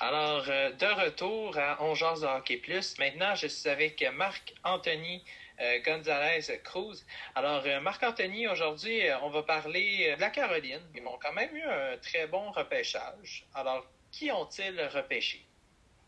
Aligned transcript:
Alors, 0.00 0.44
euh, 0.48 0.70
de 0.70 0.86
retour 0.86 1.58
à 1.58 1.82
On 1.82 1.92
de 1.92 2.24
Hockey 2.24 2.58
Plus. 2.58 2.96
Maintenant, 3.00 3.34
je 3.34 3.48
suis 3.48 3.68
avec 3.68 4.00
Marc-Anthony 4.14 5.24
euh, 5.60 5.80
Gonzalez 5.84 6.60
Cruz. 6.62 7.04
Alors, 7.34 7.64
euh, 7.66 7.80
Marc-Anthony, 7.80 8.46
aujourd'hui, 8.46 9.02
on 9.22 9.30
va 9.30 9.42
parler 9.42 10.14
de 10.14 10.20
la 10.20 10.30
Caroline. 10.30 10.80
Ils 10.94 11.04
ont 11.04 11.18
quand 11.20 11.32
même 11.32 11.52
eu 11.52 11.62
un 11.62 11.96
très 11.96 12.28
bon 12.28 12.52
repêchage. 12.52 13.44
Alors, 13.56 13.84
qui 14.12 14.30
ont-ils 14.30 14.80
repêché? 14.94 15.44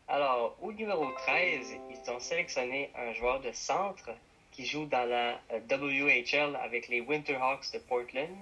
Alors, 0.07 0.55
au 0.61 0.71
numéro 0.71 1.11
13, 1.11 1.75
ils 1.89 2.11
ont 2.11 2.19
sélectionné 2.19 2.91
un 2.95 3.11
joueur 3.11 3.41
de 3.41 3.51
centre 3.51 4.09
qui 4.53 4.65
joue 4.65 4.85
dans 4.85 5.03
la 5.03 5.41
WHL 5.69 6.55
avec 6.63 6.87
les 6.87 7.01
Winterhawks 7.01 7.73
de 7.73 7.79
Portland. 7.79 8.37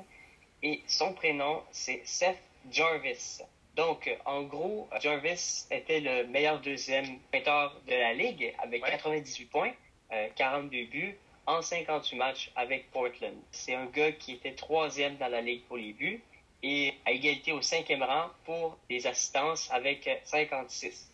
Et 0.61 0.83
son 0.85 1.13
prénom, 1.13 1.63
c'est 1.71 2.01
Seth 2.05 2.37
Jarvis. 2.69 3.41
Donc, 3.79 4.13
en 4.25 4.41
gros, 4.43 4.89
Jarvis 4.99 5.65
était 5.71 6.01
le 6.01 6.27
meilleur 6.27 6.59
deuxième 6.59 7.17
pointeur 7.31 7.79
de 7.87 7.93
la 7.93 8.13
Ligue 8.13 8.53
avec 8.61 8.83
98 8.83 9.45
points, 9.45 9.71
42 10.35 10.77
euh, 10.77 10.85
buts 10.87 11.17
en 11.45 11.61
58 11.61 12.17
matchs 12.17 12.51
avec 12.57 12.91
Portland. 12.91 13.37
C'est 13.51 13.75
un 13.75 13.85
gars 13.85 14.11
qui 14.11 14.33
était 14.33 14.51
troisième 14.51 15.15
dans 15.15 15.29
la 15.29 15.39
Ligue 15.39 15.63
pour 15.63 15.77
les 15.77 15.93
buts 15.93 16.21
et 16.61 16.93
à 17.05 17.13
égalité 17.13 17.53
au 17.53 17.61
cinquième 17.61 18.03
rang 18.03 18.29
pour 18.43 18.77
les 18.89 19.07
assistances 19.07 19.71
avec 19.71 20.09
56. 20.25 21.09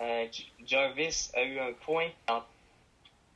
Euh, 0.00 0.28
Jarvis 0.64 1.32
a 1.34 1.42
eu 1.42 1.58
un 1.58 1.72
point 1.72 2.10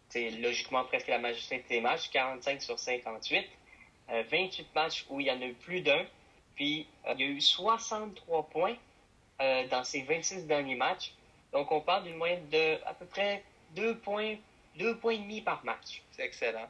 c'est 0.09 0.31
logiquement 0.31 0.84
presque 0.84 1.09
la 1.09 1.19
majorité 1.19 1.65
des 1.69 1.81
matchs, 1.81 2.11
45 2.11 2.62
sur 2.62 2.79
58. 2.79 3.45
28 4.31 4.61
euh, 4.61 4.65
matchs 4.73 5.05
où 5.11 5.19
il 5.19 5.27
y 5.27 5.33
en 5.33 5.42
a 5.42 5.47
eu 5.47 5.55
plus 5.55 5.81
d'un, 5.81 6.06
puis, 6.55 6.87
euh, 7.06 7.15
il 7.19 7.20
y 7.20 7.24
a 7.24 7.30
eu 7.30 7.41
63 7.41 8.48
points 8.48 8.77
euh, 9.41 9.67
dans 9.69 9.84
ses 9.84 10.03
26 10.03 10.47
derniers 10.47 10.75
matchs. 10.75 11.12
Donc, 11.53 11.70
on 11.72 11.81
parle 11.81 12.05
d'une 12.05 12.17
moyenne 12.17 12.48
de 12.50 12.78
à 12.86 12.95
peu 12.95 13.06
près 13.06 13.45
2 13.77 13.98
points, 13.98 14.36
2 14.78 14.97
points 14.98 15.14
et 15.14 15.19
demi 15.19 15.41
par 15.41 15.64
match. 15.64 16.03
C'est 16.12 16.23
excellent. 16.23 16.69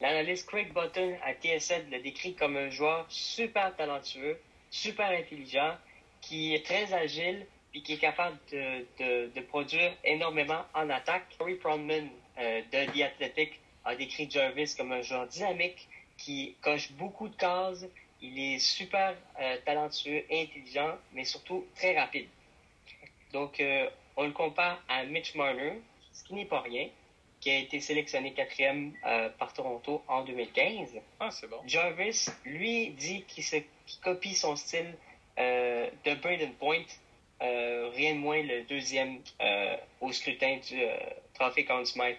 L'analyste 0.00 0.46
Craig 0.48 0.72
Button 0.72 1.16
à 1.24 1.32
TSN 1.32 1.90
le 1.90 2.00
décrit 2.00 2.34
comme 2.34 2.56
un 2.56 2.68
joueur 2.68 3.06
super 3.08 3.74
talentueux, 3.76 4.38
super 4.70 5.08
intelligent, 5.10 5.74
qui 6.20 6.54
est 6.54 6.64
très 6.64 6.92
agile 6.92 7.46
et 7.74 7.80
qui 7.80 7.94
est 7.94 7.98
capable 7.98 8.38
de, 8.52 9.28
de, 9.34 9.40
produire 9.40 9.92
énormément 10.04 10.64
en 10.74 10.90
attaque. 10.90 11.24
Corey 11.38 11.54
Pronman 11.54 12.08
euh, 12.38 12.60
de 12.72 12.92
The 12.92 13.02
Athletic 13.02 13.60
a 13.84 13.96
décrit 13.96 14.30
Jarvis 14.30 14.74
comme 14.76 14.92
un 14.92 15.02
joueur 15.02 15.26
dynamique 15.26 15.88
qui 16.18 16.56
coche 16.62 16.92
beaucoup 16.92 17.28
de 17.28 17.36
cases, 17.36 17.86
il 18.22 18.38
est 18.38 18.58
super 18.58 19.14
euh, 19.40 19.56
talentueux, 19.64 20.24
intelligent, 20.30 20.96
mais 21.12 21.24
surtout 21.24 21.66
très 21.74 21.98
rapide. 21.98 22.28
Donc, 23.32 23.60
euh, 23.60 23.88
on 24.16 24.24
le 24.24 24.32
compare 24.32 24.82
à 24.88 25.04
Mitch 25.04 25.34
Marner, 25.34 25.80
ce 26.12 26.24
qui 26.24 26.34
n'est 26.34 26.46
pas 26.46 26.60
rien, 26.60 26.88
qui 27.40 27.50
a 27.50 27.58
été 27.58 27.80
sélectionné 27.80 28.32
quatrième 28.32 28.94
euh, 29.04 29.28
par 29.38 29.52
Toronto 29.52 30.02
en 30.08 30.24
2015. 30.24 30.94
Ah, 31.20 31.30
c'est 31.30 31.48
bon. 31.48 31.60
Jarvis, 31.66 32.28
lui, 32.44 32.90
dit 32.90 33.24
qu'il 33.24 33.44
copie 34.02 34.34
son 34.34 34.56
style 34.56 34.94
de 35.36 36.14
Braden 36.14 36.54
Point, 36.54 36.86
rien 37.40 38.14
de 38.14 38.18
moins 38.18 38.42
le 38.42 38.62
deuxième 38.62 39.18
au 40.00 40.10
scrutin 40.10 40.56
du 40.66 40.80
Trophée 41.34 41.66
Conn 41.66 41.84
Smythe 41.84 42.16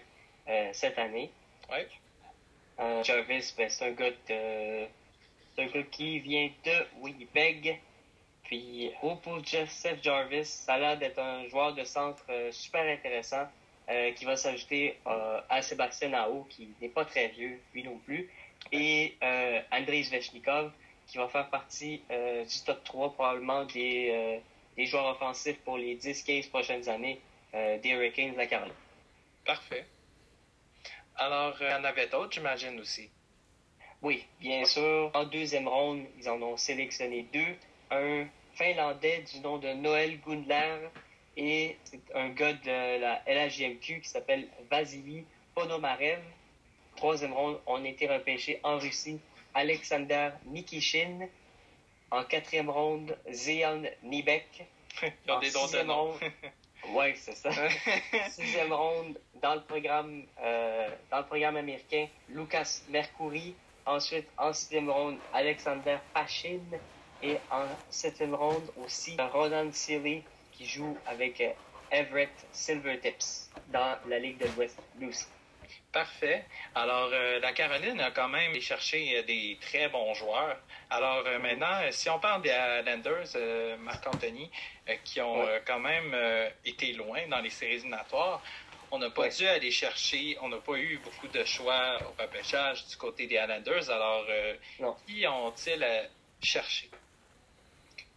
cette 0.72 0.96
année. 1.00 1.28
Ouais. 1.68 1.88
Jarvis, 3.02 3.52
ben, 3.58 3.68
c'est 3.68 3.86
un 3.86 3.90
gars 3.90 4.12
de 4.28 4.86
c'est 5.58 5.64
un 5.64 5.66
gars 5.66 5.82
qui 5.90 6.20
vient 6.20 6.50
de 6.64 7.00
Winnipeg. 7.00 7.80
Puis, 8.44 8.90
pour 9.00 9.44
Joseph 9.44 10.02
Jarvis, 10.02 10.44
ça 10.44 10.74
a 10.74 10.78
l'air 10.78 10.98
d'être 10.98 11.18
un 11.18 11.46
joueur 11.48 11.74
de 11.74 11.84
centre 11.84 12.24
euh, 12.30 12.50
super 12.52 12.82
intéressant 12.82 13.46
euh, 13.88 14.12
qui 14.12 14.24
va 14.24 14.36
s'ajouter 14.36 14.96
euh, 15.06 15.40
à 15.48 15.60
Sébastien 15.60 16.10
Nao, 16.10 16.46
qui 16.48 16.68
n'est 16.80 16.88
pas 16.88 17.04
très 17.04 17.28
vieux, 17.28 17.60
lui 17.74 17.82
non 17.82 17.98
plus, 17.98 18.30
et 18.72 19.16
Andrei 19.72 20.02
Zvechnikov, 20.02 20.72
qui 21.06 21.16
va 21.16 21.28
faire 21.28 21.48
partie 21.48 22.02
du 22.10 22.64
top 22.66 22.82
3 22.84 23.14
probablement 23.14 23.64
des, 23.64 24.40
des 24.76 24.86
joueurs 24.86 25.06
offensifs 25.06 25.58
pour 25.60 25.78
les 25.78 25.96
10-15 25.96 26.50
prochaines 26.50 26.88
années 26.88 27.20
des 27.52 27.90
Hurricanes 27.90 28.32
de 28.32 28.36
la 28.36 28.46
Caroline. 28.46 28.74
Parfait. 29.46 29.86
Alors, 31.16 31.56
il 31.60 31.68
y 31.68 31.72
en 31.72 31.84
avait 31.84 32.08
d'autres, 32.08 32.32
j'imagine 32.32 32.78
aussi. 32.80 33.08
Oui, 34.02 34.24
bien 34.40 34.64
sûr. 34.64 35.10
En 35.14 35.24
deuxième 35.24 35.66
ronde, 35.66 36.04
ils 36.18 36.28
en 36.28 36.40
ont 36.42 36.56
sélectionné 36.56 37.26
deux. 37.32 37.56
Un 37.90 38.26
Finlandais 38.54 39.24
du 39.32 39.40
nom 39.40 39.58
de 39.58 39.68
Noël 39.72 40.20
Gundler 40.20 40.88
et 41.36 41.76
un 42.14 42.28
gars 42.30 42.52
de 42.52 43.00
la 43.00 43.22
LHJMQ 43.26 44.00
qui 44.00 44.08
s'appelle 44.08 44.48
Vasily 44.70 45.24
Ponomarev. 45.54 46.20
Troisième 46.96 47.32
ronde, 47.32 47.60
on 47.66 47.84
a 47.84 47.88
été 47.88 48.08
repêché 48.08 48.60
en 48.62 48.78
Russie 48.78 49.20
Alexander 49.54 50.30
Nikishin. 50.46 51.28
En 52.10 52.24
quatrième 52.24 52.70
ronde, 52.70 53.16
Zeon 53.32 53.82
Nibek. 54.02 54.66
Ils 55.02 55.32
ont 55.32 55.38
des 55.40 55.50
dons 55.50 55.66
de 55.66 55.82
nom. 55.82 56.14
Oui, 56.90 57.06
c'est 57.16 57.34
ça. 57.34 57.50
Sixième 58.30 58.72
ronde, 58.72 59.18
dans 59.42 59.56
le 59.56 59.62
programme, 59.62 60.22
euh, 60.40 60.88
dans 61.10 61.18
le 61.18 61.26
programme 61.26 61.56
américain, 61.56 62.06
Lucas 62.28 62.82
Mercury. 62.88 63.54
Ensuite, 63.88 64.28
en 64.36 64.52
sixième 64.52 64.90
ronde, 64.90 65.16
Alexander 65.32 65.96
Pachin. 66.12 66.60
Et 67.22 67.38
en 67.50 67.64
septième 67.88 68.34
ronde 68.34 68.70
aussi, 68.84 69.16
Ronan 69.32 69.72
Seeley 69.72 70.22
qui 70.52 70.66
joue 70.66 70.96
avec 71.06 71.40
euh, 71.40 71.50
Everett 71.90 72.30
Silvertips 72.52 73.50
dans 73.72 73.96
la 74.06 74.18
Ligue 74.18 74.38
de 74.38 74.46
l'Ouest 74.54 74.78
Blues. 74.96 75.26
Parfait. 75.90 76.44
Alors, 76.74 77.08
euh, 77.12 77.40
la 77.40 77.52
Caroline 77.52 78.00
a 78.00 78.10
quand 78.10 78.28
même 78.28 78.60
cherché 78.60 79.16
euh, 79.16 79.22
des 79.22 79.56
très 79.60 79.88
bons 79.88 80.12
joueurs. 80.12 80.58
Alors, 80.90 81.24
maintenant, 81.40 81.80
si 81.90 82.10
on 82.10 82.18
parle 82.18 82.42
des 82.42 82.50
Islanders, 82.50 83.78
Marc-Anthony, 83.80 84.50
qui 85.04 85.20
ont 85.20 85.46
quand 85.66 85.80
même 85.80 86.16
été 86.64 86.92
loin 86.94 87.26
dans 87.28 87.40
les 87.40 87.50
séries 87.50 87.74
éliminatoires, 87.74 88.42
on 88.90 88.98
n'a 88.98 89.10
pas 89.10 89.28
dû 89.28 89.46
aller 89.46 89.70
chercher, 89.70 90.36
on 90.42 90.48
n'a 90.48 90.58
pas 90.58 90.76
eu 90.76 90.98
beaucoup 90.98 91.28
de 91.28 91.44
choix 91.44 91.98
au 92.02 92.22
repêchage 92.22 92.86
du 92.86 92.96
côté 92.96 93.26
des 93.26 93.36
Islanders. 93.36 93.90
Alors, 93.90 94.24
euh, 94.28 94.54
qui 95.06 95.26
ont-ils 95.26 96.08
cherché? 96.42 96.88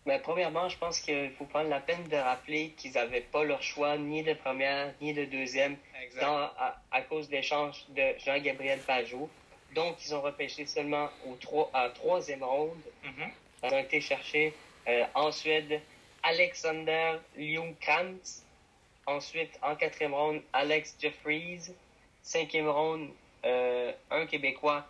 Mais 0.06 0.20
premièrement, 0.20 0.68
je 0.68 0.78
pense 0.78 1.00
qu'il 1.00 1.32
faut 1.38 1.46
prendre 1.46 1.70
la 1.70 1.80
peine 1.80 2.08
de 2.08 2.16
rappeler 2.16 2.70
qu'ils 2.78 2.94
n'avaient 2.94 3.22
pas 3.22 3.44
leur 3.44 3.62
choix 3.62 3.98
ni 3.98 4.24
de 4.24 4.34
première 4.34 4.94
ni 5.00 5.14
de 5.14 5.26
deuxième 5.26 5.78
à, 6.20 7.02
cause 7.08 7.30
de 7.30 7.34
l'échange 7.34 7.86
de 7.90 8.18
Jean-Gabriel 8.26 8.80
Pajot. 8.80 9.30
Donc, 9.76 9.98
ils 10.06 10.14
ont 10.16 10.22
repêché 10.22 10.66
seulement 10.66 11.10
au 11.28 11.36
trois, 11.36 11.70
à 11.74 11.90
troisième 11.90 12.44
ronde. 12.44 12.82
Mm-hmm. 13.06 13.30
Ils 13.64 13.74
ont 13.74 13.78
été 13.78 14.02
cherchés 14.02 14.54
euh, 14.88 15.06
en 15.14 15.32
Suède 15.32 15.80
Alexander 16.24 17.20
Ljungkrantz, 17.38 18.44
Ensuite, 19.08 19.58
en 19.62 19.76
quatrième 19.76 20.14
ronde, 20.14 20.42
Alex 20.54 20.96
Jeffries. 21.00 21.74
Cinquième 22.22 22.70
ronde, 22.70 23.10
euh, 23.46 23.92
un 24.12 24.28
Québécois, 24.28 24.86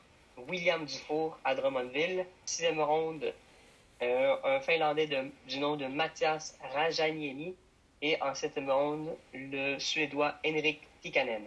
William 0.50 0.86
Dufour 0.86 1.40
à 1.46 1.56
Drummondville. 1.56 2.26
Sixième 2.46 2.82
ronde, 2.82 3.34
euh, 4.02 4.36
un 4.44 4.60
Finlandais 4.60 5.10
du 5.48 5.60
nom 5.60 5.78
de 5.78 5.86
Mathias 5.88 6.58
Rajaniemi. 6.74 7.56
Et 8.02 8.22
en 8.22 8.34
septième 8.34 8.70
ronde, 8.70 9.16
le 9.34 9.80
Suédois 9.80 10.36
Henrik 10.46 10.82
Tikkanen. 11.02 11.46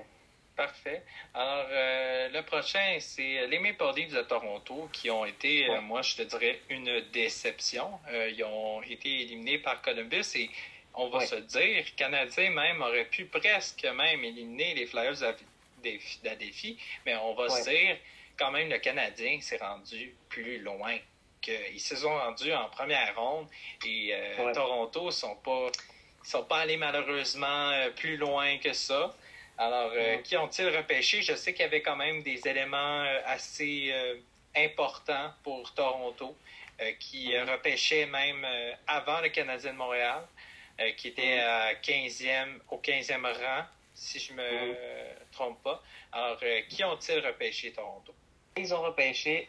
Parfait. 0.56 1.02
Alors, 1.34 1.66
euh, 1.68 2.28
le 2.28 2.42
prochain, 2.42 2.96
c'est 3.00 3.46
les 3.48 3.58
Maple 3.58 3.92
Leafs 3.96 4.12
de 4.12 4.22
Toronto 4.22 4.88
qui 4.92 5.10
ont 5.10 5.24
été, 5.24 5.66
moi, 5.82 6.00
je 6.02 6.14
te 6.14 6.22
dirais, 6.22 6.60
une 6.70 7.00
déception. 7.12 7.90
ils 8.30 8.44
ont 8.44 8.80
été 8.82 9.22
éliminés 9.22 9.58
par 9.58 9.82
Columbus 9.82 10.24
et 10.36 10.48
on 10.94 11.08
va 11.08 11.26
se 11.26 11.36
dire, 11.36 11.84
Canadien 11.96 12.50
même 12.50 12.80
aurait 12.82 13.06
pu 13.06 13.26
presque 13.26 13.84
même 13.84 14.24
éliminer 14.24 14.74
les 14.74 14.86
Flyers 14.86 15.22
défi, 16.38 16.78
mais 17.04 17.16
on 17.16 17.34
va 17.34 17.48
se 17.48 17.68
dire, 17.68 17.96
quand 18.36 18.50
même, 18.50 18.68
le 18.68 18.78
Canadien 18.78 19.40
s'est 19.40 19.58
rendu 19.58 20.14
plus 20.28 20.58
loin. 20.58 20.96
qu'ils 21.40 21.80
se 21.80 21.96
sont 21.96 22.16
rendus 22.16 22.54
en 22.54 22.68
première 22.70 23.14
ronde 23.16 23.46
et 23.84 24.14
euh, 24.14 24.54
Toronto 24.54 25.10
sont 25.10 25.36
pas 25.36 25.70
sont 26.22 26.44
pas 26.44 26.60
allés 26.60 26.78
malheureusement 26.78 27.68
euh, 27.70 27.90
plus 27.90 28.16
loin 28.16 28.56
que 28.56 28.72
ça. 28.72 29.14
Alors, 29.58 29.92
euh, 29.94 30.16
qui 30.22 30.38
ont-ils 30.38 30.74
repêché? 30.74 31.20
Je 31.20 31.34
sais 31.34 31.52
qu'il 31.52 31.64
y 31.64 31.66
avait 31.66 31.82
quand 31.82 31.96
même 31.96 32.22
des 32.22 32.48
éléments 32.48 33.04
assez 33.26 33.94
importants 34.56 35.32
pour 35.44 35.72
Toronto, 35.74 36.34
qui 36.98 37.38
repêchaient 37.38 38.06
même 38.06 38.44
avant 38.86 39.20
le 39.20 39.28
Canadien 39.28 39.72
de 39.74 39.78
Montréal. 39.78 40.26
Euh, 40.80 40.90
qui 40.96 41.08
était 41.08 41.38
à 41.38 41.74
15e, 41.74 42.58
au 42.68 42.78
15e 42.78 43.22
rang, 43.22 43.64
si 43.94 44.18
je 44.18 44.32
me 44.32 44.74
trompe 45.30 45.62
pas. 45.62 45.80
Alors, 46.10 46.36
euh, 46.42 46.62
qui 46.68 46.82
ont-ils 46.82 47.24
repêché 47.24 47.72
Toronto? 47.72 48.12
Ils 48.56 48.74
ont 48.74 48.82
repêché 48.82 49.48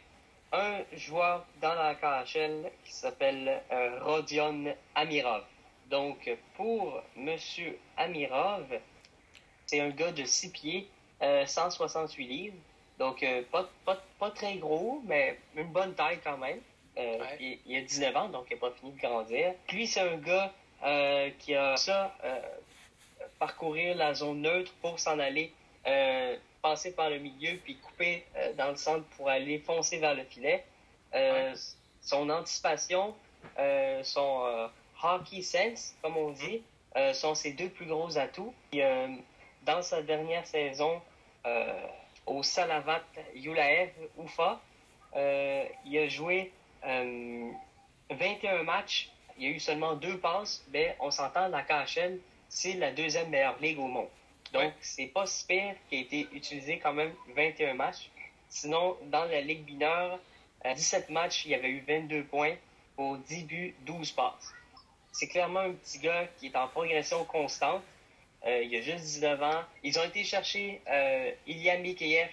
un 0.52 0.84
joueur 0.92 1.44
dans 1.60 1.74
la 1.74 1.96
KHL 1.96 2.70
qui 2.84 2.92
s'appelle 2.92 3.60
euh, 3.72 3.98
Rodion 4.04 4.76
Amirov. 4.94 5.44
Donc, 5.90 6.30
pour 6.54 7.02
M. 7.16 7.36
Amirov, 7.96 8.80
c'est 9.66 9.80
un 9.80 9.90
gars 9.90 10.12
de 10.12 10.24
6 10.24 10.50
pieds, 10.50 10.88
168 11.20 12.24
euh, 12.24 12.28
livres. 12.28 12.56
Donc, 12.98 13.22
euh, 13.22 13.42
pas, 13.50 13.68
pas, 13.84 14.00
pas, 14.18 14.30
très 14.30 14.56
gros, 14.56 15.02
mais 15.04 15.38
une 15.56 15.72
bonne 15.72 15.94
taille 15.94 16.20
quand 16.22 16.38
même. 16.38 16.60
Euh, 16.98 17.18
il, 17.66 17.76
a 17.76 17.80
19 17.82 18.16
ans, 18.16 18.28
donc 18.28 18.46
il 18.50 18.54
n'a 18.54 18.60
pas 18.60 18.70
fini 18.70 18.92
de 18.92 18.98
grandir. 18.98 19.54
Puis, 19.66 19.86
c'est 19.86 20.00
un 20.00 20.16
gars 20.16 20.52
qui 21.38 21.54
a 21.54 21.76
ça, 21.76 22.14
parcourir 23.38 23.96
la 23.96 24.14
zone 24.14 24.42
neutre 24.42 24.72
pour 24.80 24.98
s'en 24.98 25.18
aller, 25.18 25.52
passer 26.62 26.94
par 26.94 27.10
le 27.10 27.18
milieu, 27.18 27.56
puis 27.64 27.76
couper 27.76 28.24
dans 28.56 28.70
le 28.70 28.76
centre 28.76 29.04
pour 29.16 29.28
aller 29.28 29.58
foncer 29.58 29.98
vers 29.98 30.14
le 30.14 30.24
filet. 30.24 30.64
Son 32.00 32.30
anticipation, 32.30 33.14
son 34.02 34.68
hockey 35.02 35.42
sense, 35.42 35.94
comme 36.02 36.16
on 36.16 36.30
dit, 36.30 36.62
sont 37.14 37.34
ses 37.34 37.52
deux 37.52 37.68
plus 37.68 37.86
gros 37.86 38.16
atouts. 38.18 38.54
Et, 38.72 38.82
dans 39.66 39.82
sa 39.82 40.00
dernière 40.00 40.46
saison 40.46 41.02
euh, 41.44 41.86
au 42.24 42.42
Salavat 42.42 43.02
Yulaev 43.34 43.90
Oufa. 44.16 44.60
Euh, 45.14 45.64
il 45.84 45.98
a 45.98 46.08
joué 46.08 46.52
21 46.82 47.52
euh, 48.10 48.62
matchs. 48.62 49.10
Il 49.38 49.44
y 49.44 49.46
a 49.46 49.50
eu 49.50 49.60
seulement 49.60 49.94
deux 49.94 50.18
passes, 50.18 50.64
mais 50.72 50.96
on 51.00 51.10
s'entend, 51.10 51.48
la 51.48 51.62
KHL, 51.62 52.18
c'est 52.48 52.74
la 52.74 52.92
deuxième 52.92 53.28
meilleure 53.28 53.58
ligue 53.60 53.78
au 53.78 53.86
monde. 53.86 54.08
Donc, 54.52 54.72
c'est 54.80 55.06
pas 55.06 55.26
si 55.26 55.46
pire 55.46 55.74
qui 55.88 55.96
a 55.96 56.00
été 56.00 56.28
utilisé 56.32 56.78
quand 56.78 56.92
même 56.92 57.12
21 57.34 57.74
matchs. 57.74 58.10
Sinon, 58.48 58.96
dans 59.10 59.24
la 59.24 59.40
Ligue 59.40 59.66
mineure, 59.66 60.18
à 60.64 60.74
17 60.74 61.10
matchs, 61.10 61.44
il 61.44 61.50
y 61.50 61.54
avait 61.54 61.68
eu 61.68 61.84
22 61.86 62.24
points 62.24 62.54
pour 62.94 63.18
10 63.18 63.44
buts, 63.44 63.74
12 63.80 64.12
passes. 64.12 64.54
C'est 65.12 65.28
clairement 65.28 65.60
un 65.60 65.72
petit 65.72 65.98
gars 65.98 66.26
qui 66.38 66.46
est 66.46 66.56
en 66.56 66.68
progression 66.68 67.24
constante. 67.24 67.82
Euh, 68.46 68.62
il 68.62 68.74
a 68.76 68.80
juste 68.80 69.02
19 69.04 69.42
ans. 69.42 69.62
Ils 69.82 69.98
ont 69.98 70.04
été 70.04 70.24
chercher 70.24 70.80
euh, 70.88 71.32
Ilya 71.46 71.78
Mikheyev 71.78 72.30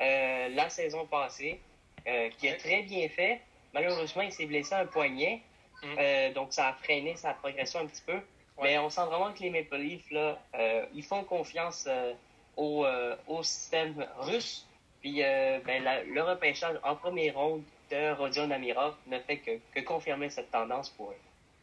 euh, 0.00 0.48
la 0.48 0.68
saison 0.68 1.06
passée, 1.06 1.60
qui 2.38 2.48
a 2.48 2.54
très 2.56 2.82
bien 2.82 3.08
fait. 3.08 3.40
Malheureusement, 3.72 4.22
il 4.22 4.32
s'est 4.32 4.46
blessé 4.46 4.74
un 4.74 4.86
poignet, 4.86 5.40
mm. 5.82 6.32
donc 6.34 6.52
ça 6.52 6.68
a 6.68 6.72
freiné 6.74 7.16
sa 7.16 7.34
progression 7.34 7.80
un 7.80 7.86
petit 7.86 8.02
peu. 8.02 8.18
Mais 8.62 8.78
on 8.78 8.90
sent 8.90 9.04
vraiment 9.06 9.32
que 9.32 9.40
les 9.40 9.50
Maple 9.50 9.76
Leafs, 9.76 10.10
là, 10.10 10.38
ils 10.94 11.02
font 11.02 11.24
confiance 11.24 11.88
au, 12.56 12.86
au, 13.26 13.42
système 13.42 14.06
russe. 14.18 14.66
Puis 15.00 15.20
ben, 15.20 15.82
le 16.06 16.22
repêchage 16.22 16.78
en 16.84 16.94
première 16.94 17.34
ronde 17.34 17.62
de 17.90 18.12
Rodion 18.12 18.50
Amirov 18.50 18.94
ne 19.06 19.18
fait 19.20 19.38
que, 19.38 19.50
que 19.74 19.80
confirmer 19.80 20.30
cette 20.30 20.50
tendance 20.50 20.90
pour 20.90 21.10
eux. 21.10 21.16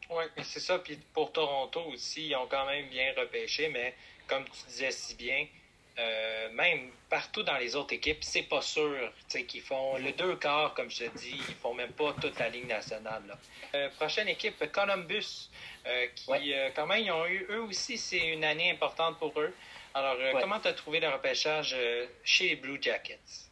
Oui, 0.10 0.24
c'est 0.44 0.60
ça. 0.60 0.80
Puis 0.80 0.98
pour 1.14 1.32
Toronto 1.32 1.82
aussi, 1.92 2.28
ils 2.28 2.36
ont 2.36 2.48
quand 2.48 2.66
même 2.66 2.88
bien 2.90 3.14
repêché, 3.16 3.70
mais 3.70 3.94
comme 4.28 4.44
tu 4.46 4.66
disais 4.68 4.92
si 4.92 5.16
bien, 5.16 5.46
euh, 6.00 6.50
même 6.54 6.92
partout 7.10 7.44
dans 7.44 7.58
les 7.58 7.76
autres 7.76 7.94
équipes, 7.94 8.24
c'est 8.24 8.44
pas 8.44 8.62
sûr 8.62 8.96
qu'ils 9.48 9.62
font 9.62 9.98
le 9.98 10.12
deux 10.14 10.36
quarts, 10.38 10.74
comme 10.74 10.90
je 10.90 11.06
te 11.06 11.18
dis, 11.18 11.36
ils 11.36 11.56
font 11.56 11.74
même 11.74 11.92
pas 11.92 12.14
toute 12.22 12.40
la 12.40 12.48
ligne 12.48 12.68
nationale. 12.68 13.38
Euh, 13.76 13.90
prochaine 13.90 14.30
équipe, 14.30 14.72
Columbus, 14.72 15.50
euh, 15.86 16.08
qui 16.16 16.54
quand 16.76 16.88
même, 16.88 17.04
ils 17.04 17.12
ont 17.12 17.26
eu, 17.26 17.46
eux 17.50 17.64
aussi, 17.64 17.98
c'est 17.98 18.28
une 18.28 18.44
année 18.44 18.72
importante 18.72 19.18
pour 19.20 19.38
eux. 19.42 19.54
Alors, 19.94 20.16
comment 20.40 20.60
tu 20.60 20.68
as 20.68 20.74
trouvé 20.74 21.00
le 21.00 21.10
repêchage 21.10 21.76
chez 22.24 22.50
les 22.50 22.56
Blue 22.56 22.78
Jackets? 22.82 23.50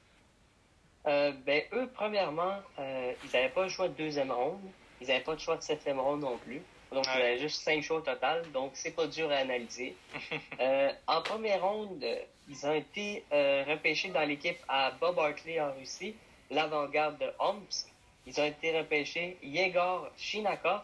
ben, 1.03 1.63
eux, 1.73 1.89
premièrement, 1.93 2.61
ils 2.77 3.31
n'avaient 3.33 3.49
pas 3.49 3.63
le 3.63 3.69
choix 3.69 3.87
de 3.87 3.95
deuxième 3.95 4.31
ronde. 4.31 4.61
Ils 5.01 5.07
n'avaient 5.07 5.23
pas 5.23 5.35
de 5.35 5.39
choix 5.39 5.57
de 5.57 5.63
septième 5.63 5.99
ronde 5.99 6.21
non 6.21 6.37
plus. 6.37 6.61
Donc, 6.91 7.05
y 7.05 7.09
avait 7.09 7.37
juste 7.37 7.61
cinq 7.61 7.81
choix 7.81 7.97
au 7.97 8.01
total. 8.01 8.43
Donc, 8.51 8.71
c'est 8.73 8.95
pas 8.95 9.07
dur 9.07 9.31
à 9.31 9.37
analyser. 9.37 9.95
euh, 10.59 10.91
en 11.07 11.21
première 11.21 11.61
ronde, 11.61 12.05
ils 12.49 12.65
ont 12.65 12.73
été 12.73 13.23
euh, 13.31 13.63
repêchés 13.67 14.09
dans 14.09 14.27
l'équipe 14.27 14.57
à 14.67 14.91
Bob 14.91 15.19
Hartley 15.19 15.59
en 15.59 15.73
Russie, 15.73 16.15
l'avant-garde 16.49 17.17
de 17.19 17.31
Omsk. 17.39 17.87
Ils 18.25 18.39
ont 18.39 18.45
été 18.45 18.77
repêchés 18.77 19.37
Yegor 19.43 20.09
Shinakov, 20.17 20.81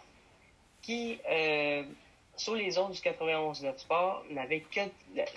qui, 0.82 1.20
euh, 1.30 1.84
sur 2.36 2.56
les 2.56 2.72
zones 2.72 2.92
du 2.92 3.00
91-9 3.00 3.78
Sport, 3.78 4.24
n'avait 4.30 4.62
que, 4.62 4.82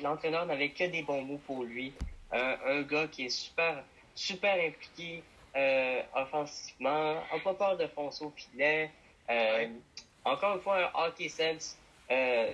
l'entraîneur 0.03 0.47
n'avait 0.47 0.71
que 0.71 0.85
des 0.85 1.03
bons 1.03 1.23
mots 1.23 1.41
pour 1.47 1.65
lui. 1.65 1.93
un 2.33 2.83
gars 2.83 3.07
qui 3.07 3.27
est 3.27 3.31
super, 3.31 3.83
super 4.15 4.55
impliqué, 4.55 5.23
euh, 5.57 6.03
offensivement, 6.15 7.15
n'a 7.15 7.39
pas 7.43 7.55
peur 7.55 7.77
de 7.79 7.87
foncer 7.87 8.25
au 8.25 8.33
filet. 8.37 8.91
Euh, 9.31 9.69
encore 10.31 10.57
une 10.57 10.63
fois, 10.63 10.79
un 10.79 11.07
hockey 11.07 11.29
sense 11.29 11.79
euh, 12.11 12.51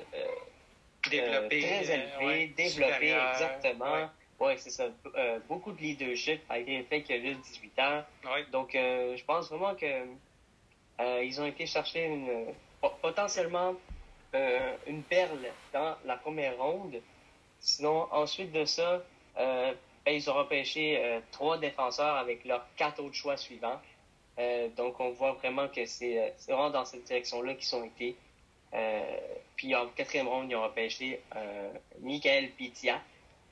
développé, 1.10 1.60
très 1.60 1.94
élevé, 1.94 2.46
développé, 2.56 3.16
exactement. 3.32 4.08
Ouais, 4.40 4.56
c'est 4.58 4.70
ça. 4.70 4.86
beaucoup 5.48 5.72
de 5.72 5.80
leadership, 5.80 6.40
malgré 6.48 6.78
le 6.78 6.84
fait 6.84 7.02
qu'il 7.02 7.16
a 7.16 7.20
juste 7.20 7.40
18 7.42 7.78
ans. 7.78 8.02
Donc, 8.50 8.70
je 8.72 9.24
pense 9.24 9.48
vraiment 9.48 9.74
que 9.74 10.06
ils 11.22 11.40
ont 11.40 11.46
été 11.46 11.66
chercher 11.66 12.06
une, 12.06 12.46
potentiellement 13.00 13.74
une 14.86 15.02
perle 15.04 15.38
dans 15.72 15.96
la 16.04 16.16
première 16.16 16.56
ronde. 16.58 17.00
Sinon, 17.60 18.08
ensuite 18.10 18.50
de 18.50 18.64
ça, 18.64 19.02
ben, 20.04 20.14
ils 20.16 20.28
ont 20.28 20.34
repêché 20.34 20.98
euh, 20.98 21.20
trois 21.30 21.58
défenseurs 21.58 22.16
avec 22.16 22.44
leurs 22.44 22.66
quatre 22.76 23.02
autres 23.02 23.14
choix 23.14 23.36
suivants. 23.36 23.80
Euh, 24.38 24.68
donc, 24.76 24.98
on 25.00 25.10
voit 25.10 25.32
vraiment 25.32 25.68
que 25.68 25.84
c'est 25.84 26.18
euh, 26.18 26.30
vraiment 26.48 26.70
dans 26.70 26.84
cette 26.84 27.04
direction-là 27.04 27.54
qu'ils 27.54 27.74
ont 27.76 27.84
été. 27.84 28.16
puis, 29.56 29.74
en 29.74 29.88
quatrième 29.88 30.28
ronde, 30.28 30.50
ils 30.50 30.56
ont 30.56 30.62
repêché 30.62 31.20
Michael 32.00 32.50
Pitia, 32.52 33.00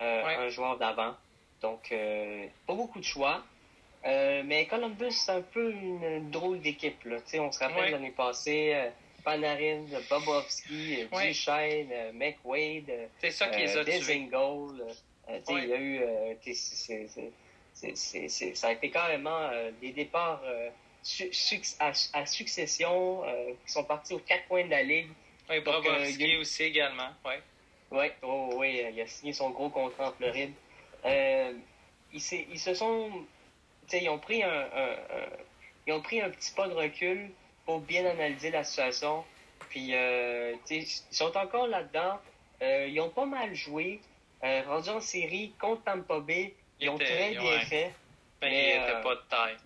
un 0.00 0.48
joueur 0.48 0.78
d'avant. 0.78 1.14
Donc, 1.60 1.94
pas 2.66 2.74
beaucoup 2.74 3.00
de 3.00 3.04
choix. 3.04 3.42
mais 4.02 4.66
Columbus, 4.68 5.12
c'est 5.12 5.32
un 5.32 5.42
peu 5.42 5.72
une, 5.72 6.30
drôle 6.30 6.60
d'équipe. 6.60 6.96
On 7.34 7.52
se 7.52 7.58
rappelle 7.58 7.90
l'année 7.90 8.12
passée, 8.12 8.90
Panarin, 9.22 9.84
Bobovski, 10.08 11.06
Duchesne, 11.12 12.12
McWade, 12.14 13.10
c'est 13.20 13.30
ça 13.30 13.48
qui 13.48 13.60
les 13.60 13.76
a 13.76 13.84
euh, 15.30 15.40
il 15.48 15.68
y 15.68 15.72
a 15.72 15.80
eu. 15.80 16.00
Euh, 17.84 18.54
ça 18.54 18.68
a 18.68 18.72
été 18.72 18.90
carrément 18.90 19.48
euh, 19.52 19.70
des 19.80 19.92
départs 19.92 20.42
à, 21.78 22.26
succession 22.26 23.22
qui 23.64 23.72
sont 23.72 23.84
partis 23.84 24.14
aux 24.14 24.18
quatre 24.18 24.46
coins 24.48 24.64
de 24.64 24.70
la 24.70 24.82
ligue. 24.82 25.08
Oui, 25.48 25.60
Bobrovski 25.60 26.36
aussi 26.36 26.64
également. 26.64 27.10
Oui, 27.92 28.06
oh, 28.22 28.50
oui, 28.54 28.82
il 28.92 29.00
a 29.00 29.06
signé 29.06 29.32
son 29.32 29.50
gros 29.50 29.68
contrat 29.68 30.10
en 30.10 30.12
Floride. 30.12 30.52
ils, 32.12 32.20
se 32.20 32.74
sont. 32.74 33.10
Ils 33.92 34.08
ont 34.08 34.18
pris 34.18 34.42
un, 34.44 34.68
ils 35.86 35.92
ont 35.92 36.02
pris 36.02 36.20
un 36.20 36.30
petit 36.30 36.52
pas 36.52 36.68
de 36.68 36.74
recul 36.74 37.30
pour 37.64 37.80
bien 37.80 38.04
analyser 38.06 38.50
la 38.50 38.62
situation. 38.62 39.24
Puis, 39.70 39.92
ils 40.70 40.86
sont 41.10 41.36
encore 41.36 41.66
là-dedans. 41.66 42.20
ils 42.60 43.00
ont 43.00 43.10
pas 43.10 43.26
mal 43.26 43.54
joué. 43.54 44.00
Euh, 44.42 44.62
rendu 44.66 44.88
en 44.88 45.00
série 45.00 45.52
contre 45.60 45.82
Tampa 45.82 46.18
Bay, 46.20 46.54
ils 46.80 46.88
ont 46.88 46.98
très 46.98 47.30
bien 47.30 47.60
fait. 47.60 47.92
Ben, 48.40 48.50
mais, 48.50 48.74
il 48.74 48.80
n'était 48.80 49.02
pas 49.02 49.14
de 49.14 49.22
taille. 49.28 49.56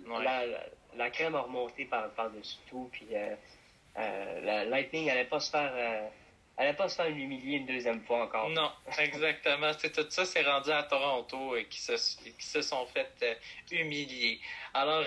La, 0.96 1.10
crème 1.10 1.34
a 1.34 1.40
remonté 1.40 1.84
par, 1.84 2.08
par-dessus 2.10 2.56
tout. 2.68 2.88
Puis 2.92 3.06
euh, 3.12 3.34
euh, 3.98 4.40
la 4.42 4.64
Lightning 4.64 5.06
n'allait 5.06 5.24
pas 5.24 5.40
se 5.40 5.50
faire. 5.50 5.72
Pas 6.76 6.88
se 6.88 6.96
faire 6.96 7.08
humilier 7.08 7.56
une 7.56 7.66
deuxième 7.66 8.00
fois 8.02 8.24
encore. 8.24 8.48
Non, 8.50 8.70
exactement. 8.98 9.72
c'est 9.76 9.92
tout 9.92 10.08
ça, 10.08 10.24
c'est 10.24 10.42
rendu 10.42 10.70
à 10.70 10.84
Toronto 10.84 11.56
et 11.56 11.64
qui 11.64 11.80
se, 11.80 11.92
qui 11.92 12.46
se 12.46 12.62
sont 12.62 12.86
fait 12.86 13.38
humilier. 13.72 14.40
Alors, 14.72 15.04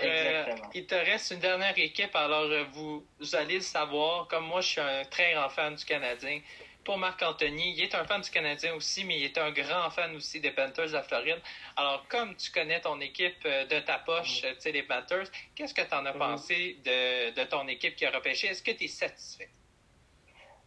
il 0.74 0.86
te 0.86 0.94
reste 0.94 1.30
une 1.30 1.40
dernière 1.40 1.78
équipe. 1.78 2.14
Alors, 2.14 2.48
vous, 2.72 3.04
vous 3.18 3.36
allez 3.36 3.56
le 3.56 3.60
savoir. 3.60 4.28
Comme 4.28 4.46
moi, 4.46 4.60
je 4.60 4.68
suis 4.68 4.80
un 4.80 5.04
très 5.04 5.32
grand 5.32 5.48
fan 5.48 5.74
du 5.74 5.84
Canadien 5.84 6.40
pour 6.88 6.96
Marc-Anthony. 6.96 7.74
Il 7.76 7.82
est 7.82 7.94
un 7.94 8.04
fan 8.04 8.22
du 8.22 8.30
Canadien 8.30 8.74
aussi, 8.74 9.04
mais 9.04 9.18
il 9.18 9.24
est 9.24 9.36
un 9.36 9.50
grand 9.50 9.90
fan 9.90 10.16
aussi 10.16 10.40
des 10.40 10.52
Panthers 10.52 10.86
de 10.86 10.92
la 10.94 11.02
Floride. 11.02 11.38
Alors, 11.76 12.08
comme 12.08 12.34
tu 12.34 12.50
connais 12.50 12.80
ton 12.80 12.98
équipe 13.02 13.44
euh, 13.44 13.66
de 13.66 13.78
ta 13.80 13.98
poche, 13.98 14.42
mm. 14.42 14.54
tu 14.54 14.60
sais, 14.60 14.72
les 14.72 14.84
Panthers, 14.84 15.26
qu'est-ce 15.54 15.74
que 15.74 15.82
tu 15.82 15.94
en 15.94 16.06
as 16.06 16.14
mm. 16.14 16.18
pensé 16.18 16.78
de, 16.82 17.44
ton 17.44 17.68
équipe 17.68 17.94
qui 17.94 18.06
a 18.06 18.10
repêché? 18.10 18.46
Est-ce 18.46 18.62
que 18.62 18.70
tu 18.70 18.84
es 18.84 18.88
satisfait? 18.88 19.50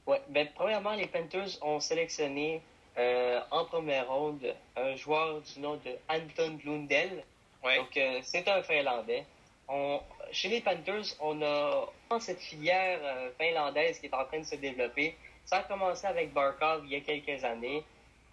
Oui, 0.06 0.18
bien, 0.28 0.46
premièrement, 0.54 0.94
les 0.94 1.08
Panthers 1.08 1.58
ont 1.64 1.80
sélectionné 1.80 2.62
euh, 3.00 3.42
en 3.50 3.66
première 3.66 4.08
ronde 4.08 4.56
un 4.76 4.96
joueur 4.96 5.42
du 5.42 5.60
nom 5.60 5.78
de 5.78 5.98
Anton 6.08 6.60
Lundell. 6.64 7.24
Donc, 7.64 7.98
euh, 7.98 8.20
c'est 8.22 8.48
un 8.48 8.62
Finlandais. 8.62 9.26
chez 10.32 10.50
les 10.50 10.62
Panthers, 10.62 11.16
on 11.20 11.42
a 11.42 11.90
cette 12.20 12.42
filière 12.42 13.00
finlandaise 13.40 13.98
qui 13.98 14.06
est 14.06 14.14
en 14.14 14.26
train 14.26 14.42
de 14.42 14.46
se 14.46 14.56
développer. 14.58 15.16
Ça 15.46 15.58
a 15.58 15.64
commencé 15.64 16.08
avec 16.08 16.34
Barkov 16.34 16.84
il 16.86 16.92
y 16.92 16.96
a 16.96 17.02
quelques 17.02 17.44
années. 17.44 17.84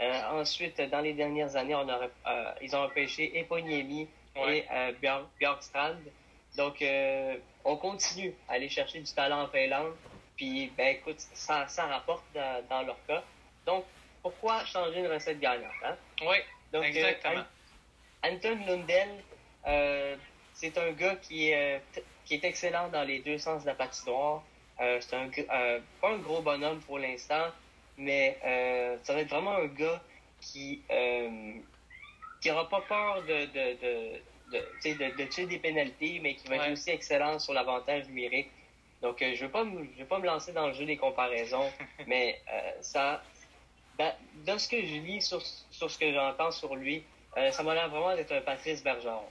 Euh, 0.01 0.23
ensuite, 0.31 0.81
dans 0.81 1.01
les 1.01 1.13
dernières 1.13 1.57
années, 1.57 1.75
on 1.75 1.89
a, 1.89 2.09
euh, 2.27 2.53
ils 2.63 2.75
ont 2.77 2.83
repêché 2.83 3.37
Eponiemi 3.39 4.09
et 4.37 4.65
euh, 4.71 4.93
Björkstrand. 5.41 5.97
Donc, 6.57 6.83
on 7.65 7.77
continue 7.77 8.35
à 8.49 8.53
aller 8.53 8.69
chercher 8.69 9.01
du 9.01 9.13
talent 9.13 9.43
en 9.43 9.49
Finlande. 9.49 9.95
Puis, 10.37 10.73
ben 10.77 10.97
écoute, 10.97 11.19
ça, 11.19 11.67
ça 11.67 11.87
rapporte 11.87 12.25
dans, 12.35 12.83
leur 12.83 12.97
cas. 13.07 13.23
Donc, 13.67 13.85
pourquoi 14.23 14.65
changer 14.65 15.01
une 15.01 15.09
recette 15.09 15.41
gagnante? 15.41 15.73
Hein? 15.85 15.97
Oui, 16.23 16.37
Donc, 16.73 16.85
exactement. 16.85 17.45
Anton 18.25 18.59
Lundell, 18.67 19.09
c'est 20.55 20.79
un 20.79 20.93
gars 20.93 21.17
qui 21.17 21.51
est, 21.51 21.83
qui 22.25 22.35
est 22.35 22.45
excellent 22.45 22.89
dans 22.89 23.05
les 23.05 23.19
deux 23.19 23.39
sens 23.39 23.63
de 23.63 23.67
la 23.67 23.75
patinoire. 23.75 24.43
Euh, 24.81 25.01
c'est 25.01 25.17
un, 25.17 25.29
pas 26.01 26.11
un 26.11 26.19
gros 26.19 26.41
bonhomme 26.41 26.81
pour 26.81 26.99
l'instant, 26.99 27.47
mais 27.97 28.39
euh, 28.45 28.97
ça 29.03 29.15
va 29.15 29.21
être 29.21 29.31
vraiment 29.31 29.57
un 29.57 29.67
gars 29.67 30.01
qui 30.41 30.83
euh, 30.91 31.55
qui 32.41 32.51
aura 32.51 32.69
pas 32.69 32.81
peur 32.83 33.23
de 33.23 33.47
de, 33.47 33.77
de, 33.83 34.21
de, 34.53 35.17
de, 35.17 35.25
tuer 35.25 35.47
des 35.47 35.59
pénalités, 35.59 36.21
mais 36.23 36.35
qui 36.37 36.47
va 36.49 36.57
être 36.57 36.73
aussi 36.73 36.91
excellent 36.91 37.39
sur 37.39 37.55
l'avantage 37.55 38.07
numérique. 38.07 38.51
Donc, 39.03 39.17
je 39.21 39.27
ne 39.27 39.35
vais, 39.37 39.49
pas 39.49 39.63
me, 39.63 39.85
je 39.95 39.99
vais 39.99 40.05
pas 40.05 40.19
me 40.19 40.27
lancer 40.27 40.53
dans 40.53 40.67
le 40.69 40.73
jeu 40.73 40.85
des 40.85 40.97
comparaisons, 40.97 41.71
mais 42.07 42.41
ça, 42.81 43.23
de 43.99 44.59
ce 44.59 44.69
que 44.69 44.81
je 44.81 44.95
lis 44.95 45.23
sur, 45.23 45.41
sur 45.71 45.89
ce 45.91 45.99
que 45.99 46.13
j'entends 46.13 46.51
sur 46.51 46.75
lui, 46.75 47.05
ça 47.53 47.63
m'a 47.63 47.75
l'air 47.75 47.89
vraiment 47.89 48.17
d'être 48.17 48.33
un 48.33 48.41
Patrice 48.41 48.83
Bergeron. 48.83 49.23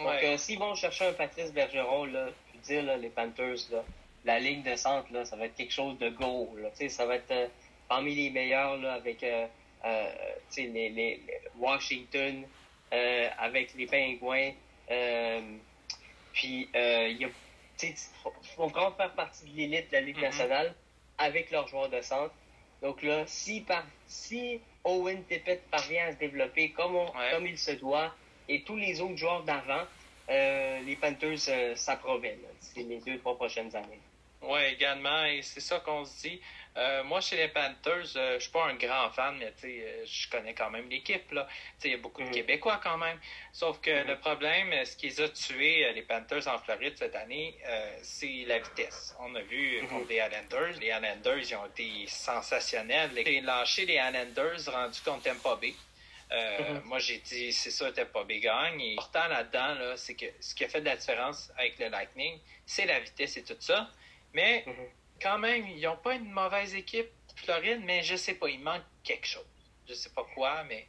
Donc, 0.00 0.38
s'ils 0.38 0.58
vont 0.58 0.74
chercher 0.74 1.06
un 1.06 1.12
Patrice 1.12 1.52
Bergeron, 1.52 2.06
là, 2.06 2.26
je 2.48 2.58
veux 2.58 2.82
dire, 2.82 2.96
les 2.96 3.08
Panthers, 3.08 3.70
là, 3.70 3.84
la 4.24 4.38
ligne 4.38 4.62
de 4.62 4.74
centre, 4.76 5.12
là, 5.12 5.24
ça 5.24 5.36
va 5.36 5.46
être 5.46 5.54
quelque 5.54 5.72
chose 5.72 5.98
de 5.98 6.08
gros. 6.08 6.54
Là. 6.56 6.70
Ça 6.88 7.06
va 7.06 7.16
être 7.16 7.30
euh, 7.30 7.46
parmi 7.88 8.14
les 8.14 8.30
meilleurs 8.30 8.76
là, 8.78 8.94
avec 8.94 9.22
euh, 9.22 9.46
euh, 9.84 10.10
les, 10.56 10.68
les, 10.68 10.88
les, 10.90 11.20
Washington, 11.58 12.44
avec 13.38 13.74
les 13.74 13.86
Pingouins. 13.86 14.52
Puis, 16.32 16.68
il 16.72 17.28
vont 18.56 18.68
vraiment 18.68 18.92
faire 18.92 19.12
partie 19.14 19.50
de 19.50 19.56
l'élite 19.56 19.88
de 19.88 19.94
la 19.94 20.00
Ligue 20.00 20.18
mm-hmm. 20.18 20.22
nationale 20.22 20.74
avec 21.18 21.50
leurs 21.50 21.66
joueurs 21.68 21.88
de 21.88 22.00
centre. 22.00 22.34
Donc 22.82 23.02
là, 23.02 23.24
si, 23.26 23.62
par, 23.62 23.84
si 24.06 24.60
Owen 24.84 25.24
Tippett 25.24 25.62
parvient 25.70 26.06
à 26.06 26.12
se 26.12 26.18
développer 26.18 26.70
comme, 26.70 26.96
comme 27.32 27.46
il 27.46 27.58
se 27.58 27.72
doit, 27.72 28.14
et 28.48 28.62
tous 28.62 28.76
les 28.76 29.00
autres 29.00 29.16
joueurs 29.16 29.42
d'avant, 29.42 29.84
les 30.28 30.96
Panthers 31.00 31.76
s'approvaient 31.76 32.38
les 32.76 33.00
deux, 33.00 33.18
trois 33.18 33.36
prochaines 33.36 33.74
années. 33.74 34.00
Oui, 34.46 34.60
également, 34.72 35.24
et 35.24 35.42
c'est 35.42 35.60
ça 35.60 35.80
qu'on 35.80 36.04
se 36.04 36.28
dit. 36.28 36.40
Euh, 36.76 37.04
moi, 37.04 37.20
chez 37.20 37.36
les 37.36 37.48
Panthers, 37.48 38.16
euh, 38.16 38.34
je 38.34 38.42
suis 38.42 38.50
pas 38.50 38.64
un 38.64 38.74
grand 38.74 39.08
fan, 39.10 39.36
mais 39.38 39.52
euh, 39.64 40.04
je 40.04 40.28
connais 40.28 40.54
quand 40.54 40.70
même 40.70 40.88
l'équipe. 40.88 41.30
Là. 41.30 41.46
Il 41.84 41.90
y 41.92 41.94
a 41.94 41.98
beaucoup 41.98 42.22
de 42.22 42.28
mm. 42.28 42.32
Québécois 42.32 42.80
quand 42.82 42.98
même. 42.98 43.18
Sauf 43.52 43.80
que 43.80 43.90
mm-hmm. 43.90 44.06
le 44.08 44.18
problème, 44.18 44.84
ce 44.84 44.96
qui 44.96 45.06
les 45.06 45.20
a 45.20 45.28
tués, 45.28 45.92
les 45.92 46.02
Panthers 46.02 46.48
en 46.48 46.58
Floride 46.58 46.94
cette 46.98 47.14
année, 47.14 47.56
c'est 48.02 48.44
la 48.46 48.58
vitesse. 48.58 49.14
On 49.20 49.32
a 49.36 49.42
vu 49.42 49.80
mm-hmm. 49.80 49.86
contre 49.86 50.08
les 50.08 50.16
Islanders. 50.16 50.80
Les 50.80 50.88
Islanders, 50.88 51.38
ils 51.38 51.54
ont 51.54 51.66
été 51.66 52.06
sensationnels. 52.08 53.10
J'ai 53.24 53.40
lâché 53.40 53.86
les 53.86 53.94
Islanders 53.94 54.72
rendus 54.72 55.00
contre 55.04 55.22
Tampa 55.22 55.56
Bay. 55.56 55.74
Mm-hmm. 56.32 56.82
Moi, 56.86 56.98
j'ai 56.98 57.18
dit, 57.18 57.52
c'est 57.52 57.70
ça, 57.70 57.92
Tampa 57.92 58.24
Bay 58.24 58.40
gagne. 58.40 58.80
Et 58.80 58.96
pourtant, 58.96 59.28
là-dedans, 59.28 59.74
là, 59.74 59.96
c'est 59.96 60.14
que 60.14 60.26
ce 60.40 60.56
qui 60.56 60.64
a 60.64 60.68
fait 60.68 60.80
de 60.80 60.86
la 60.86 60.96
différence 60.96 61.52
avec 61.56 61.78
le 61.78 61.88
Lightning, 61.88 62.40
c'est 62.66 62.86
la 62.86 62.98
vitesse 62.98 63.36
et 63.36 63.44
tout 63.44 63.54
ça. 63.60 63.88
Mais 64.34 64.64
mhm. 64.66 64.74
quand 65.22 65.38
même, 65.38 65.66
ils 65.68 65.82
n'ont 65.82 65.96
pas 65.96 66.14
une 66.14 66.30
mauvaise 66.30 66.74
équipe, 66.74 67.10
Floride, 67.36 67.82
mais 67.84 68.02
je 68.02 68.16
sais 68.16 68.34
pas, 68.34 68.48
il 68.48 68.60
manque 68.60 68.82
quelque 69.02 69.26
chose. 69.26 69.46
Je 69.88 69.94
sais 69.94 70.10
pas 70.10 70.26
quoi, 70.34 70.64
mais. 70.64 70.86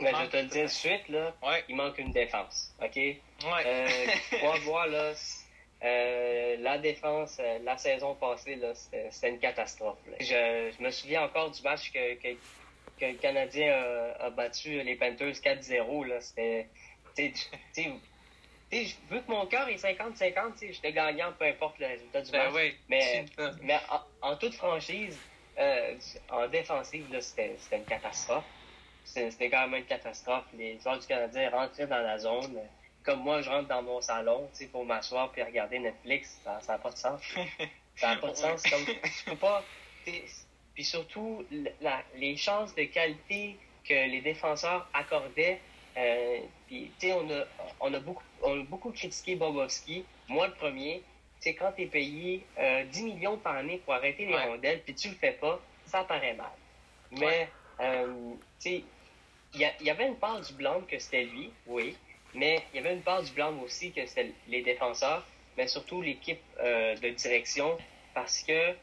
Mais 0.00 0.12
je 0.14 0.30
te 0.30 0.36
le 0.38 0.44
dis 0.44 0.62
de 0.62 0.66
suite, 0.66 1.08
là, 1.08 1.34
il 1.68 1.76
manque 1.76 1.98
une 1.98 2.12
défense. 2.12 2.74
OK? 2.80 2.96
Ouais. 2.96 3.18
Euh, 3.66 4.56
voir, 4.64 4.86
là, 4.86 5.12
euh, 5.82 6.56
la 6.58 6.78
défense, 6.78 7.38
euh, 7.38 7.58
la 7.62 7.76
saison 7.76 8.14
passée, 8.14 8.56
là, 8.56 8.72
c'était 8.74 9.28
une 9.28 9.38
catastrophe. 9.38 9.98
Je, 10.18 10.72
je, 10.76 10.82
me 10.82 10.90
souviens 10.90 11.24
encore 11.24 11.50
du 11.50 11.60
match 11.60 11.92
que, 11.92 12.14
que, 12.14 12.34
que 12.98 13.04
le 13.04 13.18
Canadien 13.18 13.74
a, 13.74 14.24
a, 14.24 14.30
battu 14.30 14.82
les 14.82 14.96
Panthers 14.96 15.34
4-0. 15.34 16.20
C'était 16.20 16.66
vu 18.72 19.22
que 19.22 19.30
mon 19.30 19.46
cœur 19.46 19.68
est 19.68 19.82
50-50, 19.82 20.72
j'étais 20.72 20.92
gagnant 20.92 21.32
peu 21.38 21.46
importe 21.46 21.78
le 21.78 21.86
résultat 21.86 22.22
du 22.22 22.30
ben 22.30 22.50
match. 22.52 22.74
mais 22.88 23.24
mais 23.62 23.78
en, 24.22 24.36
toute 24.36 24.54
franchise, 24.54 25.18
euh, 25.58 25.96
en 26.30 26.46
défensive, 26.48 27.06
c'était 27.20 27.56
une 27.72 27.84
catastrophe. 27.84 28.44
C'était 29.04 29.50
quand 29.50 29.66
même 29.66 29.80
une 29.80 29.86
catastrophe. 29.86 30.44
Les 30.54 30.78
joueurs 30.78 30.98
du 30.98 31.06
Canadien 31.06 31.50
rentraient 31.50 31.86
dans 31.86 32.02
la 32.02 32.18
zone. 32.18 32.60
Comme 33.02 33.20
moi, 33.20 33.40
je 33.42 33.50
rentre 33.50 33.66
dans 33.66 33.82
mon 33.82 34.00
salon 34.00 34.48
pour 34.70 34.84
m'asseoir 34.84 35.32
et 35.36 35.42
regarder 35.42 35.78
Netflix. 35.78 36.38
Ça 36.44 36.60
n'a 36.68 36.78
pas 36.78 36.90
de 36.90 36.96
sens. 36.96 37.20
ça 37.96 38.14
n'a 38.14 38.16
pas 38.20 38.30
de 38.30 38.36
sens. 38.36 38.62
Comme, 38.62 38.84
tu 38.84 39.24
peux 39.24 39.36
pas. 39.36 39.64
Puis 40.04 40.84
surtout, 40.84 41.44
la, 41.80 42.02
les 42.14 42.36
chances 42.36 42.74
de 42.74 42.84
qualité 42.84 43.56
que 43.84 43.94
les 43.94 44.20
défenseurs 44.20 44.88
accordaient 44.92 45.60
euh, 45.96 46.38
puis, 46.66 46.90
tu 46.98 47.08
sais, 47.08 47.12
on 47.12 47.28
a, 47.30 47.44
on, 47.80 47.92
a 47.92 48.00
beaucoup, 48.00 48.22
on 48.42 48.60
a 48.60 48.64
beaucoup 48.64 48.90
critiqué 48.90 49.36
Bobovski. 49.36 50.04
Moi, 50.28 50.48
le 50.48 50.54
premier, 50.54 51.02
c'est 51.40 51.54
quand 51.54 51.72
tu 51.72 51.82
es 51.82 51.86
payé 51.86 52.44
10 52.56 53.00
euh, 53.00 53.04
millions 53.04 53.36
par 53.38 53.56
année 53.56 53.80
pour 53.84 53.94
arrêter 53.94 54.26
les 54.26 54.36
rondelles, 54.36 54.82
puis 54.82 54.94
tu 54.94 55.08
le 55.08 55.14
fais 55.14 55.32
pas, 55.32 55.60
ça 55.86 56.04
paraît 56.04 56.34
mal. 56.34 56.50
Mais, 57.12 57.48
euh, 57.80 58.34
tu 58.60 58.70
sais, 58.70 58.84
il 59.54 59.60
y, 59.60 59.90
avait 59.90 60.06
une 60.06 60.16
part 60.16 60.40
du 60.40 60.52
blanc 60.52 60.80
que 60.86 60.98
c'était 60.98 61.24
lui, 61.24 61.50
oui, 61.66 61.96
mais 62.34 62.62
il 62.72 62.76
y 62.76 62.78
avait 62.78 62.94
une 62.94 63.02
part 63.02 63.22
du 63.22 63.32
blanc 63.32 63.52
aussi 63.64 63.90
que 63.90 64.06
c'était 64.06 64.32
les 64.46 64.62
défenseurs, 64.62 65.26
mais 65.56 65.66
surtout 65.66 66.02
l'équipe 66.02 66.40
de 66.60 67.08
direction, 67.08 67.76
parce 68.14 68.44
que, 68.44 68.70
tu 68.70 68.76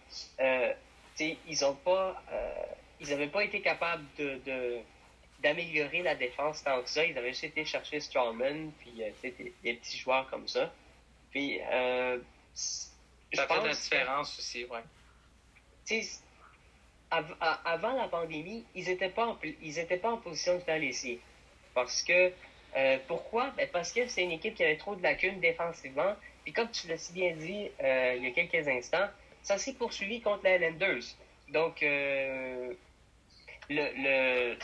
sais, 1.15 1.37
ils 1.47 1.63
ont 1.63 1.75
pas, 1.75 2.21
ils 2.99 3.07
n'avaient 3.07 3.29
pas 3.29 3.45
été 3.45 3.61
capables 3.61 4.03
de 4.17 4.81
d'améliorer 5.39 6.01
la 6.01 6.15
défense 6.15 6.63
tant 6.63 6.81
que 6.81 6.89
ça. 6.89 7.05
Ils 7.05 7.17
avaient 7.17 7.29
juste 7.29 7.45
été 7.45 7.65
chercher 7.65 7.99
Strawman, 7.99 8.71
puis 8.79 9.03
euh, 9.03 9.09
des, 9.21 9.53
des, 9.63 9.73
petits 9.75 9.97
joueurs 9.97 10.29
comme 10.29 10.47
ça. 10.47 10.73
Puis, 11.31 11.59
euh, 11.61 12.19
ça 12.53 13.47
fait 13.47 13.61
de 13.61 13.67
la 13.67 13.73
différence 13.73 14.39
aussi, 14.39 14.65
ouais. 14.65 16.01
avant 17.11 17.93
la 17.93 18.07
pandémie, 18.07 18.65
ils 18.73 18.85
n'étaient 18.85 19.09
pas, 19.09 19.27
en, 19.27 19.37
ils 19.61 19.79
étaient 19.79 19.97
pas 19.97 20.11
en 20.11 20.17
position 20.17 20.55
de 20.55 20.59
faire 20.61 20.79
l'essai. 20.79 21.19
Parce 21.73 22.01
que, 22.01 22.31
euh, 22.75 22.97
pourquoi? 23.07 23.51
Ben 23.51 23.69
parce 23.71 23.91
que 23.91 24.07
c'est 24.07 24.23
une 24.23 24.31
équipe 24.31 24.55
qui 24.55 24.63
avait 24.63 24.77
trop 24.77 24.95
de 24.95 25.03
lacunes 25.03 25.39
défensivement. 25.39 26.15
Puis 26.43 26.53
comme 26.53 26.69
tu 26.71 26.87
l'as 26.87 26.97
si 26.97 27.13
bien 27.13 27.35
dit 27.35 27.69
euh, 27.83 28.15
il 28.17 28.23
y 28.23 28.27
a 28.27 28.31
quelques 28.31 28.67
instants, 28.67 29.07
ça 29.43 29.57
s'est 29.57 29.73
poursuivi 29.73 30.21
contre 30.21 30.43
les 30.45 30.55
Islanders. 30.55 31.03
Donc, 31.49 31.79
le, 31.81 32.75
le, 33.69 34.57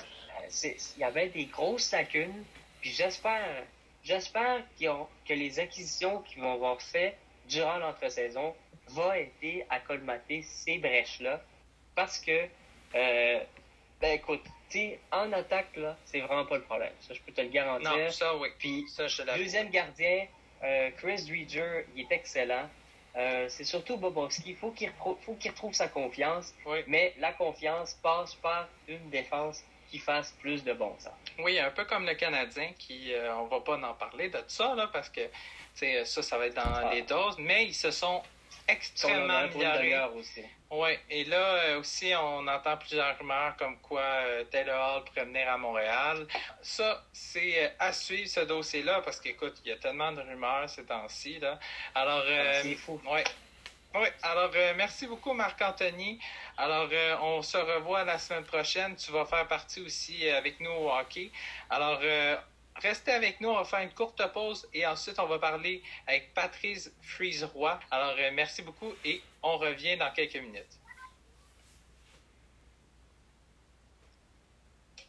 il 0.63 0.99
y 0.99 1.03
avait 1.03 1.29
des 1.29 1.45
grosses 1.45 1.91
lacunes. 1.91 2.43
Puis 2.81 2.91
j'espère, 2.91 3.63
j'espère 4.03 4.63
que 4.79 5.33
les 5.33 5.59
acquisitions 5.59 6.21
qu'ils 6.21 6.41
vont 6.41 6.53
avoir 6.53 6.81
fait 6.81 7.17
durant 7.47 7.77
l'entre-saison 7.77 8.55
vont 8.89 9.13
aider 9.13 9.65
à 9.69 9.79
colmater 9.79 10.43
ces 10.43 10.77
brèches-là. 10.77 11.41
Parce 11.95 12.19
que, 12.19 12.47
euh, 12.95 13.39
ben 14.01 14.11
écoute, 14.13 14.43
en 15.11 15.31
attaque, 15.33 15.75
là, 15.75 15.97
c'est 16.05 16.19
vraiment 16.21 16.45
pas 16.45 16.57
le 16.57 16.63
problème. 16.63 16.93
Ça, 17.01 17.13
je 17.13 17.21
peux 17.21 17.31
te 17.31 17.41
le 17.41 17.49
garantir. 17.49 17.95
Non, 17.95 18.09
ça, 18.09 18.35
oui. 18.37 18.49
Puis, 18.57 18.85
deuxième 19.37 19.69
gardien, 19.69 20.25
euh, 20.63 20.89
Chris 20.97 21.23
Dreger, 21.27 21.85
il 21.95 22.01
est 22.01 22.11
excellent. 22.11 22.69
Euh, 23.15 23.45
c'est 23.49 23.63
surtout 23.63 23.97
Bobowski. 23.97 24.51
Il 24.51 24.55
faut 24.55 24.71
qu'il 24.71 24.89
retrouve 25.49 25.73
sa 25.73 25.87
confiance. 25.87 26.53
Mais 26.87 27.13
la 27.19 27.33
confiance 27.33 27.93
passe 28.01 28.33
par 28.35 28.67
une 28.87 29.09
défense 29.09 29.63
qui 29.93 30.00
fasse 30.00 30.31
plus 30.39 30.63
de 30.63 30.73
bon 30.73 30.91
sens. 30.97 31.13
Oui, 31.38 31.59
un 31.59 31.69
peu 31.69 31.85
comme 31.85 32.07
le 32.07 32.15
Canadien, 32.15 32.71
qui 32.79 33.13
euh, 33.13 33.35
on 33.35 33.45
va 33.45 33.59
pas 33.59 33.77
en 33.77 33.93
parler 33.93 34.27
de 34.27 34.39
ça, 34.47 34.73
là, 34.73 34.89
parce 34.91 35.07
que 35.07 35.21
ça, 35.75 36.23
ça 36.23 36.38
va 36.39 36.47
être 36.47 36.55
dans 36.55 36.63
ah. 36.65 36.89
les 36.91 37.03
doses, 37.03 37.38
mais 37.38 37.65
ils 37.65 37.75
se 37.75 37.91
sont 37.91 38.23
extrêmement 38.67 39.35
améliorés. 39.35 40.00
aussi. 40.15 40.41
Oui, 40.71 40.97
et 41.12 41.25
là 41.25 41.38
euh, 41.38 41.79
aussi, 41.79 42.12
on 42.19 42.47
entend 42.47 42.75
plusieurs 42.77 43.15
rumeurs 43.19 43.55
comme 43.57 43.77
quoi 43.81 44.01
euh, 44.01 44.43
Taylor 44.45 44.95
Hall 44.95 45.03
pourrait 45.03 45.25
venir 45.25 45.47
à 45.47 45.59
Montréal. 45.59 46.25
Ça, 46.63 47.03
c'est 47.13 47.75
à 47.77 47.93
suivre 47.93 48.29
ce 48.29 48.39
dossier-là, 48.39 49.01
parce 49.01 49.19
qu'écoute, 49.19 49.62
il 49.63 49.69
y 49.69 49.73
a 49.73 49.77
tellement 49.77 50.12
de 50.12 50.21
rumeurs 50.21 50.67
ces 50.71 50.85
temps-ci. 50.85 51.39
Alors, 51.93 52.23
c'est 52.63 52.73
fou. 52.73 53.00
Ouais, 53.07 53.23
oui, 53.95 54.07
alors 54.23 54.50
euh, 54.55 54.73
merci 54.75 55.05
beaucoup 55.05 55.33
Marc-Anthony. 55.33 56.19
Alors 56.57 56.89
euh, 56.91 57.15
on 57.21 57.43
se 57.43 57.57
revoit 57.57 58.03
la 58.03 58.17
semaine 58.17 58.43
prochaine. 58.43 58.95
Tu 58.95 59.12
vas 59.12 59.25
faire 59.25 59.47
partie 59.47 59.81
aussi 59.81 60.27
euh, 60.27 60.38
avec 60.38 60.59
nous 60.59 60.71
au 60.71 60.91
hockey. 60.91 61.31
Alors 61.69 62.00
restez 62.81 63.12
avec 63.12 63.39
nous, 63.39 63.50
on 63.50 63.55
va 63.55 63.65
faire 63.65 63.81
une 63.81 63.93
courte 63.93 64.25
pause 64.33 64.67
et 64.73 64.85
ensuite 64.88 65.19
on 65.19 65.27
va 65.27 65.38
parler 65.38 65.83
avec 66.07 66.33
Patrice 66.33 66.91
Friese-Roy. 67.03 67.79
Alors 67.91 68.15
merci 68.33 68.63
beaucoup 68.63 68.91
et 69.05 69.21
on 69.43 69.57
revient 69.57 69.95
dans 69.97 70.12
quelques 70.12 70.38
minutes. 70.38 70.79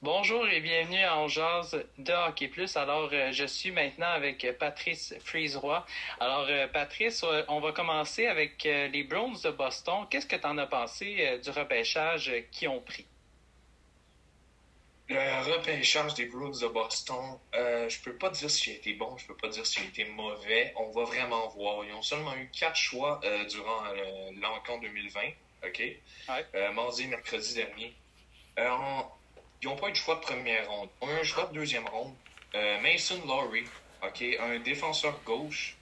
Bonjour 0.04 0.46
et 0.46 0.60
bienvenue 0.60 1.02
à 1.02 1.16
On 1.16 1.28
de 1.28 2.28
Hockey 2.28 2.48
Plus. 2.48 2.76
Alors, 2.76 3.08
euh, 3.14 3.32
je 3.32 3.46
suis 3.46 3.70
maintenant 3.70 4.10
avec 4.10 4.46
Patrice 4.58 5.14
Friseroy. 5.24 5.82
Alors, 6.20 6.44
euh, 6.46 6.68
Patrice, 6.68 7.24
euh, 7.24 7.42
on 7.48 7.58
va 7.58 7.72
commencer 7.72 8.26
avec 8.26 8.64
les 8.64 9.02
Browns 9.02 9.40
de 9.42 9.50
Boston. 9.50 10.06
Qu'est-ce 10.10 10.26
que 10.26 10.36
tu 10.36 10.46
en 10.46 10.58
as 10.58 10.66
pensé 10.66 11.40
du 11.42 11.48
repêchage 11.48 12.30
qu'ils 12.50 12.68
ont 12.68 12.82
pris? 12.82 13.06
Le 15.08 15.54
repêchage 15.54 16.12
des 16.12 16.26
Browns 16.26 16.60
de 16.60 16.68
Boston, 16.68 17.38
je 17.54 18.02
peux 18.02 18.18
pas 18.18 18.28
dire 18.28 18.50
s'il 18.50 18.74
a 18.74 18.76
été 18.76 18.92
bon, 18.92 19.16
je 19.16 19.26
peux 19.26 19.36
pas 19.38 19.48
dire 19.48 19.64
s'il 19.64 19.84
a 19.84 19.86
été 19.86 20.04
mauvais. 20.04 20.74
On 20.76 20.90
va 20.90 21.04
vraiment 21.04 21.48
voir. 21.48 21.82
Ils 21.82 21.94
ont 21.94 22.02
seulement 22.02 22.36
eu 22.36 22.50
quatre 22.50 22.76
choix 22.76 23.22
durant 23.48 23.80
l'encan 24.42 24.76
2020. 24.80 25.20
OK? 25.66 25.82
mardi, 26.74 27.06
mercredi 27.06 27.54
dernier. 27.54 27.94
Ils 29.64 29.68
n'ont 29.68 29.76
pas 29.76 29.88
eu 29.88 29.92
de 29.92 29.96
choix 29.96 30.16
de 30.16 30.20
première 30.20 30.70
ronde. 30.70 30.90
Ils 31.00 31.08
ont 31.08 31.10
eu 31.10 31.20
un 31.20 31.22
choix 31.22 31.46
de 31.46 31.54
deuxième 31.54 31.88
ronde. 31.88 32.14
Euh, 32.54 32.80
Mason 32.82 33.18
Laurie, 33.26 33.64
un 34.02 34.58
défenseur 34.58 35.18
gauche. 35.24 35.76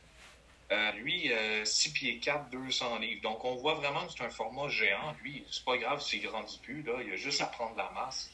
Euh, 0.70 0.92
lui, 0.92 1.30
6 1.64 1.88
euh, 1.88 1.92
pieds 1.92 2.18
4, 2.18 2.48
200 2.50 2.98
livres. 3.00 3.22
Donc, 3.22 3.44
on 3.44 3.56
voit 3.56 3.74
vraiment 3.74 4.06
que 4.06 4.12
c'est 4.16 4.24
un 4.24 4.30
format 4.30 4.68
géant. 4.68 5.14
Lui, 5.22 5.44
c'est 5.50 5.64
pas 5.64 5.76
grave 5.76 6.00
s'il 6.00 6.22
grandit 6.22 6.60
plus. 6.62 6.82
Là. 6.82 6.92
Il 7.04 7.12
a 7.12 7.16
juste 7.16 7.40
à 7.40 7.46
prendre 7.46 7.76
la 7.76 7.90
masse. 7.90 8.30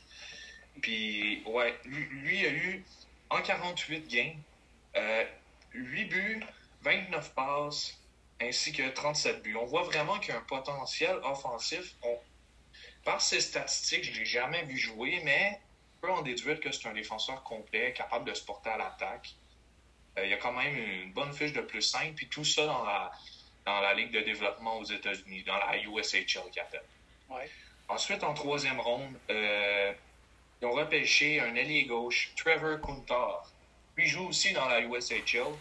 Puis, 0.83 1.43
ouais, 1.47 1.75
lui, 1.87 2.47
a 2.47 2.51
eu, 2.51 2.85
en 3.31 3.41
48 3.41 4.07
games, 4.07 4.43
8 5.73 6.05
buts, 6.05 6.45
29 6.83 7.35
passes, 7.35 7.99
ainsi 8.41 8.73
que 8.73 8.87
37 8.87 9.43
buts. 9.43 9.57
On 9.57 9.65
voit 9.65 9.85
vraiment 9.85 10.19
qu'il 10.19 10.35
y 10.35 10.37
a 10.37 10.41
un 10.41 10.43
potentiel 10.43 11.17
offensif. 11.25 11.95
Par 13.09 13.23
ses 13.23 13.41
statistiques, 13.41 14.05
je 14.05 14.11
ne 14.11 14.17
l'ai 14.19 14.27
jamais 14.27 14.65
vu 14.65 14.77
jouer, 14.77 15.23
mais 15.25 15.59
on 15.97 16.07
peut 16.07 16.13
en 16.13 16.21
déduire 16.21 16.61
que 16.61 16.71
c'est 16.71 16.89
un 16.89 16.93
défenseur 16.93 17.43
complet, 17.43 17.95
capable 17.95 18.27
de 18.27 18.35
se 18.35 18.45
porter 18.45 18.69
à 18.69 18.77
l'attaque. 18.77 19.31
Euh, 20.19 20.27
il 20.27 20.31
y 20.31 20.35
a 20.35 20.37
quand 20.37 20.53
même 20.53 20.77
une 20.77 21.13
bonne 21.15 21.33
fiche 21.33 21.55
de 21.55 21.63
plus 21.63 21.81
5, 21.81 22.15
puis 22.15 22.29
tout 22.29 22.45
ça 22.45 22.67
dans 22.67 22.85
la, 22.85 23.11
dans 23.65 23.81
la 23.81 23.95
Ligue 23.95 24.11
de 24.11 24.21
développement 24.21 24.77
aux 24.77 24.85
États-Unis, 24.85 25.43
dans 25.45 25.57
la 25.57 25.79
USHL 25.79 26.51
qu'il 26.51 26.61
appelle. 26.61 26.85
Ouais. 27.31 27.49
Ensuite, 27.89 28.23
en 28.25 28.35
troisième 28.35 28.79
ronde, 28.79 29.19
euh, 29.31 29.95
ils 30.61 30.67
ont 30.67 30.73
repêché 30.73 31.41
un 31.41 31.55
ailier 31.55 31.85
gauche, 31.87 32.35
Trevor 32.37 32.79
Kuntar. 32.79 33.51
Lui 33.97 34.07
joue 34.07 34.29
aussi 34.29 34.53
dans 34.53 34.69
la 34.69 34.81
USHL. 34.81 35.55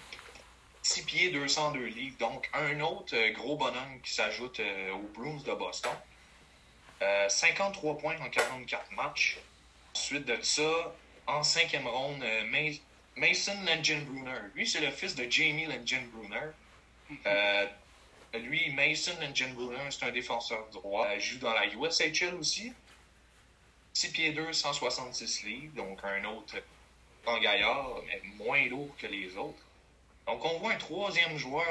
6 0.82 1.06
pieds, 1.06 1.30
202 1.30 1.80
livres. 1.86 2.18
Donc, 2.18 2.50
un 2.54 2.82
autre 2.82 3.16
euh, 3.16 3.32
gros 3.32 3.56
bonhomme 3.56 4.02
qui 4.04 4.14
s'ajoute 4.14 4.60
aux 4.94 5.08
Bruins 5.18 5.42
de 5.46 5.54
Boston. 5.54 5.94
53 7.00 7.92
euh, 7.92 7.96
points 7.96 8.20
en 8.20 8.30
44 8.30 8.92
matchs. 8.92 9.38
Ensuite 9.96 10.26
de 10.26 10.42
ça, 10.42 10.96
en 11.28 11.44
cinquième 11.44 11.88
ronde, 11.88 12.22
euh, 12.24 12.70
Mason 13.16 13.56
Langenbrunner. 13.66 14.40
Lui, 14.56 14.68
c'est 14.68 14.82
le 14.82 14.92
fils 14.92 15.16
de 15.16 15.30
Jamie 15.30 15.66
Langenbrunner. 15.66 16.52
Euh, 17.26 17.68
lui, 18.34 18.72
Mason 18.72 19.14
Langenbrunner, 19.22 19.90
c'est 19.92 20.06
un 20.06 20.12
défenseur 20.12 20.68
droit. 20.72 21.08
Il 21.16 21.22
joue 21.22 21.40
dans 21.40 21.54
la 21.54 21.68
USHL 21.68 22.36
aussi. 22.36 22.74
6 23.94 24.12
pieds 24.12 24.32
2, 24.32 24.54
166 24.54 25.44
livres. 25.44 25.76
Donc, 25.76 26.00
un 26.04 26.24
autre 26.26 26.58
grand 27.24 27.40
gaillard, 27.40 28.02
mais 28.06 28.22
moins 28.38 28.66
lourd 28.68 28.96
que 28.98 29.08
les 29.08 29.36
autres. 29.38 29.64
Donc, 30.28 30.44
on 30.46 30.60
voit 30.60 30.74
un 30.74 30.78
troisième 30.78 31.38
joueur, 31.38 31.66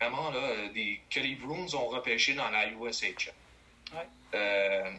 vraiment, 0.00 0.30
là, 0.30 0.68
des, 0.72 1.00
que 1.10 1.20
les 1.20 1.34
Bruins 1.34 1.74
ont 1.74 1.88
repêché 1.88 2.34
dans 2.34 2.48
la 2.48 2.68
USHL. 2.68 3.34
Euh, 4.34 4.90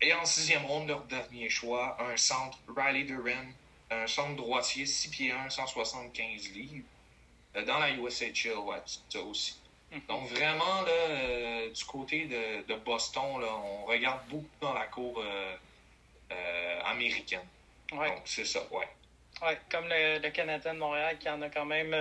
et 0.00 0.12
en 0.14 0.24
sixième 0.24 0.64
ronde, 0.66 0.88
leur 0.88 1.02
dernier 1.04 1.48
choix, 1.48 1.96
un 2.00 2.16
centre, 2.16 2.58
Riley 2.76 3.04
Duran, 3.04 3.46
un 3.90 4.06
centre 4.06 4.36
droitier, 4.36 4.86
6 4.86 5.08
pieds 5.08 5.32
1, 5.32 5.50
175 5.50 6.50
livres, 6.52 6.84
euh, 7.56 7.64
dans 7.64 7.78
la 7.78 7.90
USHL, 7.90 8.56
ouais, 8.58 8.76
ça 9.08 9.20
aussi. 9.20 9.58
Mhm. 9.90 10.00
Donc 10.08 10.28
vraiment, 10.30 10.82
là, 10.82 10.90
euh, 10.90 11.70
du 11.70 11.84
côté 11.84 12.26
de, 12.26 12.74
Boston, 12.76 13.40
là, 13.40 13.54
on 13.54 13.84
regarde 13.84 14.20
beaucoup 14.28 14.46
dans 14.60 14.72
la 14.72 14.86
cour 14.86 15.22
américaine. 16.84 17.46
Donc 17.90 18.22
c'est 18.24 18.44
ça, 18.44 18.60
ouais. 18.70 18.88
Ouais, 19.42 19.58
comme 19.70 19.88
le, 19.88 20.18
le, 20.18 20.30
Canadien 20.30 20.74
de 20.74 20.78
Montréal 20.78 21.18
qui 21.18 21.28
en 21.28 21.42
a 21.42 21.48
quand 21.48 21.64
même 21.64 21.94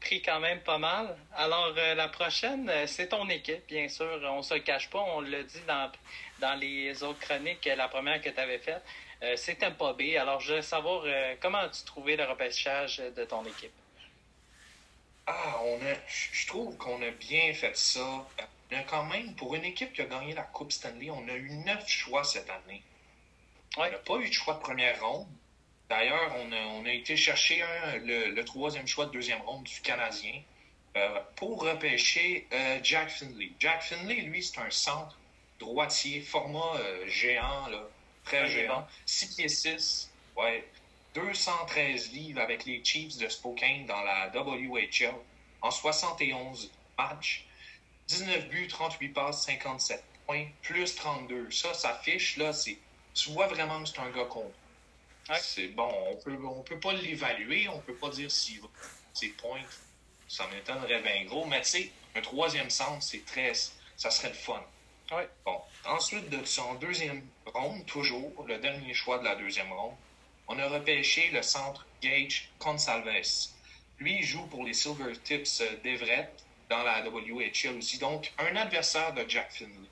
pris 0.00 0.22
quand 0.22 0.40
même 0.40 0.60
pas 0.60 0.78
mal. 0.78 1.16
Alors, 1.36 1.72
euh, 1.76 1.94
la 1.94 2.08
prochaine, 2.08 2.68
euh, 2.70 2.86
c'est 2.86 3.08
ton 3.08 3.28
équipe, 3.28 3.66
bien 3.66 3.88
sûr. 3.88 4.20
On 4.24 4.42
se 4.42 4.54
cache 4.54 4.88
pas, 4.90 5.00
on 5.00 5.20
l'a 5.20 5.42
dit 5.42 5.60
dans, 5.66 5.90
dans 6.40 6.54
les 6.54 7.02
autres 7.02 7.20
chroniques, 7.20 7.64
la 7.64 7.88
première 7.88 8.20
que 8.20 8.30
tu 8.30 8.40
avais 8.40 8.58
faite. 8.58 8.82
Euh, 9.22 9.34
c'est 9.36 9.62
un 9.62 9.70
B. 9.70 10.16
Alors, 10.18 10.40
je 10.40 10.54
veux 10.54 10.62
savoir 10.62 11.04
comment 11.40 11.58
as-tu 11.58 11.84
trouvé 11.84 12.16
le 12.16 12.24
repêchage 12.24 12.98
de 12.98 13.24
ton 13.24 13.44
équipe? 13.44 13.72
Ah, 15.26 15.60
on 15.62 15.76
a, 15.84 15.94
je 16.06 16.46
trouve 16.46 16.76
qu'on 16.76 17.02
a 17.02 17.10
bien 17.10 17.52
fait 17.52 17.76
ça. 17.76 18.00
On 18.70 18.76
a 18.76 18.82
quand 18.84 19.04
même, 19.04 19.34
pour 19.34 19.54
une 19.54 19.64
équipe 19.64 19.92
qui 19.92 20.02
a 20.02 20.04
gagné 20.06 20.32
la 20.34 20.42
Coupe 20.42 20.72
Stanley, 20.72 21.10
on 21.10 21.28
a 21.28 21.34
eu 21.34 21.50
neuf 21.66 21.86
choix 21.88 22.24
cette 22.24 22.48
année. 22.48 22.82
On 23.76 23.82
n'a 23.82 23.98
pas 23.98 24.16
eu 24.16 24.28
de 24.28 24.32
choix 24.32 24.54
de 24.54 24.60
première 24.60 25.00
ronde. 25.04 25.26
D'ailleurs, 25.88 26.34
on 26.36 26.84
a, 26.84 26.92
été 26.92 27.16
chercher 27.16 27.64
le, 28.04 28.42
troisième 28.42 28.86
choix 28.86 29.06
de 29.06 29.12
deuxième 29.12 29.40
ronde 29.42 29.64
du 29.64 29.80
Canadien 29.80 30.42
euh, 30.96 31.20
pour 31.36 31.62
repêcher 31.62 32.46
euh, 32.52 32.78
Jack 32.82 33.10
Finley. 33.10 33.52
Jack 33.58 33.82
Finley, 33.82 34.22
lui, 34.22 34.42
c'est 34.42 34.58
un 34.58 34.70
centre 34.70 35.18
droitier, 35.58 36.20
format 36.20 36.76
euh, 36.76 37.08
géant, 37.08 37.68
très 38.24 38.46
géant. 38.48 38.86
6 39.06 39.36
pieds 39.36 39.48
6, 39.48 40.10
ouais, 40.36 40.68
213 41.14 42.12
livres 42.12 42.40
avec 42.40 42.66
les 42.66 42.84
Chiefs 42.84 43.16
de 43.16 43.28
Spokane 43.28 43.86
dans 43.86 44.02
la 44.02 44.28
WHL 44.28 45.14
en 45.62 45.70
71 45.70 46.70
matchs. 46.98 47.46
19 48.08 48.48
buts, 48.48 48.68
38 48.68 49.08
passes, 49.08 49.44
57 49.44 50.04
points, 50.26 50.46
plus 50.62 50.94
32. 50.94 51.50
Ça, 51.50 51.72
ça 51.72 51.98
fiche, 52.02 52.36
là, 52.36 52.52
c'est. 52.52 52.76
Tu 53.14 53.30
vois 53.30 53.46
vraiment 53.46 53.82
que 53.82 53.88
c'est 53.88 53.98
un 53.98 54.10
gars 54.10 54.26
complet. 54.26 54.52
C'est 55.36 55.68
bon, 55.68 55.92
on 56.10 56.16
peut, 56.16 56.38
on 56.42 56.62
peut 56.62 56.80
pas 56.80 56.94
l'évaluer, 56.94 57.68
on 57.68 57.80
peut 57.80 57.94
pas 57.94 58.08
dire 58.08 58.30
si 58.30 58.60
ses 59.12 59.28
points, 59.30 59.60
ça 60.26 60.46
m'étonnerait 60.48 61.02
bien 61.02 61.24
gros, 61.24 61.44
mais 61.46 61.60
tu 61.62 61.68
sais, 61.68 61.92
un 62.14 62.20
troisième 62.20 62.70
centre, 62.70 63.02
c'est 63.02 63.24
très, 63.24 63.52
ça 63.96 64.10
serait 64.10 64.28
le 64.28 64.34
fun. 64.34 64.62
Ouais. 65.10 65.28
Bon, 65.44 65.60
ensuite 65.86 66.28
de 66.30 66.44
son 66.44 66.74
deuxième 66.74 67.22
ronde, 67.46 67.84
toujours, 67.86 68.44
le 68.46 68.58
dernier 68.58 68.94
choix 68.94 69.18
de 69.18 69.24
la 69.24 69.36
deuxième 69.36 69.72
ronde, 69.72 69.94
on 70.48 70.58
a 70.58 70.68
repêché 70.68 71.30
le 71.30 71.42
centre 71.42 71.86
Gage 72.00 72.50
Consalves. 72.58 73.48
Lui, 73.98 74.18
il 74.18 74.24
joue 74.24 74.46
pour 74.46 74.64
les 74.64 74.74
Silver 74.74 75.12
Tips 75.24 75.62
d'Everett 75.82 76.30
dans 76.70 76.82
la 76.82 77.06
WHL 77.08 77.76
aussi, 77.76 77.98
donc 77.98 78.32
un 78.38 78.54
adversaire 78.56 79.12
de 79.14 79.24
Jack 79.28 79.50
Finley. 79.50 79.88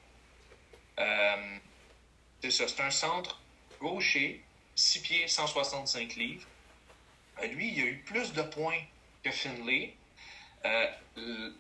Euh, 0.99 1.57
c'est 2.43 2.51
ça, 2.51 2.69
c'est 2.69 2.81
un 2.81 2.91
centre 2.91 3.41
gaucher 3.81 4.43
6 4.77 5.01
pieds, 5.01 5.29
165 5.29 6.15
livres. 6.17 6.47
Euh, 7.43 7.47
lui, 7.49 7.73
il 7.73 7.83
a 7.83 7.87
eu 7.87 7.99
plus 8.07 8.33
de 8.33 8.43
points 8.43 8.81
que 9.23 9.31
Finlay. 9.31 9.95
Euh, 10.65 11.51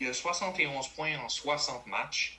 il 0.00 0.08
a 0.08 0.12
71 0.12 0.88
points 0.88 1.18
en 1.18 1.28
60 1.28 1.86
matchs. 1.86 2.38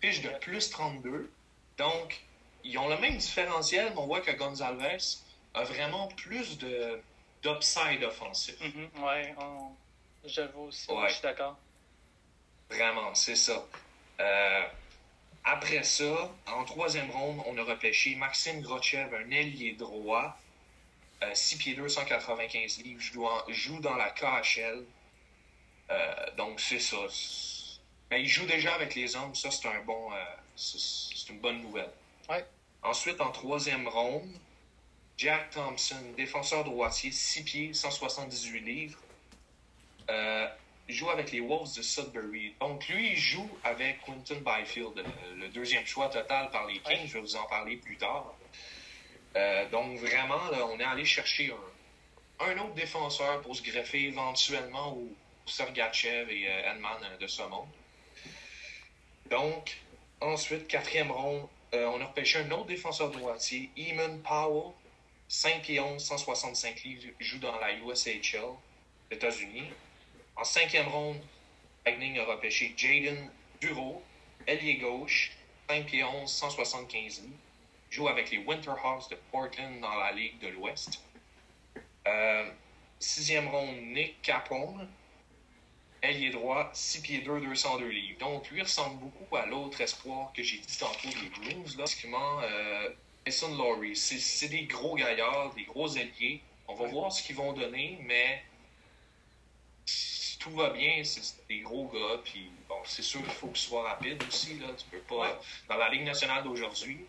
Fiche 0.00 0.22
de 0.22 0.30
plus 0.40 0.70
32. 0.70 1.30
Donc, 1.76 2.20
ils 2.64 2.76
ont 2.78 2.88
le 2.88 2.98
même 2.98 3.16
différentiel, 3.16 3.92
mais 3.94 3.98
on 4.00 4.06
voit 4.06 4.20
que 4.20 4.32
Gonzalez 4.32 4.98
a 5.54 5.64
vraiment 5.64 6.08
plus 6.08 6.58
de 6.58 7.00
d'upside 7.42 8.02
offensif. 8.02 8.56
Oui, 8.60 8.88
Ouais, 9.00 9.34
je 10.24 10.40
le 10.40 10.48
vois 10.48 10.64
aussi. 10.64 10.88
Je 11.06 11.12
suis 11.12 11.22
d'accord. 11.22 11.56
Vraiment, 12.68 13.14
c'est 13.14 13.36
ça. 13.36 13.64
Euh, 14.20 14.62
après 15.50 15.82
ça, 15.82 16.30
en 16.46 16.64
troisième 16.64 17.10
ronde, 17.10 17.42
on 17.46 17.56
a 17.56 17.62
repêché 17.62 18.14
Maxime 18.16 18.60
Grochev, 18.60 19.14
un 19.14 19.30
ailier 19.30 19.72
droit, 19.72 20.38
6 21.32 21.54
euh, 21.54 21.58
pieds 21.58 21.74
295 21.74 22.82
livres, 22.82 23.00
joue, 23.48 23.80
dans 23.80 23.96
la 23.96 24.10
KHL. 24.10 24.84
Euh, 25.90 26.30
donc, 26.36 26.60
c'est 26.60 26.78
ça. 26.78 26.98
Mais 28.10 28.22
il 28.22 28.28
joue 28.28 28.44
déjà 28.44 28.74
avec 28.74 28.94
les 28.94 29.16
hommes, 29.16 29.34
ça, 29.34 29.50
c'est 29.50 29.68
un 29.68 29.82
bon, 29.84 30.12
euh, 30.12 30.16
c'est 30.54 31.30
une 31.30 31.40
bonne 31.40 31.62
nouvelle. 31.62 31.90
Ensuite, 32.82 33.20
en 33.20 33.32
troisième 33.32 33.88
ronde, 33.88 34.30
Jack 35.16 35.50
Thompson, 35.50 36.12
défenseur 36.16 36.62
droitier, 36.62 37.10
6 37.10 37.42
pieds, 37.44 37.72
178 37.72 38.60
livres 38.60 39.00
joue 40.94 41.10
avec 41.10 41.32
les 41.32 41.40
Wolves 41.40 41.76
de 41.76 41.82
Sudbury. 41.82 42.54
Donc, 42.60 42.88
lui, 42.88 43.12
il 43.12 43.16
joue 43.16 43.48
avec 43.62 44.00
Quinton 44.02 44.40
Byfield, 44.44 45.04
le, 45.36 45.48
deuxième 45.48 45.86
choix 45.86 46.08
total 46.08 46.50
par 46.50 46.66
les 46.66 46.78
Kings. 46.78 47.06
Je 47.06 47.14
vais 47.14 47.20
vous 47.20 47.36
en 47.36 47.44
parler 47.44 47.76
plus 47.76 47.96
tard. 47.96 48.34
Euh, 49.36 49.68
donc, 49.68 49.98
vraiment, 49.98 50.40
on 50.72 50.80
est 50.80 50.84
allé 50.84 51.04
chercher 51.04 51.54
un, 52.40 52.58
autre 52.58 52.74
défenseur 52.74 53.42
pour 53.42 53.54
se 53.54 53.62
greffer 53.62 54.04
éventuellement 54.04 54.94
au 54.94 55.08
Sergachev 55.46 56.30
et 56.32 56.48
euh, 56.48 56.72
Edman 56.72 57.18
de 57.20 57.26
ce 57.26 57.42
monde. 57.42 57.68
Donc, 59.30 59.76
ensuite, 60.20 60.66
quatrième 60.68 61.10
ronde, 61.10 61.48
euh, 61.74 61.84
on 61.86 62.00
a 62.00 62.06
repêché 62.06 62.38
un 62.38 62.50
autre 62.52 62.66
défenseur 62.66 63.10
droitier, 63.10 63.70
Eamon 63.76 64.18
Powell, 64.18 64.72
5 65.28 65.62
pieds 65.62 65.80
11, 65.80 66.02
165 66.02 66.82
livres, 66.84 67.12
joue 67.20 67.38
dans 67.38 67.58
la 67.58 67.74
USHL, 67.74 68.54
États-Unis. 69.10 69.64
En 70.38 70.44
cinquième 70.44 70.86
ronde, 70.86 71.20
Lightning 71.84 72.16
a 72.20 72.24
repêché 72.24 72.72
Jaden 72.76 73.28
Bureau, 73.60 74.00
ailier 74.46 74.76
gauche, 74.76 75.32
5 75.68 75.84
pieds 75.84 76.04
11, 76.04 76.30
175 76.30 77.22
livres, 77.22 77.34
joue 77.90 78.06
avec 78.06 78.30
les 78.30 78.38
Winterhawks 78.38 79.10
de 79.10 79.16
Portland 79.32 79.80
dans 79.80 79.96
la 79.96 80.12
Ligue 80.12 80.38
de 80.38 80.46
l'Ouest. 80.46 81.02
Euh, 82.06 82.48
sixième 83.00 83.48
ronde, 83.48 83.78
Nick 83.82 84.22
Capone, 84.22 84.88
ailier 86.02 86.30
droit, 86.30 86.70
6 86.72 87.02
pieds 87.02 87.20
2, 87.22 87.40
202 87.40 87.88
livres. 87.88 88.20
Donc, 88.20 88.48
lui 88.50 88.62
ressemble 88.62 89.00
beaucoup 89.00 89.34
à 89.34 89.44
l'autre 89.44 89.80
espoir 89.80 90.32
que 90.32 90.44
j'ai 90.44 90.58
dit 90.58 90.78
tantôt, 90.78 91.08
les 91.20 91.30
Blues. 91.30 91.76
Là. 91.76 91.82
Basiquement, 91.82 92.40
euh, 92.42 92.90
Mason 93.26 93.56
Laurie, 93.56 93.96
c'est 93.96 94.48
des 94.48 94.66
gros 94.66 94.94
gaillards, 94.94 95.52
des 95.54 95.64
gros 95.64 95.88
ailiers. 95.96 96.40
On 96.68 96.74
va 96.74 96.86
voir 96.86 97.10
ce 97.10 97.24
qu'ils 97.24 97.34
vont 97.34 97.52
donner, 97.54 97.98
mais 98.02 98.44
si 100.38 100.44
tout 100.44 100.50
va 100.56 100.70
bien, 100.70 101.02
c'est 101.04 101.46
des 101.48 101.60
gros 101.60 101.88
gars. 101.88 102.20
Puis, 102.24 102.50
bon, 102.68 102.76
c'est 102.84 103.02
sûr 103.02 103.22
qu'il 103.22 103.32
faut 103.32 103.48
qu'ils 103.48 103.68
soient 103.68 103.82
rapides 103.88 104.22
aussi. 104.26 104.58
Là. 104.58 104.68
Tu 104.76 104.84
peux 104.90 105.16
pas. 105.16 105.40
Dans 105.68 105.76
la 105.76 105.88
Ligue 105.88 106.04
nationale 106.04 106.44
d'aujourd'hui, 106.44 107.04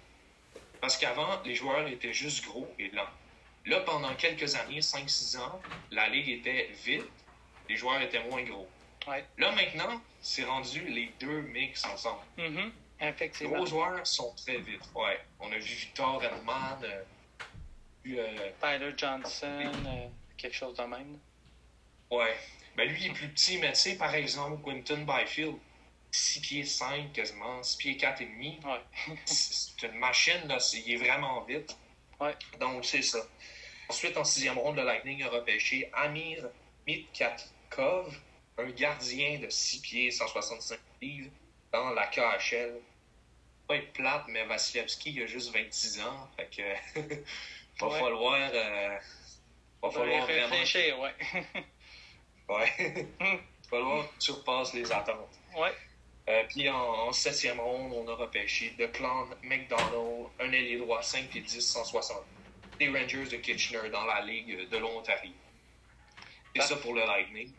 parce 0.81 0.97
qu'avant, 0.97 1.41
les 1.45 1.55
joueurs 1.55 1.87
étaient 1.87 2.13
juste 2.13 2.45
gros 2.45 2.73
et 2.79 2.89
lents. 2.89 3.09
Là, 3.65 3.81
pendant 3.81 4.13
quelques 4.15 4.55
années, 4.55 4.79
5-6 4.79 5.37
ans, 5.37 5.61
la 5.91 6.07
Ligue 6.09 6.29
était 6.29 6.69
vite, 6.83 7.05
les 7.67 7.75
joueurs 7.75 8.01
étaient 8.01 8.23
moins 8.29 8.43
gros. 8.43 8.67
Là, 9.37 9.51
maintenant, 9.51 10.01
c'est 10.21 10.43
rendu 10.43 10.87
les 10.87 11.11
deux 11.19 11.41
mix 11.41 11.83
ensemble. 11.85 12.21
Mm 12.37 12.69
Les 13.01 13.47
gros 13.47 13.65
joueurs 13.65 14.05
sont 14.05 14.33
très 14.35 14.57
vite. 14.57 14.83
Ouais. 14.93 15.19
On 15.39 15.51
a 15.51 15.57
vu 15.57 15.73
Victor 15.73 16.23
Edman, 16.23 16.77
euh, 16.83 17.03
euh, 18.07 18.51
Tyler 18.61 18.93
Johnson, 18.95 19.71
euh, 19.85 20.07
quelque 20.37 20.55
chose 20.55 20.75
de 20.75 20.83
même. 20.83 21.17
Ouais. 22.11 22.35
Ben, 22.79 22.87
lui, 22.87 22.97
il 23.01 23.07
est 23.07 23.13
plus 23.13 23.27
petit, 23.27 23.57
mais 23.57 23.73
tu 23.73 23.79
sais, 23.79 23.97
par 23.97 24.15
exemple, 24.15 24.63
Quinton 24.63 25.05
Byfield, 25.05 25.57
6 26.11 26.39
pieds 26.39 26.63
5 26.63 27.11
quasiment, 27.11 27.61
6 27.61 27.75
pieds 27.75 27.97
4 27.97 28.21
et 28.21 28.25
demi. 28.25 28.57
Ouais. 28.63 29.15
c'est 29.25 29.85
une 29.85 29.99
machine, 29.99 30.47
là, 30.47 30.59
il 30.73 30.93
est 30.93 30.95
vraiment 30.95 31.41
vite. 31.41 31.75
Ouais. 32.21 32.33
Donc, 32.57 32.85
c'est 32.85 33.01
ça. 33.01 33.19
Ensuite, 33.89 34.15
en 34.15 34.23
sixième 34.23 34.57
ronde, 34.57 34.77
le 34.77 34.83
Lightning 34.83 35.21
a 35.23 35.27
repêché 35.27 35.89
Amir 35.91 36.47
Mitkatkov, 36.87 38.17
un 38.57 38.69
gardien 38.69 39.39
de 39.39 39.49
6 39.49 39.81
pieds, 39.81 40.11
165 40.11 40.79
livres, 41.01 41.31
dans 41.73 41.89
la 41.89 42.07
KHL. 42.07 42.79
Pas 43.67 43.75
être 43.75 43.91
plate, 43.91 44.23
mais 44.29 44.45
Vasilevski 44.45 45.21
a 45.21 45.25
juste 45.25 45.53
26 45.53 45.99
ans. 45.99 46.29
Fait 46.37 46.49
que 46.49 47.01
va 47.81 47.99
falloir. 47.99 48.51
Euh, 48.53 48.97
va 49.83 49.91
falloir 49.91 50.25
réfléchir, 50.25 50.97
ouais. 50.97 51.13
ouais. 52.49 53.07
que 53.71 54.19
tu 54.19 54.31
repasses 54.31 54.73
les 54.73 54.91
attentes. 54.91 55.39
Ouais. 55.57 55.73
Euh, 56.29 56.43
puis 56.47 56.69
en, 56.69 57.11
septième 57.11 57.59
ronde, 57.59 57.91
on 57.93 58.07
a 58.07 58.15
repêché 58.15 58.75
Clan 58.93 59.27
McDonald, 59.43 60.27
un 60.39 60.51
ailier 60.51 60.77
droit 60.77 61.01
5 61.01 61.27
pieds 61.29 61.41
10, 61.41 61.59
160. 61.59 62.17
Les 62.79 62.87
Rangers 62.87 63.25
de 63.25 63.37
Kitchener 63.37 63.89
dans 63.89 64.05
la 64.05 64.21
Ligue 64.21 64.69
de 64.69 64.77
l'Ontario. 64.77 65.31
C'est 66.55 66.61
ça 66.61 66.75
pour 66.77 66.93
le 66.93 67.01
Lightning. 67.01 67.51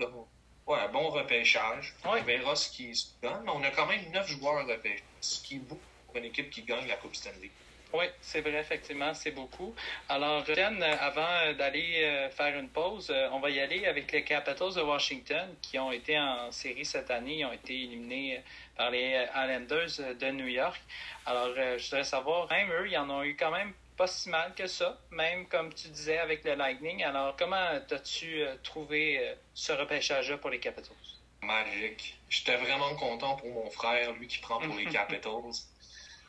Ouais, 0.66 0.88
bon 0.92 1.08
repêchage. 1.10 1.94
On 2.04 2.20
verra 2.22 2.54
ce 2.54 2.70
qui 2.70 2.94
se 2.94 3.08
donne. 3.20 3.48
On 3.48 3.62
a 3.64 3.70
quand 3.70 3.86
même 3.86 4.08
neuf 4.12 4.28
joueurs 4.28 4.66
repêchés, 4.66 5.02
ce 5.20 5.42
qui 5.42 5.56
est 5.56 5.58
beaucoup 5.58 5.80
pour 6.06 6.16
une 6.16 6.26
équipe 6.26 6.50
qui 6.50 6.62
gagne 6.62 6.86
la 6.86 6.96
Coupe 6.96 7.16
Stanley. 7.16 7.50
Oui, 7.92 8.04
c'est 8.20 8.40
vrai, 8.40 8.60
effectivement, 8.60 9.12
c'est 9.14 9.32
beaucoup. 9.32 9.74
Alors, 10.08 10.44
Jen, 10.44 10.80
avant 10.82 11.52
d'aller 11.58 12.04
euh, 12.04 12.30
faire 12.30 12.56
une 12.56 12.68
pause, 12.68 13.10
euh, 13.10 13.28
on 13.32 13.40
va 13.40 13.50
y 13.50 13.58
aller 13.58 13.84
avec 13.84 14.12
les 14.12 14.22
Capitals 14.22 14.74
de 14.74 14.80
Washington 14.80 15.56
qui 15.60 15.76
ont 15.76 15.90
été 15.90 16.16
en 16.16 16.52
série 16.52 16.84
cette 16.84 17.10
année. 17.10 17.38
Ils 17.38 17.44
ont 17.46 17.52
été 17.52 17.74
éliminés 17.74 18.36
euh, 18.36 18.40
par 18.76 18.90
les 18.92 19.26
Islanders 19.34 20.14
de 20.20 20.30
New 20.30 20.46
York. 20.46 20.80
Alors, 21.26 21.48
je 21.54 21.84
voudrais 21.84 22.04
savoir, 22.04 22.48
même 22.48 22.70
eux, 22.70 22.88
ils 22.88 22.96
en 22.96 23.10
ont 23.10 23.24
eu 23.24 23.34
quand 23.34 23.50
même 23.50 23.72
pas 23.96 24.06
si 24.06 24.28
mal 24.30 24.54
que 24.54 24.68
ça, 24.68 24.98
même 25.10 25.46
comme 25.48 25.74
tu 25.74 25.88
disais 25.88 26.18
avec 26.18 26.44
le 26.44 26.54
Lightning. 26.54 27.02
Alors, 27.02 27.34
comment 27.36 27.56
as-tu 27.90 28.44
trouvé 28.62 29.34
ce 29.52 29.72
repêchage-là 29.72 30.38
pour 30.38 30.50
les 30.50 30.60
Capitals? 30.60 30.96
Magique. 31.42 32.18
J'étais 32.28 32.56
vraiment 32.56 32.94
content 32.94 33.34
pour 33.36 33.48
mon 33.48 33.70
frère, 33.70 34.12
lui 34.12 34.28
qui 34.28 34.38
prend 34.38 34.60
pour 34.60 34.76
les 34.76 34.86
Capitals. 34.86 35.52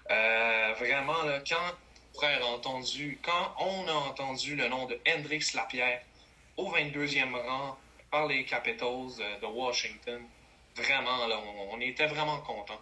Euh, 0.10 0.74
vraiment, 0.80 1.24
là, 1.24 1.40
quand, 1.48 2.28
entendu, 2.44 3.20
quand 3.24 3.56
on 3.60 3.88
a 3.88 3.94
entendu 3.94 4.56
le 4.56 4.68
nom 4.68 4.86
de 4.86 5.00
Hendrix 5.08 5.52
Lapierre 5.54 6.02
au 6.58 6.72
22e 6.72 7.34
rang 7.36 7.78
par 8.10 8.28
les 8.28 8.46
Capitals 8.46 9.16
de 9.42 9.46
Washington, 9.46 10.22
vraiment, 10.76 11.28
là, 11.28 11.40
on, 11.72 11.80
était 11.80 12.08
vraiment 12.08 12.40
contents. 12.40 12.82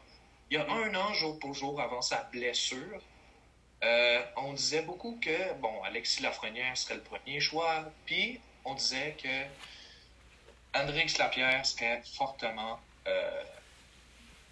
Il 0.49 0.57
y 0.57 0.57
a 0.57 0.69
un 0.69 0.93
an, 0.95 1.13
jour 1.13 1.37
pour 1.39 1.53
jour, 1.53 1.79
avant 1.79 2.01
sa 2.01 2.23
blessure, 2.31 2.99
euh, 3.83 4.21
on 4.35 4.53
disait 4.53 4.81
beaucoup 4.81 5.17
que, 5.21 5.53
bon, 5.55 5.81
Alexis 5.83 6.21
Lafrenière 6.21 6.75
serait 6.75 6.95
le 6.95 7.01
premier 7.01 7.39
choix, 7.39 7.85
puis 8.05 8.39
on 8.65 8.73
disait 8.73 9.15
que 9.21 10.77
Hendrix 10.77 11.15
Lapierre 11.17 11.65
serait 11.65 12.01
fortement 12.17 12.79
euh, 13.07 13.43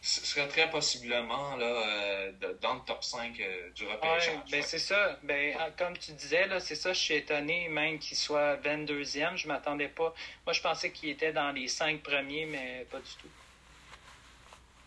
ce 0.07 0.25
serait 0.25 0.47
très 0.47 0.69
possiblement 0.69 1.57
là, 1.57 1.65
euh, 1.65 2.31
dans 2.61 2.75
le 2.75 2.79
top 2.85 3.03
5 3.03 3.37
euh, 3.41 3.69
du 3.71 3.85
repêchage. 3.85 4.29
Ouais, 4.29 4.41
ben 4.49 4.63
c'est 4.63 4.79
ça. 4.79 5.19
Ben, 5.21 5.53
ah, 5.59 5.69
comme 5.71 5.97
tu 5.97 6.13
disais, 6.13 6.47
là, 6.47 6.61
c'est 6.61 6.75
ça, 6.75 6.93
je 6.93 6.99
suis 6.99 7.15
étonné 7.15 7.67
même 7.67 7.99
qu'il 7.99 8.15
soit 8.15 8.55
22e. 8.55 9.35
Je 9.35 9.49
m'attendais 9.49 9.89
pas. 9.89 10.13
Moi, 10.45 10.53
je 10.53 10.61
pensais 10.61 10.93
qu'il 10.93 11.09
était 11.09 11.33
dans 11.33 11.51
les 11.51 11.67
5 11.67 12.01
premiers, 12.01 12.45
mais 12.45 12.87
pas 12.89 12.99
du 12.99 13.11
tout. 13.21 13.27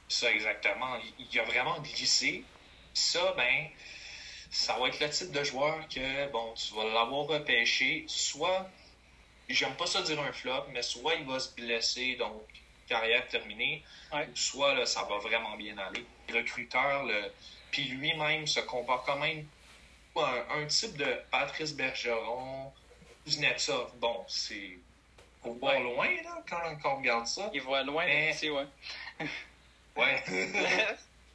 Ça, 0.09 0.33
exactement. 0.33 0.98
Il, 1.18 1.38
a 1.38 1.44
vraiment 1.44 1.78
glissé. 1.80 2.42
Ça, 2.94 3.35
ben, 3.37 3.68
ça 4.50 4.78
va 4.78 4.88
être 4.88 5.00
le 5.00 5.11
type 5.11 5.33
de 5.33 5.44
joueur 5.44 5.87
que, 5.88 6.30
bon, 6.30 6.54
tu 6.54 6.74
vas 6.74 6.85
l'avoir 6.85 7.26
repêché. 7.26 8.04
Soit, 8.09 8.70
j'aime 9.50 9.74
pas 9.76 9.87
ça 9.87 10.00
dire 10.00 10.18
un 10.18 10.33
flop, 10.33 10.64
mais 10.72 10.80
soit 10.80 11.16
il 11.16 11.26
va 11.26 11.38
se 11.38 11.54
blesser, 11.54 12.16
donc 12.16 12.42
carrière 12.90 13.26
terminée, 13.29 13.83
soit 14.35 14.74
là, 14.74 14.85
ça 14.85 15.05
va 15.05 15.18
vraiment 15.18 15.57
bien 15.57 15.79
aller. 15.79 16.05
Le 16.29 16.38
recruteur, 16.38 17.05
le... 17.05 17.33
puis 17.70 17.85
lui-même 17.85 18.46
se 18.46 18.61
compare 18.61 19.05
quand 19.05 19.16
même 19.16 19.46
à 20.16 20.55
un, 20.55 20.66
type 20.66 20.96
de 20.96 21.22
Patrice 21.31 21.74
Bergeron, 21.74 22.72
Kuznetsov. 23.24 23.92
Bon, 23.98 24.24
c'est. 24.29 24.79
Faut 25.42 25.55
voir 25.55 25.81
loin, 25.81 26.09
là, 26.22 26.42
quand, 26.48 26.90
on 26.90 26.96
regarde 26.96 27.26
ça. 27.26 27.50
Il 27.55 27.62
voit 27.62 27.83
loin, 27.83 28.05
mais... 28.07 28.33
c'est 28.35 28.50
ouais. 28.50 28.66
ouais. 29.96 30.24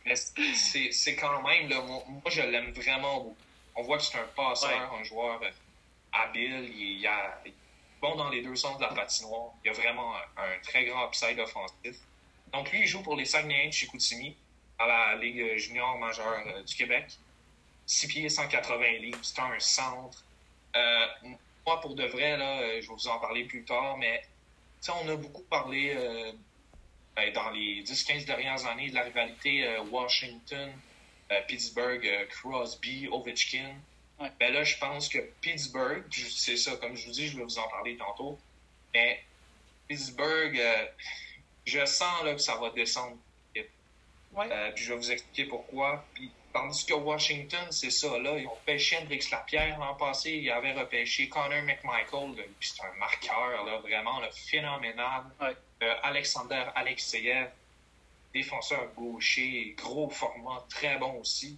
mais 0.05 0.15
c'est 0.15 1.15
quand 1.15 1.41
même, 1.41 1.69
là, 1.69 1.81
moi, 1.81 2.21
je 2.27 2.41
l'aime 2.41 2.71
vraiment 2.71 3.21
beaucoup. 3.21 3.37
On 3.77 3.83
voit 3.83 3.97
que 3.97 4.03
c'est 4.03 4.19
un 4.19 4.27
passeur, 4.35 4.93
un 4.93 5.03
joueur 5.03 5.41
euh, 5.41 5.49
habile. 6.13 6.71
Il, 6.77 6.99
y 6.99 7.07
a, 7.07 7.41
bon 8.01 8.15
dans 8.15 8.29
les 8.29 8.41
deux 8.41 8.55
sens 8.55 8.77
de 8.77 8.83
la 8.83 8.93
patinoire. 8.93 9.53
Il 9.63 9.69
a 9.69 9.73
vraiment 9.73 10.15
un, 10.15 10.59
très 10.63 10.85
grand 10.85 11.07
upside 11.07 11.39
offensif. 11.39 11.97
Donc, 12.53 12.71
lui, 12.71 12.81
il 12.81 12.87
joue 12.87 13.01
pour 13.01 13.15
les 13.15 13.25
Saguenayens 13.25 13.67
de 13.67 13.73
Chicoutimi 13.73 14.35
à 14.79 14.87
la 14.87 15.15
Ligue 15.15 15.57
junior 15.57 15.97
majeure 15.97 16.43
euh, 16.47 16.63
du 16.63 16.75
Québec. 16.75 17.05
6 17.85 18.07
pieds, 18.07 18.29
180 18.29 18.99
livres. 18.99 19.19
C'est 19.21 19.39
un 19.39 19.59
centre. 19.59 20.23
Euh, 20.75 21.05
moi, 21.65 21.81
pour 21.81 21.95
de 21.95 22.05
vrai, 22.05 22.37
là, 22.37 22.61
euh, 22.61 22.81
je 22.81 22.87
vais 22.87 22.93
vous 22.93 23.07
en 23.07 23.19
parler 23.19 23.45
plus 23.45 23.63
tard, 23.63 23.97
mais 23.97 24.23
on 24.89 25.09
a 25.09 25.15
beaucoup 25.15 25.43
parlé 25.43 25.95
ben, 27.15 27.33
dans 27.33 27.49
les 27.49 27.81
10-15 27.83 28.25
dernières 28.25 28.67
années 28.67 28.89
de 28.91 28.93
la 28.93 29.01
rivalité 29.01 29.79
Washington, 29.89 30.71
Pittsburgh, 31.47 32.07
Crosby, 32.29 33.07
Ovechkin. 33.11 33.73
Ben 34.19 34.53
là, 34.53 34.63
je 34.63 34.77
pense 34.77 35.09
que 35.09 35.19
Pittsburgh, 35.41 36.03
c'est 36.11 36.57
ça, 36.57 36.75
comme 36.77 36.95
je 36.95 37.05
vous 37.05 37.11
dis, 37.11 37.27
je 37.27 37.37
vais 37.37 37.43
vous 37.43 37.59
en 37.59 37.67
parler 37.67 37.97
tantôt, 37.97 38.39
mais 38.93 39.21
Pittsburgh, 39.87 40.57
euh, 40.57 40.85
je 41.65 41.85
sens 41.85 42.23
là, 42.23 42.33
que 42.33 42.41
ça 42.41 42.55
va 42.55 42.69
descendre. 42.69 43.17
Euh, 44.37 44.71
puis 44.73 44.83
je 44.83 44.91
vais 44.91 44.97
vous 44.97 45.11
expliquer 45.11 45.45
pourquoi. 45.45 46.03
Puis, 46.13 46.29
tandis 46.51 46.85
que 46.85 46.93
Washington, 46.93 47.67
c'est 47.71 47.89
ça, 47.89 48.17
là, 48.19 48.37
ils 48.37 48.47
ont 48.47 48.57
pêché 48.65 48.97
Hendrix 48.97 49.27
Lapierre 49.31 49.79
l'an 49.79 49.95
passé, 49.95 50.31
ils 50.31 50.51
avaient 50.51 50.73
repêché 50.73 51.29
Connor 51.29 51.63
McMichael, 51.63 52.35
puis 52.59 52.69
c'est 52.69 52.83
un 52.83 52.93
marqueur, 52.99 53.65
là, 53.65 53.77
vraiment 53.79 54.21
phénoménal. 54.49 55.23
Euh, 55.41 55.93
Alexander 56.03 56.65
Alexeyev, 56.75 57.49
défenseur 58.33 58.93
gaucher, 58.93 59.73
gros 59.77 60.09
format, 60.09 60.65
très 60.69 60.97
bon 60.97 61.19
aussi. 61.19 61.57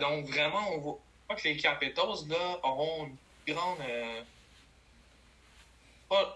donc 0.00 0.26
vraiment, 0.26 0.72
on 0.74 0.98
crois 1.28 1.36
que 1.36 1.48
les 1.48 1.56
Capitals 1.56 2.28
là, 2.28 2.58
auront 2.62 3.06
une 3.06 3.16
plus 3.44 3.54
grande, 3.54 3.78
euh, 3.88 4.22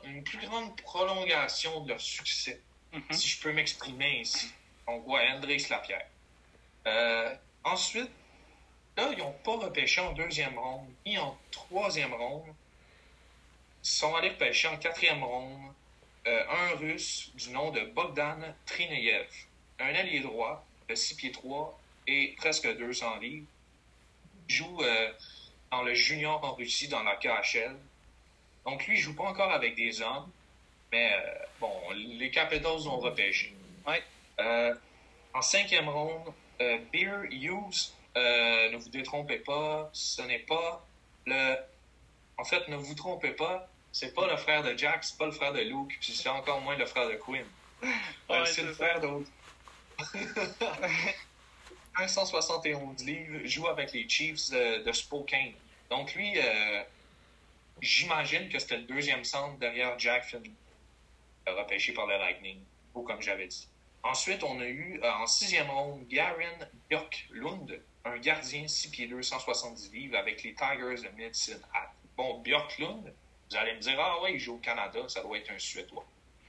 une 0.04 0.22
plus 0.22 0.38
grande 0.46 0.76
prolongation 0.82 1.80
de 1.80 1.90
leur 1.90 2.00
succès, 2.00 2.60
mm-hmm. 2.92 3.12
si 3.12 3.28
je 3.28 3.40
peux 3.40 3.52
m'exprimer 3.52 4.20
ainsi. 4.20 4.52
On 4.86 4.98
voit 4.98 5.20
André 5.30 5.56
Lapierre. 5.70 6.06
Euh, 6.86 7.34
ensuite, 7.64 8.10
Là, 8.96 9.08
ils 9.10 9.18
n'ont 9.18 9.32
pas 9.44 9.56
repêché 9.56 10.00
en 10.00 10.12
deuxième 10.12 10.58
ronde, 10.58 10.86
ni 11.06 11.16
en 11.16 11.36
troisième 11.50 12.12
ronde. 12.12 12.54
Ils 13.82 13.88
sont 13.88 14.14
allés 14.14 14.30
repêcher 14.30 14.68
en 14.68 14.76
quatrième 14.76 15.24
ronde 15.24 15.72
euh, 16.26 16.44
un 16.50 16.76
Russe 16.76 17.30
du 17.34 17.50
nom 17.50 17.70
de 17.70 17.80
Bogdan 17.80 18.54
Trineyev, 18.66 19.28
un 19.80 19.94
allié 19.94 20.20
droit 20.20 20.64
de 20.88 20.94
6 20.94 21.14
pieds 21.14 21.32
3 21.32 21.80
et 22.06 22.34
presque 22.36 22.68
200 22.76 23.18
livres. 23.20 23.46
Il 24.52 24.56
joue 24.56 24.82
euh, 24.82 25.10
dans 25.70 25.82
le 25.82 25.94
junior 25.94 26.44
en 26.44 26.52
Russie, 26.52 26.86
dans 26.86 27.02
la 27.02 27.16
KHL. 27.16 27.74
Donc 28.66 28.86
lui, 28.86 28.98
il 28.98 29.00
joue 29.00 29.14
pas 29.14 29.24
encore 29.24 29.50
avec 29.50 29.74
des 29.74 30.02
hommes, 30.02 30.30
mais 30.92 31.10
euh, 31.14 31.44
bon, 31.58 31.72
les 31.94 32.30
Capitals 32.30 32.86
ont 32.86 32.98
repêché. 32.98 33.54
Ouais. 33.86 34.02
en 35.32 35.40
cinquième 35.40 35.88
ronde, 35.88 36.34
Beer 36.92 37.24
Hughes, 37.30 37.92
ne 38.14 38.76
vous 38.76 38.90
détrompez 38.90 39.38
pas, 39.38 39.88
ce 39.94 40.20
n'est 40.22 40.40
pas 40.40 40.84
le... 41.24 41.56
En 42.36 42.44
fait, 42.44 42.68
ne 42.68 42.76
vous 42.76 42.94
trompez 42.94 43.32
pas, 43.32 43.66
c'est 43.90 44.14
pas 44.14 44.26
le 44.26 44.36
frère 44.36 44.62
de 44.62 44.76
Jack, 44.76 45.02
c'est 45.02 45.16
pas 45.16 45.26
le 45.26 45.32
frère 45.32 45.54
de 45.54 45.60
Luke, 45.60 45.98
puis 45.98 46.12
c'est 46.12 46.28
encore 46.28 46.60
moins 46.60 46.76
le 46.76 46.84
frère 46.86 47.08
de 47.08 47.14
Quinn. 47.14 47.46
Ouais, 48.28 48.44
c'est 48.44 48.62
le 48.62 48.74
frère 48.74 49.00
d'autre. 49.00 49.30
171 51.96 53.04
livres, 53.04 53.40
joue 53.44 53.68
avec 53.68 53.92
les 53.92 54.08
Chiefs 54.08 54.50
de, 54.50 54.92
Spokane. 54.92 55.52
Donc 55.90 56.14
lui, 56.14 56.32
euh, 56.36 56.82
j'imagine 57.80 58.48
que 58.48 58.58
c'était 58.58 58.78
le 58.78 58.84
deuxième 58.84 59.24
centre 59.24 59.58
derrière 59.58 59.98
Jack 59.98 60.24
Finn, 60.24 60.42
repêché 61.46 61.92
par 61.92 62.06
le 62.06 62.16
Lightning, 62.16 62.58
ou 62.94 63.02
comme 63.02 63.20
j'avais 63.20 63.46
dit. 63.46 63.68
Ensuite, 64.02 64.42
on 64.42 64.58
a 64.60 64.66
eu 64.66 65.00
euh, 65.02 65.12
en 65.12 65.26
sixième 65.26 65.70
ronde 65.70 66.06
Garen 66.08 66.68
Björklund, 66.90 67.80
un 68.04 68.18
gardien 68.18 68.66
6 68.66 68.88
pieds 68.88 69.06
2, 69.06 69.22
170 69.22 69.92
livres 69.92 70.16
avec 70.16 70.42
les 70.42 70.54
Tigers 70.54 71.08
de 71.08 71.16
Medicine 71.16 71.60
Hat. 71.72 71.92
Bon, 72.16 72.40
Björklund, 72.40 73.12
vous 73.50 73.56
allez 73.56 73.74
me 73.74 73.80
dire, 73.80 73.98
ah 74.00 74.20
ouais, 74.22 74.34
il 74.34 74.40
joue 74.40 74.54
au 74.54 74.58
Canada, 74.58 75.00
ça 75.08 75.22
doit 75.22 75.38
être 75.38 75.50
un 75.52 75.58
Suédois. 75.58 76.04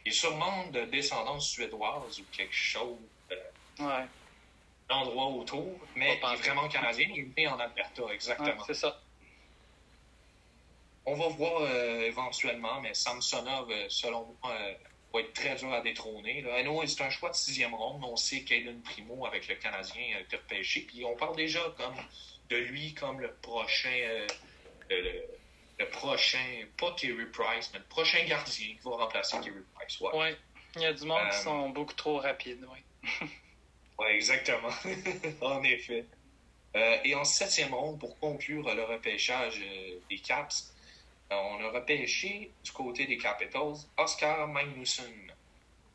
Il 0.06 0.12
est 0.12 0.16
sûrement 0.16 0.66
de 0.68 0.82
descendance 0.86 1.50
suédoise 1.50 2.20
ou 2.20 2.24
quelque 2.32 2.54
chose. 2.54 2.98
Euh, 3.32 3.36
ouais. 3.80 4.06
L'endroit 4.94 5.28
autour, 5.28 5.80
mais 5.96 6.20
il 6.22 6.34
est 6.34 6.36
vraiment 6.38 6.68
canadien. 6.68 7.08
Il 7.14 7.20
est 7.20 7.38
né 7.38 7.48
en 7.48 7.60
Alberta, 7.60 8.04
exactement. 8.14 8.50
Ouais, 8.50 8.64
c'est 8.68 8.74
ça. 8.74 9.02
On 11.06 11.16
va 11.16 11.28
voir 11.30 11.62
euh, 11.62 12.02
éventuellement, 12.02 12.80
mais 12.82 12.94
Samsonov, 12.94 13.70
euh, 13.70 13.86
selon 13.90 14.36
moi, 14.42 14.52
euh, 14.54 14.74
va 15.14 15.20
être 15.20 15.34
très 15.34 15.56
dur 15.56 15.74
à 15.74 15.82
détrôner. 15.82 16.42
Là. 16.42 16.58
c'est 16.88 17.02
un 17.02 17.10
choix 17.10 17.30
de 17.30 17.36
sixième 17.36 17.74
ronde. 17.74 18.04
On 18.06 18.16
sait 18.16 18.44
qu'Aiden 18.44 18.82
Primo, 18.82 19.26
avec 19.26 19.48
le 19.48 19.56
Canadien, 19.56 20.16
a 20.16 20.20
été 20.22 20.38
repêché. 20.38 20.82
Puis 20.82 21.04
on 21.04 21.16
parle 21.16 21.36
déjà 21.36 21.62
comme 21.78 21.96
de 22.50 22.58
lui 22.58 22.94
comme 22.94 23.20
le 23.20 23.34
prochain 23.42 24.26
le, 24.90 25.26
le 25.80 25.90
prochain, 25.90 26.66
pas 26.78 26.94
Kerry 26.94 27.26
Price, 27.26 27.70
mais 27.74 27.80
le 27.80 27.86
prochain 27.86 28.24
gardien 28.26 28.68
qui 28.68 28.80
va 28.84 28.92
remplacer 28.92 29.38
Kerry 29.40 29.64
Price. 29.76 30.00
Ouais. 30.00 30.18
ouais. 30.18 30.38
Il 30.76 30.82
y 30.82 30.86
a 30.86 30.94
du 30.94 31.06
monde 31.06 31.30
qui 31.32 31.38
sont 31.38 31.70
beaucoup 31.70 31.94
trop 31.94 32.18
rapides, 32.18 32.66
oui. 32.72 33.30
oui, 34.00 34.08
exactement. 34.12 34.70
en 35.42 35.64
effet. 35.64 36.06
Euh, 36.76 36.98
et 37.04 37.14
en 37.16 37.24
septième 37.24 37.74
ronde, 37.74 38.00
pour 38.00 38.18
conclure 38.20 38.74
le 38.74 38.84
repêchage 38.84 39.62
euh, 39.62 40.00
des 40.10 40.18
Caps, 40.18 40.74
on 41.30 41.64
a 41.64 41.70
repêché 41.72 42.52
du 42.64 42.72
côté 42.72 43.08
des 43.08 43.18
Capitals 43.18 43.74
Oscar 43.98 44.48
Magnusson, 44.48 45.04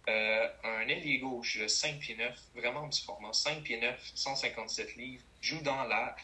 un 0.08 0.88
ailier 0.88 1.18
gauche 1.18 1.58
de 1.58 1.68
5 1.68 2.00
pieds 2.00 2.16
9, 2.16 2.36
vraiment 2.56 2.88
petit 2.88 3.04
format, 3.04 3.32
5 3.32 3.62
pieds 3.62 3.78
9, 3.78 4.10
157 4.16 4.96
livres, 4.96 5.22
joue 5.40 5.60
dans 5.60 5.84
la, 5.84 6.16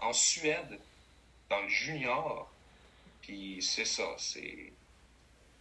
en 0.00 0.14
Suède, 0.14 0.80
dans 1.50 1.60
le 1.60 1.68
junior. 1.68 2.50
Puis 3.20 3.58
c'est 3.60 3.84
ça, 3.84 4.14
c'est 4.16 4.72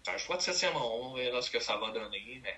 un 0.08 0.18
choix 0.18 0.38
de 0.38 0.42
septième 0.42 0.76
ronde. 0.76 1.12
On 1.12 1.14
verra 1.16 1.42
ce 1.42 1.50
que 1.50 1.60
ça 1.60 1.78
va 1.78 1.92
donner. 1.92 2.42
Mais 2.44 2.56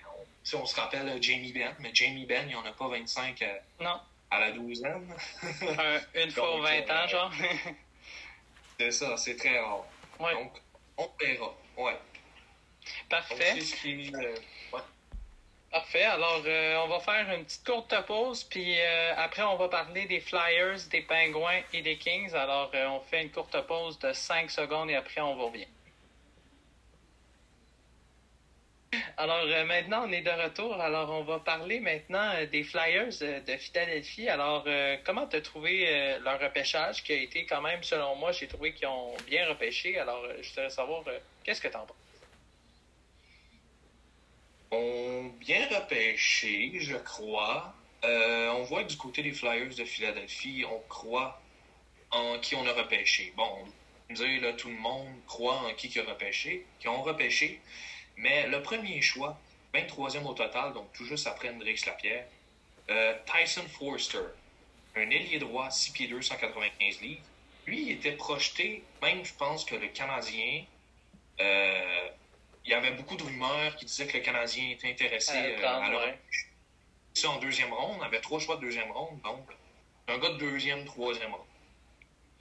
on, 0.54 0.58
on 0.58 0.66
se 0.66 0.76
rappelle 0.76 1.08
euh, 1.08 1.18
Jamie 1.20 1.52
Benn, 1.52 1.74
mais 1.80 1.90
Jamie 1.94 2.26
Benn, 2.26 2.44
il 2.46 2.48
n'y 2.48 2.54
en 2.54 2.64
a 2.64 2.72
pas 2.72 2.88
25 2.88 3.42
euh, 3.42 3.58
non. 3.80 4.00
à 4.30 4.40
la 4.40 4.52
douzaine. 4.52 5.14
une 6.14 6.30
fois 6.30 6.60
20 6.60 6.90
ans, 6.90 7.04
euh, 7.04 7.08
genre. 7.08 7.32
c'est 8.78 8.90
ça, 8.90 9.16
c'est 9.16 9.36
très 9.36 9.58
rare. 9.58 9.84
Donc, 10.18 10.52
on 10.96 11.08
verra. 11.20 11.54
Ouais. 11.76 11.98
Parfait. 13.08 13.54
Donc, 13.54 13.62
ce 13.62 13.76
qui, 13.76 14.12
Parfait. 15.70 16.04
Alors, 16.04 16.42
euh, 16.46 16.82
on 16.82 16.88
va 16.88 17.00
faire 17.00 17.30
une 17.34 17.44
petite 17.44 17.66
courte 17.66 17.94
pause, 18.06 18.42
puis 18.44 18.80
euh, 18.80 19.12
après, 19.16 19.42
on 19.42 19.56
va 19.56 19.68
parler 19.68 20.06
des 20.06 20.20
Flyers, 20.20 20.78
des 20.90 21.02
Pingouins 21.02 21.60
et 21.74 21.82
des 21.82 21.98
Kings. 21.98 22.32
Alors, 22.34 22.70
on 22.72 23.00
fait 23.00 23.22
une 23.22 23.30
courte 23.30 23.60
pause 23.66 23.98
de 23.98 24.14
5 24.14 24.50
secondes 24.50 24.88
et 24.88 24.94
après, 24.94 25.20
on 25.20 25.36
revient. 25.36 25.66
Alors, 29.16 29.44
maintenant, 29.66 30.06
on 30.08 30.12
est 30.12 30.22
de 30.22 30.30
retour. 30.30 30.80
Alors, 30.80 31.10
on 31.10 31.24
va 31.24 31.40
parler 31.40 31.80
maintenant 31.80 32.32
des 32.50 32.62
Flyers 32.62 33.18
de 33.20 33.56
Philadelphie. 33.56 34.28
Alors, 34.28 34.64
comment 35.04 35.26
tu 35.26 35.36
as 35.36 35.40
trouvé 35.40 36.16
leur 36.22 36.40
repêchage 36.40 37.02
qui 37.02 37.12
a 37.12 37.16
été 37.16 37.44
quand 37.44 37.60
même, 37.60 37.82
selon 37.82 38.14
moi, 38.16 38.32
j'ai 38.32 38.46
trouvé 38.46 38.72
qu'ils 38.72 38.88
ont 38.88 39.14
bien 39.26 39.46
repêché. 39.48 39.98
Alors, 39.98 40.22
je 40.40 40.48
voudrais 40.48 40.70
savoir, 40.70 41.04
qu'est-ce 41.44 41.60
que 41.60 41.68
tu 41.68 41.76
en 41.76 41.84
penses? 41.84 41.96
ont 44.70 45.32
bien 45.40 45.66
repêché, 45.68 46.72
je 46.80 46.96
crois. 46.96 47.74
Euh, 48.04 48.50
on 48.50 48.62
voit 48.64 48.84
du 48.84 48.96
côté 48.96 49.22
des 49.22 49.32
Flyers 49.32 49.74
de 49.74 49.84
Philadelphie, 49.84 50.64
on 50.70 50.80
croit 50.88 51.40
en 52.10 52.38
qui 52.38 52.54
on 52.54 52.66
a 52.66 52.72
repêché. 52.72 53.32
Bon, 53.36 53.64
dire, 54.10 54.42
là, 54.42 54.52
tout 54.52 54.68
le 54.68 54.76
monde 54.76 55.08
croit 55.26 55.56
en 55.56 55.74
qui 55.74 55.88
qui 55.88 55.98
a 55.98 56.04
repêché, 56.04 56.66
qui 56.78 56.88
ont 56.88 57.02
repêché. 57.02 57.60
Mais 58.18 58.48
le 58.48 58.60
premier 58.62 59.00
choix, 59.00 59.38
23e 59.74 60.24
au 60.24 60.34
total, 60.34 60.72
donc 60.72 60.92
tout 60.92 61.04
juste 61.04 61.26
après 61.26 61.50
Hendrix 61.50 61.80
Lapierre, 61.86 62.26
euh, 62.90 63.14
Tyson 63.26 63.66
Forster, 63.68 64.24
un 64.96 65.10
ailier 65.10 65.38
droit, 65.38 65.70
6 65.70 65.92
pieds 65.92 66.08
2, 66.08 66.20
195 66.20 67.00
livres. 67.00 67.22
Lui, 67.66 67.82
il 67.82 67.92
était 67.92 68.12
projeté, 68.12 68.82
même 69.02 69.24
je 69.24 69.32
pense 69.34 69.64
que 69.64 69.76
le 69.76 69.88
Canadien, 69.88 70.64
euh, 71.40 72.08
il 72.64 72.70
y 72.70 72.74
avait 72.74 72.90
beaucoup 72.92 73.16
de 73.16 73.22
rumeurs 73.22 73.76
qui 73.76 73.84
disaient 73.84 74.06
que 74.06 74.16
le 74.16 74.22
Canadien 74.22 74.70
était 74.70 74.90
intéressé 74.90 75.36
euh, 75.36 75.68
à 75.68 75.88
leur... 75.90 76.02
Ça 77.14 77.30
en 77.30 77.38
deuxième 77.38 77.72
ronde, 77.72 77.96
on 78.00 78.02
avait 78.02 78.20
trois 78.20 78.38
choix 78.38 78.56
de 78.56 78.62
deuxième 78.62 78.90
ronde, 78.92 79.20
donc 79.22 79.44
un 80.08 80.18
gars 80.18 80.30
de 80.30 80.38
deuxième, 80.38 80.84
troisième 80.84 81.32
ronde. 81.32 81.46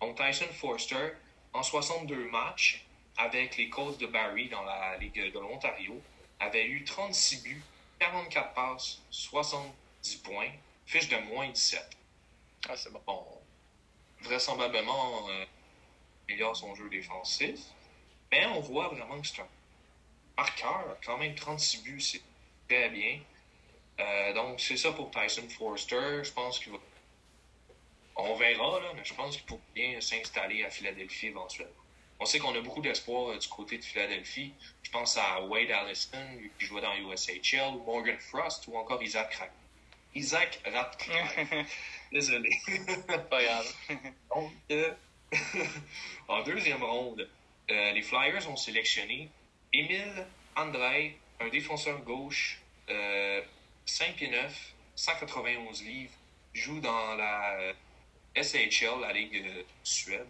Donc 0.01 0.17
Tyson 0.17 0.47
Forster, 0.53 1.13
en 1.53 1.63
62 1.63 2.29
matchs 2.29 2.86
avec 3.17 3.57
les 3.57 3.69
Colts 3.69 3.97
de 3.99 4.07
Barry 4.07 4.49
dans 4.49 4.63
la 4.63 4.97
Ligue 4.97 5.33
de 5.33 5.39
l'Ontario, 5.39 6.01
avait 6.39 6.65
eu 6.65 6.83
36 6.83 7.43
buts, 7.43 7.63
44 7.99 8.53
passes, 8.53 9.01
70 9.09 10.15
points, 10.17 10.51
fiche 10.85 11.09
de 11.09 11.17
moins 11.17 11.49
17. 11.49 11.83
Ah, 12.69 12.75
c'est 12.75 12.91
bon. 12.91 13.01
bon. 13.05 13.25
Vraisemblablement, 14.21 15.29
euh, 15.29 15.45
améliore 16.27 16.55
son 16.55 16.75
jeu 16.75 16.89
défensif, 16.89 17.59
mais 18.31 18.45
on 18.47 18.59
voit 18.59 18.89
vraiment 18.89 19.19
que 19.21 19.27
c'est 19.27 19.41
un 19.41 20.43
cœur, 20.55 20.97
quand 21.05 21.17
même 21.17 21.35
36 21.35 21.83
buts, 21.83 22.01
c'est 22.01 22.21
très 22.67 22.89
bien. 22.89 23.19
Euh, 23.99 24.33
donc, 24.33 24.59
c'est 24.59 24.77
ça 24.77 24.91
pour 24.91 25.09
Tyson 25.11 25.47
Forster. 25.49 26.23
Je 26.23 26.31
pense 26.31 26.59
qu'il 26.59 26.71
va. 26.71 26.77
On 28.15 28.35
verra, 28.35 28.79
là, 28.79 28.91
mais 28.95 29.03
je 29.03 29.13
pense 29.13 29.37
qu'il 29.37 29.47
faut 29.47 29.61
bien 29.73 29.99
s'installer 30.01 30.63
à 30.63 30.69
Philadelphie 30.69 31.27
éventuellement. 31.27 31.73
On 32.19 32.25
sait 32.25 32.39
qu'on 32.39 32.55
a 32.55 32.61
beaucoup 32.61 32.81
d'espoir 32.81 33.29
euh, 33.29 33.37
du 33.37 33.47
côté 33.47 33.77
de 33.77 33.83
Philadelphie. 33.83 34.53
Je 34.83 34.89
pense 34.89 35.17
à 35.17 35.41
Wade 35.41 35.71
Allison, 35.71 36.17
qui 36.57 36.65
jouait 36.65 36.81
dans 36.81 36.95
USHL, 36.95 37.73
Morgan 37.85 38.17
Frost, 38.17 38.67
ou 38.67 38.77
encore 38.77 39.01
Isaac 39.03 39.33
Rat... 39.35 39.49
Isaac 40.15 40.59
Ratcliffe. 40.65 41.67
Désolé. 42.11 42.49
Pas 43.29 43.43
grave. 43.43 43.73
Donc, 44.35 44.51
euh, 44.71 44.91
en 46.27 46.41
deuxième 46.43 46.83
ronde, 46.83 47.29
les 47.69 48.01
Flyers 48.01 48.49
ont 48.49 48.55
sélectionné 48.55 49.29
Émile 49.73 50.25
André, 50.55 51.17
un 51.39 51.49
défenseur 51.49 51.99
gauche, 52.01 52.59
5 52.87 52.93
euh, 52.93 53.41
pieds 54.15 54.29
9, 54.29 54.73
191 54.95 55.83
livres, 55.83 56.13
joue 56.53 56.79
dans 56.79 57.15
la 57.15 57.73
SHL, 58.35 59.01
la 59.01 59.13
Ligue 59.13 59.43
de 59.43 59.65
Suède. 59.83 60.25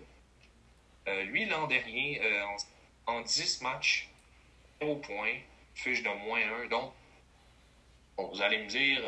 Euh, 1.08 1.24
lui, 1.24 1.46
l'an 1.46 1.68
dernier, 1.68 2.22
euh, 2.22 2.46
en, 3.06 3.22
10 3.22 3.62
matchs, 3.62 4.10
0 4.82 4.96
points, 4.98 5.36
fiche 5.74 6.04
de 6.04 6.10
moins 6.10 6.42
1. 6.64 6.68
Donc, 6.68 6.94
vous 8.18 8.42
allez 8.42 8.60
me 8.60 8.68
dire, 8.68 9.02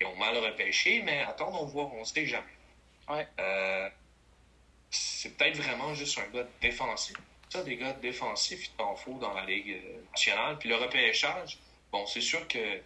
ils 0.00 0.06
ont 0.06 0.16
mal 0.16 0.36
repêché, 0.36 1.00
mais 1.02 1.22
attendons 1.22 1.64
voir, 1.64 1.92
on 1.94 2.00
ne 2.00 2.04
sait 2.04 2.26
jamais. 2.26 2.44
Ouais. 3.08 3.26
c'est 4.90 5.36
peut-être 5.36 5.56
vraiment 5.56 5.94
juste 5.94 6.18
un 6.18 6.26
gars 6.28 6.46
défensif 6.60 7.16
ça, 7.48 7.62
des 7.62 7.76
gars 7.76 7.92
défensifs, 7.94 8.66
il 8.66 8.70
t'en 8.76 8.96
faut 8.96 9.18
dans 9.18 9.32
la 9.32 9.44
Ligue 9.44 9.80
nationale. 10.10 10.58
Puis 10.58 10.68
le 10.68 10.76
repêchage, 10.76 11.58
bon, 11.92 12.06
c'est 12.06 12.20
sûr 12.20 12.46
que 12.48 12.80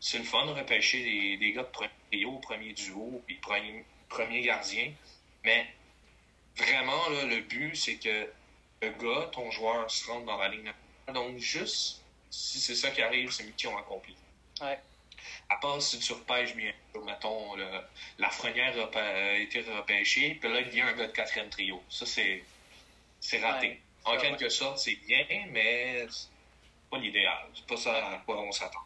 c'est 0.00 0.18
le 0.18 0.24
fun 0.24 0.46
de 0.46 0.52
repêcher 0.52 1.02
des, 1.02 1.36
des 1.36 1.52
gars 1.52 1.62
de 1.62 1.68
premier 1.68 1.90
trio, 2.10 2.32
premier 2.38 2.72
duo, 2.72 3.22
puis 3.26 3.36
premier, 3.36 3.84
premier 4.08 4.42
gardien. 4.42 4.92
Mais 5.44 5.66
vraiment, 6.56 7.08
là, 7.10 7.24
le 7.24 7.40
but, 7.40 7.74
c'est 7.76 7.96
que 7.96 8.28
le 8.82 8.90
gars, 8.90 9.28
ton 9.32 9.50
joueur, 9.50 9.90
se 9.90 10.06
rende 10.10 10.26
dans 10.26 10.38
la 10.38 10.48
ligne. 10.48 10.72
Donc, 11.12 11.38
juste 11.38 12.02
si 12.30 12.60
c'est 12.60 12.74
ça 12.74 12.90
qui 12.90 13.02
arrive, 13.02 13.30
c'est 13.30 13.44
mission 13.44 13.76
accomplie. 13.76 14.16
Ouais. 14.60 14.78
À 15.48 15.56
part 15.56 15.82
si 15.82 15.98
tu 15.98 16.12
repêches 16.12 16.54
bien, 16.54 16.72
mettons, 17.04 17.56
le, 17.56 17.66
la 18.18 18.30
frenière 18.30 18.74
a, 18.94 19.34
été 19.34 19.62
repêchée, 19.62 20.38
puis 20.40 20.50
là, 20.50 20.60
il 20.60 20.80
a 20.80 20.86
un 20.86 20.92
gars 20.92 21.06
de 21.08 21.12
quatrième 21.12 21.50
trio. 21.50 21.82
Ça, 21.90 22.06
c'est, 22.06 22.44
c'est 23.20 23.40
raté. 23.40 23.80
Ouais, 24.06 24.16
en 24.16 24.18
quelque 24.18 24.48
sorte, 24.48 24.78
c'est 24.78 24.94
bien, 25.06 25.26
mais 25.50 26.06
c'est 26.08 26.28
pas 26.90 26.98
l'idéal. 26.98 27.48
C'est 27.54 27.66
pas 27.66 27.76
ça 27.76 28.08
à 28.08 28.18
quoi 28.18 28.40
on 28.40 28.52
s'attend. 28.52 28.80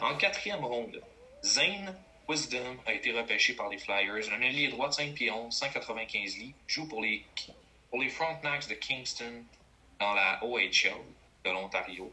En 0.00 0.16
quatrième 0.16 0.64
ronde, 0.64 1.02
Zane 1.44 1.96
Wisdom 2.28 2.76
a 2.86 2.92
été 2.92 3.12
repêché 3.12 3.54
par 3.54 3.68
les 3.68 3.78
Flyers. 3.78 4.30
Un 4.32 4.40
ailier 4.42 4.68
droit 4.68 4.88
de 4.88 4.94
5 4.94 5.14
pieds 5.14 5.30
11, 5.30 5.52
195 5.52 6.36
livres. 6.36 6.56
Joue 6.66 6.86
pour 6.88 7.02
les, 7.02 7.24
pour 7.90 8.00
les 8.00 8.08
Frontenacs 8.08 8.68
de 8.68 8.74
Kingston 8.74 9.44
dans 9.98 10.12
la 10.14 10.44
OHL 10.44 10.92
de 11.44 11.50
l'Ontario. 11.50 12.12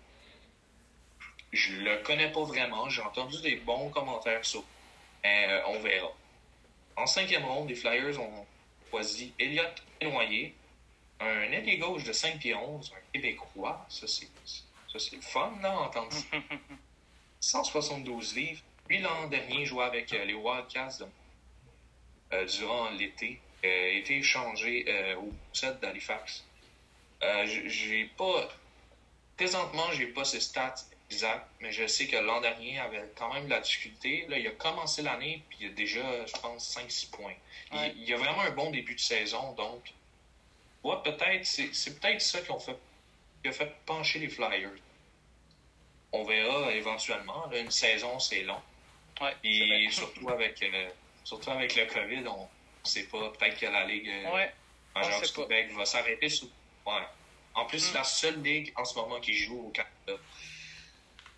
Je 1.51 1.73
le 1.73 1.97
connais 2.04 2.32
pas 2.32 2.43
vraiment. 2.43 2.89
J'ai 2.89 3.01
entendu 3.01 3.41
des 3.41 3.58
bons 3.58 3.89
commentaires 3.89 4.45
sur 4.45 4.63
mais 5.25 5.47
euh, 5.49 5.62
on 5.67 5.80
verra. 5.80 6.12
En 6.95 7.08
cinquième 7.08 7.45
ronde, 7.45 7.67
les 7.67 7.75
Flyers 7.75 8.19
ont 8.19 8.45
choisi 8.91 9.34
Elliot 9.39 9.63
Noyer, 10.04 10.54
un 11.19 11.51
ailier 11.51 11.80
gauche 11.80 12.04
de 12.04 12.13
5 12.13 12.38
pieds 12.38 12.54
11, 12.54 12.93
un 12.95 13.01
Québécois. 13.12 13.86
Ça, 13.89 14.06
c'est, 14.08 14.28
ça, 14.45 14.99
c'est 14.99 15.15
le 15.15 15.21
fun, 15.23 15.51
là, 15.63 15.80
entendre 15.80 16.12
ça. 16.12 16.38
172 17.39 18.36
livres. 18.36 18.62
Lui, 18.89 19.00
l'an 19.00 19.28
dernier, 19.28 19.65
jouait 19.65 19.86
avec 19.86 20.13
euh, 20.13 20.26
les 20.26 20.34
Wildcats 20.34 20.98
de- 21.00 21.08
euh, 22.34 22.45
durant 22.45 22.89
l'été. 22.91 23.39
Euh, 23.63 23.67
a 23.67 23.89
été 23.98 24.17
échangé 24.17 24.86
euh, 24.88 25.15
au 25.17 25.32
set 25.54 25.80
d'Halifax. 25.80 26.43
Euh, 27.24 27.45
j'ai 27.65 28.06
pas. 28.17 28.48
Présentement, 29.38 29.91
j'ai 29.91 30.08
pas 30.08 30.24
ses 30.24 30.39
stats 30.39 30.76
exacts, 31.10 31.48
mais 31.62 31.71
je 31.71 31.88
sais 31.88 32.08
que 32.08 32.15
l'an 32.17 32.41
dernier, 32.41 32.74
il 32.74 32.80
avait 32.80 33.04
quand 33.17 33.34
même 33.34 33.45
de 33.45 33.50
la 33.50 33.60
difficulté. 33.60 34.26
Là, 34.30 34.38
il 34.38 34.48
a 34.48 34.52
commencé 34.52 35.02
l'année, 35.02 35.43
puis 35.50 35.58
il 35.62 35.67
a 35.67 35.69
déjà, 35.74 36.26
je 36.26 36.34
pense, 36.34 36.67
5-6 36.78 37.08
points. 37.12 37.34
Il- 37.71 37.78
Ouais. 37.78 37.93
Il, 37.98 38.13
a 38.13 38.17
vraiment 38.17 38.41
un 38.41 38.52
bon 38.52 38.69
début 38.71 38.95
de 38.95 39.00
saison, 39.00 39.54
donc. 39.54 39.93
Ouais, 40.84 40.95
peut-être, 41.04 41.45
c'est 41.45 41.74
c'est 41.74 42.00
peut-être 42.00 42.21
ça 42.21 42.41
qui, 42.41 42.52
ont 42.52 42.60
fait, 42.60 42.78
qui 43.41 43.50
a 43.50 43.52
fait 43.52 43.74
pencher 43.88 44.19
les 44.19 44.30
Flyers. 44.30 44.69
On 46.12 46.24
verra 46.24 46.71
éventuellement. 46.74 47.48
Là, 47.48 47.60
une 47.60 47.71
saison, 47.71 48.19
c'est 48.19 48.43
long. 48.43 48.62
Ouais, 49.21 49.34
Et 49.43 49.89
surtout 49.91 50.30
avec, 50.30 50.62
euh, 50.63 50.89
surtout 51.23 51.49
avec 51.51 51.75
le 51.75 51.86
COVID, 51.86 52.28
on 52.28 52.41
ne 52.43 52.47
sait 52.88 53.04
pas. 53.04 53.30
Peut-être 53.32 53.60
que 53.60 53.65
la 53.67 53.86
Ligue 53.86 54.10
euh, 54.10 54.32
Ouais, 54.34 54.54
majeure 54.93 55.21
du. 55.21 55.32
Québec 55.32 55.71
va 55.73 55.86
s'arrêter. 55.86 56.28
Sous... 56.30 56.51
Ouais. 56.86 57.01
En 57.54 57.65
plus, 57.65 57.78
Mm. 57.78 57.88
c'est 57.88 57.93
la 57.97 58.04
seule 58.04 58.41
ligue 58.43 58.73
en 58.75 58.84
ce 58.86 58.95
moment 58.95 59.19
qui 59.21 59.34
joue 59.34 59.67
au 59.67 59.69
Canada. 59.69 60.21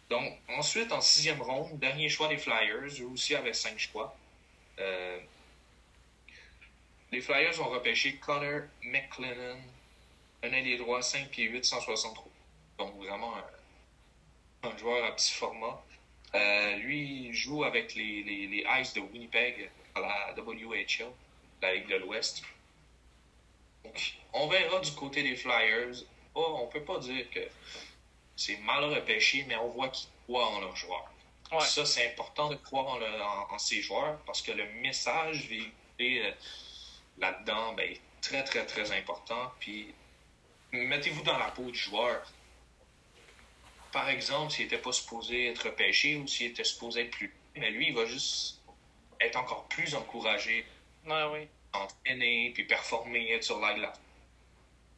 Donc, 0.10 0.34
ensuite, 0.50 0.92
en 0.92 1.02
sixième 1.02 1.42
ronde, 1.42 1.78
dernier 1.80 2.10
choix 2.10 2.28
des 2.30 2.38
Flyers, 2.38 2.88
eux 3.02 3.06
aussi 3.14 3.36
avaient 3.36 3.54
cinq 3.54 3.78
choix. 3.78 4.18
Euh, 4.80 5.20
les 7.12 7.22
Flyers 7.22 7.60
ont 7.62 7.70
repêché 7.70 8.16
Connor 8.18 8.62
McLennan, 8.84 9.60
un 10.44 10.52
ailier 10.52 10.78
droit, 10.78 11.02
5 11.02 11.30
pieds 11.30 11.46
8, 11.46 11.64
163. 11.66 12.26
Donc, 12.80 12.96
vraiment 12.98 13.34
un, 13.36 14.70
un 14.70 14.78
joueur 14.78 15.04
à 15.06 15.12
petit 15.16 15.34
format. 15.34 15.84
Euh, 16.36 16.76
lui, 16.78 17.28
il 17.28 17.34
joue 17.34 17.64
avec 17.64 17.96
les, 17.96 18.24
les, 18.24 18.48
les 18.48 18.66
Ice 18.82 18.94
de 18.94 19.00
Winnipeg 19.00 19.70
à 19.96 20.00
la 20.02 20.36
WHL, 20.44 21.08
la 21.62 21.74
Ligue 21.76 21.88
de 21.88 21.96
l'Ouest. 21.96 22.44
Donc, 23.84 24.14
on 24.34 24.48
verra 24.48 24.80
du 24.80 24.92
côté 24.92 25.24
des 25.24 25.36
Flyers. 25.36 26.04
Oh, 26.36 26.60
on 26.62 26.68
peut 26.68 26.84
pas 26.84 27.00
dire 27.00 27.30
que 27.32 27.40
c'est 28.36 28.58
mal 28.58 28.84
repêché, 28.84 29.46
mais 29.48 29.56
on 29.56 29.70
voit 29.70 29.90
qu'ils 29.90 30.10
croient 30.26 30.48
en 30.50 30.60
leurs 30.60 30.76
joueurs. 30.76 31.10
ouais. 31.52 31.62
Ça, 31.62 31.86
c'est 31.86 32.12
important 32.12 32.50
de 32.50 32.56
croire 32.56 32.88
en, 32.88 32.98
le- 32.98 33.22
en- 33.22 33.54
en 33.54 33.58
ces 33.58 33.82
joueurs 33.82 34.20
parce 34.26 34.42
que 34.42 34.52
le 34.52 34.66
message 34.82 35.48
véhiculé 35.48 36.22
euh, 36.26 36.32
là-dedans 37.18 37.74
ben, 37.74 37.90
est 37.92 38.02
très, 38.22 38.44
très, 38.44 38.66
très 38.66 38.92
important. 38.92 39.52
Puis, 39.60 39.94
mettez-vous 40.74 41.24
dans 41.24 41.38
la 41.38 41.50
peau 41.52 41.72
du 41.72 41.78
joueur. 41.80 42.30
Par 43.98 44.10
exemple, 44.10 44.52
s'il 44.52 44.66
n'était 44.66 44.78
pas 44.78 44.92
supposé 44.92 45.48
être 45.48 45.66
repêché 45.66 46.18
ou 46.18 46.28
s'il 46.28 46.52
était 46.52 46.64
supposé 46.64 47.02
être 47.02 47.10
plus. 47.10 47.34
Mais 47.56 47.72
lui, 47.72 47.88
il 47.88 47.96
va 47.96 48.06
juste 48.06 48.62
être 49.20 49.38
encore 49.38 49.68
plus 49.70 49.96
encouragé 49.96 50.64
Ouais, 51.04 51.24
oui. 51.34 51.48
entraîner 51.74 52.52
puis 52.54 52.66
performer 52.66 53.42
sur 53.42 53.60
la 53.60 53.74
glace. 53.74 54.00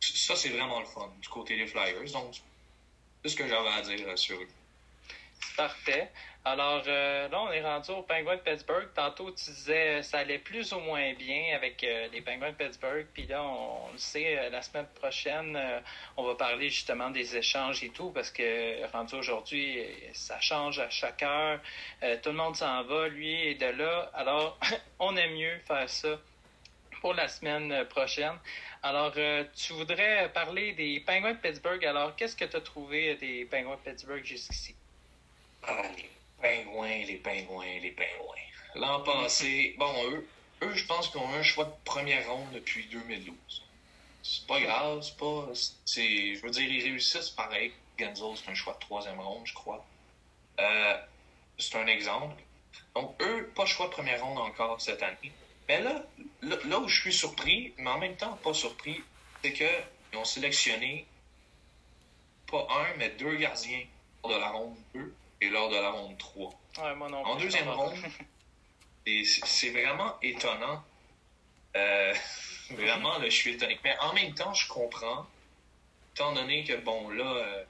Ça, 0.01 0.35
c'est 0.35 0.49
vraiment 0.49 0.81
le 0.81 0.85
fun 0.85 1.09
du 1.21 1.29
côté 1.29 1.55
des 1.55 1.65
Flyers. 1.65 2.11
Donc, 2.11 2.41
c'est 3.23 3.29
ce 3.29 3.37
que 3.37 3.47
j'avais 3.47 3.69
à 3.69 3.81
dire 3.83 4.05
euh, 4.05 4.17
sur 4.17 4.35
eux. 4.37 4.47
Parfait. 5.55 6.11
Alors 6.45 6.83
euh, 6.87 7.27
là, 7.27 7.41
on 7.41 7.51
est 7.51 7.61
rendu 7.61 7.91
aux 7.91 8.01
Penguins 8.01 8.37
de 8.37 8.41
Pittsburgh. 8.41 8.87
Tantôt, 8.95 9.29
tu 9.31 9.51
disais 9.51 9.99
euh, 9.99 10.01
ça 10.01 10.19
allait 10.19 10.39
plus 10.39 10.71
ou 10.73 10.79
moins 10.79 11.13
bien 11.13 11.53
avec 11.53 11.83
euh, 11.83 12.07
les 12.13 12.21
Penguins 12.21 12.51
de 12.51 12.55
Pittsburgh. 12.55 13.05
Puis 13.13 13.27
là, 13.27 13.43
on, 13.43 13.91
le 13.91 13.97
sait, 13.97 14.49
la 14.49 14.61
semaine 14.61 14.87
prochaine, 14.95 15.59
on 16.17 16.23
va 16.23 16.35
parler 16.35 16.69
justement 16.69 17.09
des 17.09 17.35
échanges 17.35 17.83
et 17.83 17.89
tout 17.89 18.11
parce 18.11 18.31
que 18.31 18.89
rendu 18.91 19.15
aujourd'hui, 19.15 19.79
ça 20.13 20.39
change 20.39 20.79
à 20.79 20.89
chaque 20.89 21.21
heure. 21.23 21.59
Tout 22.01 22.29
le 22.29 22.35
monde 22.35 22.55
s'en 22.55 22.83
va, 22.83 23.09
lui 23.09 23.49
et 23.49 23.55
de 23.55 23.67
là. 23.67 24.09
Alors, 24.13 24.57
on 24.99 25.15
aime 25.17 25.33
mieux 25.33 25.59
faire 25.67 25.89
ça 25.89 26.19
pour 27.01 27.13
la 27.13 27.27
semaine 27.27 27.85
prochaine. 27.89 28.37
Alors, 28.81 29.13
tu 29.55 29.73
voudrais 29.73 30.31
parler 30.33 30.73
des 30.73 31.01
Penguins 31.01 31.33
de 31.33 31.39
Pittsburgh. 31.39 31.83
Alors, 31.85 32.15
qu'est-ce 32.15 32.35
que 32.35 32.45
tu 32.45 32.55
as 32.55 32.61
trouvé 32.61 33.15
des 33.15 33.45
Penguins 33.45 33.75
de 33.75 33.91
Pittsburgh 33.91 34.23
jusqu'ici? 34.23 34.78
Ah, 35.63 35.81
les 35.97 36.09
pingouins, 36.41 37.05
les 37.05 37.17
pingouins, 37.17 37.79
les 37.81 37.91
pingouins. 37.91 38.35
L'an 38.75 39.01
passé, 39.01 39.75
bon, 39.77 39.93
eux, 40.09 40.27
eux 40.63 40.73
je 40.73 40.85
pense 40.85 41.09
qu'ils 41.09 41.19
ont 41.19 41.29
un 41.29 41.43
choix 41.43 41.65
de 41.65 41.73
première 41.83 42.29
ronde 42.29 42.51
depuis 42.53 42.85
2012. 42.87 43.35
C'est 44.23 44.47
pas 44.47 44.59
grave, 44.59 45.01
c'est 45.01 45.17
pas. 45.17 45.47
Je 45.53 46.41
veux 46.41 46.51
dire, 46.51 46.69
ils 46.69 46.83
réussissent 46.83 47.31
pareil. 47.31 47.73
Genzel, 47.97 48.35
c'est 48.35 48.49
un 48.49 48.55
choix 48.55 48.73
de 48.73 48.79
troisième 48.79 49.19
ronde, 49.19 49.45
je 49.45 49.53
crois. 49.53 49.85
Euh, 50.59 50.97
c'est 51.57 51.75
un 51.75 51.87
exemple. 51.87 52.41
Donc, 52.95 53.21
eux, 53.21 53.51
pas 53.55 53.65
choix 53.65 53.87
de 53.87 53.91
première 53.91 54.23
ronde 54.23 54.37
encore 54.37 54.79
cette 54.81 55.03
année. 55.03 55.31
Mais 55.67 55.81
là, 55.81 56.03
là, 56.41 56.57
là 56.65 56.79
où 56.79 56.87
je 56.87 57.01
suis 57.01 57.13
surpris, 57.13 57.73
mais 57.77 57.89
en 57.89 57.99
même 57.99 58.15
temps 58.15 58.37
pas 58.43 58.53
surpris, 58.53 59.01
c'est 59.41 59.53
qu'ils 59.53 60.17
ont 60.17 60.25
sélectionné 60.25 61.05
pas 62.49 62.67
un, 62.69 62.97
mais 62.97 63.09
deux 63.11 63.35
gardiens 63.35 63.85
de 64.23 64.33
la 64.33 64.49
ronde 64.49 64.75
2 64.93 65.13
et 65.41 65.49
lors 65.49 65.69
de 65.69 65.75
la 65.75 65.89
ronde 65.89 66.17
3. 66.17 66.53
Ouais, 66.79 66.95
moi 66.95 67.09
non 67.09 67.25
En 67.25 67.35
deuxième 67.35 67.69
ronde, 67.69 67.95
c'est 69.05 69.69
vraiment 69.69 70.19
étonnant. 70.21 70.83
Euh, 71.75 72.13
vraiment, 72.71 73.17
là, 73.17 73.25
je 73.25 73.35
suis 73.35 73.51
étonné. 73.51 73.79
Mais 73.83 73.97
en 73.99 74.13
même 74.13 74.33
temps, 74.33 74.53
je 74.53 74.67
comprends, 74.67 75.27
étant 76.13 76.33
donné 76.33 76.63
que, 76.63 76.75
bon, 76.77 77.09
là, 77.09 77.25
euh, 77.25 77.63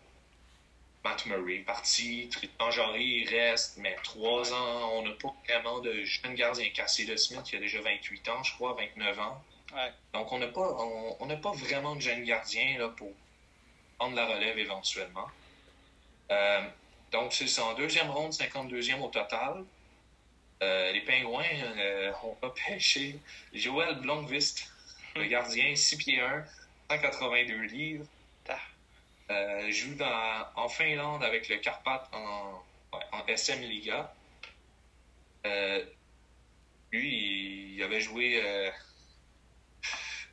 Matt 1.04 1.26
Murray 1.26 1.56
est 1.56 1.60
parti, 1.60 2.28
Tristan 2.30 2.72
Jarry 2.72 3.26
reste, 3.26 3.78
mais 3.78 3.96
trois 4.04 4.54
ans, 4.54 4.92
on 4.94 5.04
n'a 5.04 5.12
pas 5.12 5.34
vraiment 5.48 5.80
de 5.80 6.04
jeune 6.04 6.36
gardien. 6.36 6.70
Cassé 6.72 7.06
de 7.06 7.16
Smith, 7.16 7.44
qui 7.44 7.56
a 7.56 7.60
déjà 7.60 7.82
28 7.82 8.28
ans, 8.30 8.44
je 8.44 8.54
crois, 8.54 8.74
29 8.74 9.20
ans. 9.20 9.44
Ouais. 9.74 9.92
Donc, 10.14 10.32
on 10.32 10.40
n'a 10.40 10.48
pas, 10.48 10.76
on, 10.80 11.18
on 11.20 11.38
pas 11.38 11.52
vraiment 11.52 11.96
de 11.96 12.02
jeune 12.02 12.24
gardien 12.24 12.80
là, 12.80 12.90
pour 12.90 13.12
prendre 13.98 14.16
la 14.16 14.26
relève 14.26 14.58
éventuellement. 14.58 15.28
Euh, 16.32 16.62
donc, 17.12 17.34
c'est. 17.34 17.60
En 17.60 17.74
deuxième 17.74 18.10
ronde, 18.10 18.32
52e 18.34 19.00
au 19.02 19.08
total. 19.08 19.64
Euh, 20.62 20.92
les 20.92 21.02
Pingouins 21.02 21.44
euh, 21.78 22.12
ont 22.24 22.38
repêché 22.42 23.18
Joël 23.54 23.96
Blomqvist, 24.02 24.72
le 25.16 25.26
gardien, 25.26 25.76
6 25.76 25.98
pieds 25.98 26.20
1, 26.20 26.46
182 26.90 27.62
livres. 27.64 28.06
Euh, 29.32 29.72
joue 29.72 29.94
dans, 29.94 30.48
en 30.56 30.68
Finlande 30.68 31.24
avec 31.24 31.50
le 31.50 31.58
Karpat 31.58 32.10
en, 32.14 32.64
SM 33.28 33.62
Liga. 33.62 34.12
Euh, 35.46 35.86
lui, 36.92 37.76
il 37.76 37.84
avait 37.84 38.02
joué 38.02 38.42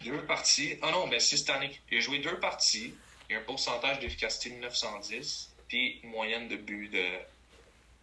deux 0.00 0.24
parties. 0.24 0.78
Ah 0.80 0.90
non, 0.92 1.08
ben 1.08 1.20
c'est 1.20 1.36
cette 1.36 1.50
année. 1.50 1.78
Il 1.90 1.98
a 1.98 2.00
joué 2.00 2.20
deux 2.20 2.40
parties. 2.40 2.94
Il 3.28 3.36
a 3.36 3.40
un 3.40 3.42
pourcentage 3.42 3.98
d'efficacité 4.00 4.50
de 4.50 4.60
910, 4.62 5.55
puis 5.68 6.00
une 6.02 6.10
moyenne 6.10 6.48
de 6.48 6.56
but 6.56 6.88
de 6.88 7.04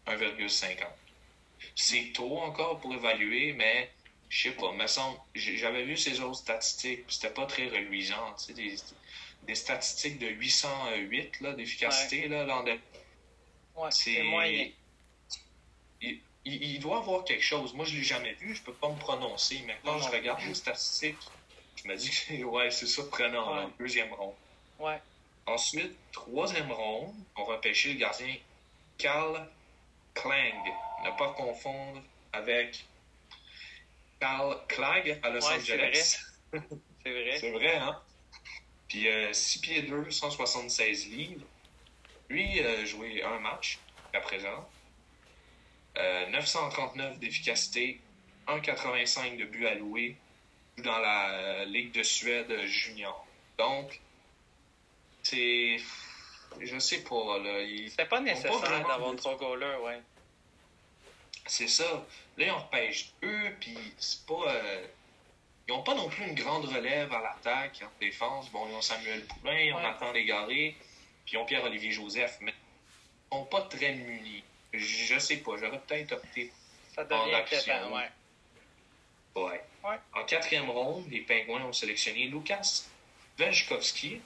1,50. 0.07 0.83
C'est 1.75 2.11
tôt 2.13 2.39
encore 2.39 2.79
pour 2.79 2.93
évaluer, 2.93 3.53
mais 3.53 3.89
je 4.29 4.49
sais 4.49 4.55
pas, 4.55 4.71
me 4.73 4.87
semble. 4.87 5.17
J'avais 5.35 5.83
vu 5.83 5.95
ses 5.97 6.19
autres 6.19 6.39
statistiques, 6.39 7.05
puis 7.05 7.15
c'était 7.15 7.33
pas 7.33 7.45
très 7.45 7.67
reluisant. 7.69 8.33
Tu 8.37 8.45
sais, 8.45 8.53
des, 8.53 8.75
des 9.43 9.55
statistiques 9.55 10.19
de 10.19 10.27
808 10.27 11.41
là, 11.41 11.53
d'efficacité 11.53 12.27
là, 12.27 12.43
l'an 12.45 12.63
dernier. 12.63 12.81
Ouais, 13.75 13.91
C'est- 13.91 14.15
c'est 14.15 14.23
moyen. 14.23 14.69
il, 16.01 16.19
il, 16.45 16.79
doit 16.79 16.97
avoir 16.97 17.23
quelque 17.23 17.43
chose. 17.43 17.73
Moi, 17.73 17.85
je 17.85 17.93
ne 17.93 17.99
l'ai 17.99 18.03
jamais 18.03 18.33
vu, 18.33 18.53
je 18.53 18.59
ne 18.61 18.65
peux 18.65 18.73
pas 18.73 18.89
me 18.89 18.99
prononcer, 18.99 19.61
mais 19.65 19.77
quand 19.83 19.97
je 19.99 20.09
regarde 20.09 20.41
les 20.43 20.53
statistiques, 20.53 21.17
je 21.75 21.87
me 21.87 21.95
dis 21.95 22.09
que 22.09 22.43
ouais, 22.43 22.69
c'est 22.71 22.85
surprenant, 22.87 23.55
ouais. 23.55 23.71
deuxième 23.79 24.13
ronde. 24.13 24.35
Ouais. 24.79 24.99
Ensuite, 25.45 25.95
troisième 26.11 26.71
ronde, 26.71 27.13
on 27.35 27.43
repêché 27.43 27.93
le 27.93 27.99
gardien 27.99 28.35
Carl 28.97 29.47
Klang. 30.13 30.63
Ne 31.03 31.17
pas 31.17 31.33
confondre 31.33 32.01
avec 32.31 32.85
Carl 34.19 34.57
Clegg 34.67 35.19
à 35.21 35.29
Los 35.29 35.45
Angeles. 35.45 36.19
C'est 37.05 37.11
vrai. 37.11 37.37
c'est 37.37 37.51
vrai, 37.51 37.75
hein? 37.75 37.99
Puis 38.87 39.07
6 39.33 39.57
euh, 39.57 39.61
pieds 39.61 39.81
2, 39.81 40.09
176 40.09 41.09
livres. 41.09 41.45
Lui, 42.29 42.61
a 42.61 42.63
euh, 42.63 42.85
joué 42.85 43.21
un 43.21 43.39
match 43.39 43.79
à 44.13 44.21
présent. 44.21 44.69
939 45.95 47.15
euh, 47.15 47.19
d'efficacité, 47.19 47.99
1,85 48.47 49.37
de 49.37 49.45
but 49.45 49.67
alloué 49.67 50.15
dans 50.77 50.97
la 50.99 51.65
Ligue 51.65 51.91
de 51.91 52.03
Suède 52.03 52.55
junior. 52.65 53.27
Donc, 53.57 53.99
c'est. 55.23 55.77
Je 56.59 56.77
sais 56.77 57.03
pas, 57.03 57.39
là. 57.39 57.65
C'était 57.89 58.05
pas 58.05 58.19
nécessaire 58.19 58.61
d'avoir 58.87 59.15
trois 59.15 59.35
goalers, 59.37 59.81
ouais. 59.81 60.01
C'est 61.47 61.67
ça. 61.67 62.05
Là, 62.37 62.45
ils 62.45 62.51
en 62.51 62.59
repêchent 62.59 63.13
eux, 63.23 63.55
puis 63.59 63.77
c'est 63.97 64.25
pas. 64.25 64.45
Euh, 64.47 64.85
ils 65.67 65.73
n'ont 65.73 65.83
pas 65.83 65.95
non 65.95 66.09
plus 66.09 66.25
une 66.25 66.35
grande 66.35 66.65
relève 66.65 67.11
à 67.13 67.21
l'attaque, 67.21 67.81
en 67.83 67.99
défense. 67.99 68.49
Bon, 68.51 68.67
ils 68.69 68.75
ont 68.75 68.81
Samuel 68.81 69.25
Poulin, 69.25 69.57
ils 69.57 69.73
ont 69.73 69.81
Nathan 69.81 70.11
Légaré, 70.11 70.75
puis 71.25 71.33
ils 71.33 71.37
ont 71.37 71.45
Pierre-Olivier 71.45 71.91
Joseph, 71.91 72.37
mais 72.41 72.51
ils 72.51 73.35
sont 73.35 73.45
pas 73.45 73.61
très 73.61 73.93
munis. 73.93 74.43
Je, 74.73 75.17
sais 75.19 75.37
pas, 75.37 75.51
j'aurais 75.57 75.79
peut-être 75.79 76.13
opté 76.13 76.51
Ça 76.95 77.05
en 77.09 77.27
ouais. 77.95 78.09
Ouais. 79.35 79.61
En 80.13 80.23
quatrième 80.25 80.69
ronde, 80.69 81.05
les 81.09 81.21
Pingouins 81.21 81.63
ont 81.63 81.73
sélectionné 81.73 82.25
Lucas 82.25 82.83
Vejkovski, 83.37 84.21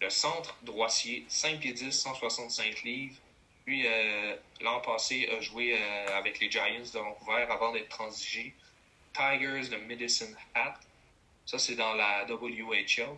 le 0.00 0.10
centre 0.10 0.56
droitier, 0.62 1.24
5 1.28 1.60
pieds 1.60 1.72
10, 1.72 1.90
165 1.92 2.82
livres. 2.82 3.16
Lui, 3.66 3.86
euh, 3.86 4.36
l'an 4.60 4.80
passé, 4.80 5.28
a 5.36 5.40
joué 5.40 5.76
euh, 5.80 6.16
avec 6.18 6.38
les 6.38 6.50
Giants 6.50 6.80
de 6.80 6.98
Vancouver 6.98 7.46
avant 7.48 7.72
d'être 7.72 7.88
transigé. 7.88 8.54
Tigers 9.12 9.68
de 9.70 9.76
Medicine 9.76 10.36
Hat. 10.54 10.74
Ça, 11.46 11.58
c'est 11.58 11.74
dans 11.74 11.94
la 11.94 12.26
WHL. 12.26 13.08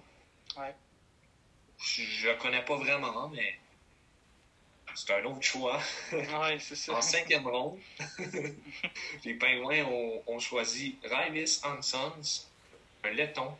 Ouais. 0.57 0.75
Je 1.79 2.29
ne 2.29 2.35
connais 2.35 2.65
pas 2.65 2.77
vraiment, 2.77 3.29
mais 3.29 3.59
c'est 4.95 5.13
un 5.15 5.25
autre 5.25 5.43
choix. 5.43 5.81
Ouais, 6.13 6.59
c'est 6.59 6.77
ça. 6.77 6.95
en 6.95 7.03
cinquième 7.03 7.47
ronde, 7.47 7.79
les 9.25 9.35
Pingouins 9.35 9.85
ont, 10.27 10.39
choisi 10.39 10.99
Raivis 11.05 11.61
Hansons, 11.65 12.47
un 13.05 13.11
laiton. 13.11 13.57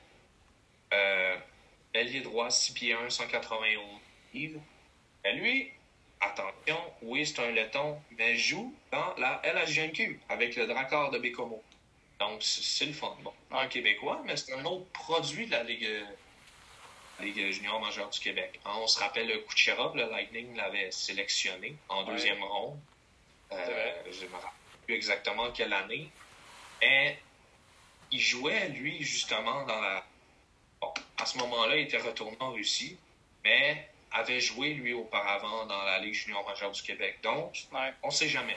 Euh, 0.93 1.37
ailier 1.95 2.21
droit, 2.21 2.51
6 2.51 2.73
pieds 2.73 2.93
1, 2.93 3.11
191 3.11 3.83
livres. 4.35 4.61
Et 5.25 5.33
lui, 5.33 5.71
attention, 6.21 6.79
oui, 7.03 7.27
c'est 7.27 7.41
un 7.41 7.51
laiton, 7.51 8.01
mais 8.19 8.37
joue 8.37 8.75
dans 8.93 9.15
la 9.17 9.41
LHGMQ 9.45 10.21
avec 10.29 10.57
le 10.57 10.67
Dracard 10.67 11.11
de 11.11 11.19
Bécomo. 11.19 11.63
Donc, 12.19 12.43
c'est 12.43 12.87
le 12.87 12.93
fun. 12.93 13.17
Bon, 13.23 13.33
un 13.53 13.69
Québécois, 13.69 14.23
mais 14.25 14.37
c'est 14.37 14.53
un 14.53 14.65
autre 14.65 14.87
produit 14.93 15.47
de 15.47 15.53
la 15.53 15.63
Ligue, 15.63 15.89
Ligue 17.21 17.51
junior 17.53 17.81
majeure 17.81 18.11
du 18.11 18.21
Québec. 18.21 18.61
On 18.65 18.87
se 18.87 18.99
rappelle 18.99 19.29
le 19.29 19.39
Kucherov, 19.39 19.97
le 19.97 20.09
Lightning 20.09 20.55
l'avait 20.57 20.91
sélectionné 20.91 21.77
en 21.89 22.05
deuxième 22.05 22.43
ronde. 22.43 22.79
Euh, 23.53 23.93
je 24.11 24.25
ne 24.25 24.31
me 24.31 24.35
rappelle 24.35 24.51
plus 24.87 24.95
exactement 24.95 25.51
quelle 25.51 25.73
année. 25.73 26.11
Et 26.83 27.17
il 28.13 28.21
jouait, 28.21 28.69
lui, 28.69 29.03
justement, 29.03 29.65
dans 29.67 29.81
la. 29.81 30.05
Bon, 30.81 30.93
à 31.17 31.27
ce 31.27 31.39
moment-là, 31.39 31.77
il 31.77 31.83
était 31.85 31.99
retourné 31.99 32.37
en 32.41 32.53
Russie, 32.53 32.97
mais 33.45 33.89
avait 34.11 34.41
joué, 34.41 34.75
lui, 34.75 34.93
auparavant 34.95 35.67
dans 35.67 35.83
la 35.83 35.99
Ligue 35.99 36.15
junior 36.15 36.47
majeure 36.49 36.71
du 36.71 36.83
Québec. 36.83 37.19
Donc, 37.23 37.67
on 38.03 38.09
ne 38.09 38.13
sait 38.13 38.29
jamais. 38.29 38.57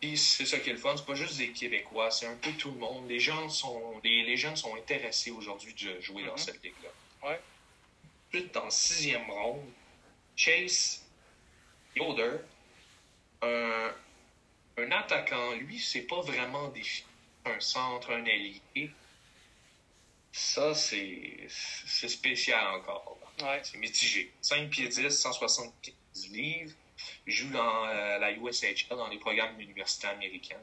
Puis 0.00 0.16
c'est 0.16 0.46
ça 0.46 0.58
qui 0.58 0.70
est 0.70 0.72
le 0.72 0.78
fun, 0.78 0.96
c'est 0.96 1.04
pas 1.04 1.14
juste 1.14 1.36
des 1.36 1.50
Québécois, 1.50 2.10
c'est 2.10 2.26
un 2.26 2.36
peu 2.36 2.52
tout 2.52 2.70
le 2.70 2.78
monde. 2.78 3.06
Les 3.08 3.20
gens 3.20 3.48
sont, 3.50 4.00
les, 4.02 4.22
les 4.22 4.36
jeunes 4.36 4.56
sont 4.56 4.74
intéressés 4.74 5.30
aujourd'hui 5.30 5.74
de 5.74 6.00
jouer 6.00 6.24
dans 6.24 6.34
mm-hmm. 6.34 6.38
cette 6.38 6.62
ligue-là. 6.62 7.28
Ouais. 7.28 7.40
Ensuite, 8.28 8.56
en 8.56 8.70
sixième 8.70 9.30
ronde, 9.30 9.68
Chase 10.36 11.04
Yoder, 11.94 12.38
un, 13.42 13.92
un 14.78 14.92
attaquant, 14.92 15.52
lui, 15.52 15.78
c'est 15.78 16.02
pas 16.02 16.22
vraiment 16.22 16.68
des 16.68 16.82
un 17.44 17.60
centre, 17.60 18.12
un 18.12 18.22
allié. 18.22 18.60
Ça, 20.32 20.74
c'est 20.74 21.48
spécial 22.08 22.66
encore. 22.76 23.18
C'est 23.62 23.78
mitigé. 23.78 24.32
5 24.42 24.70
pieds 24.70 24.88
10, 24.88 25.10
175 25.10 26.30
livres. 26.30 26.74
Joue 27.26 27.50
dans 27.50 27.86
euh, 27.86 28.18
la 28.18 28.32
USHL, 28.32 28.74
dans 28.90 29.08
les 29.08 29.18
programmes 29.18 29.56
d'université 29.56 30.06
américaine. 30.08 30.62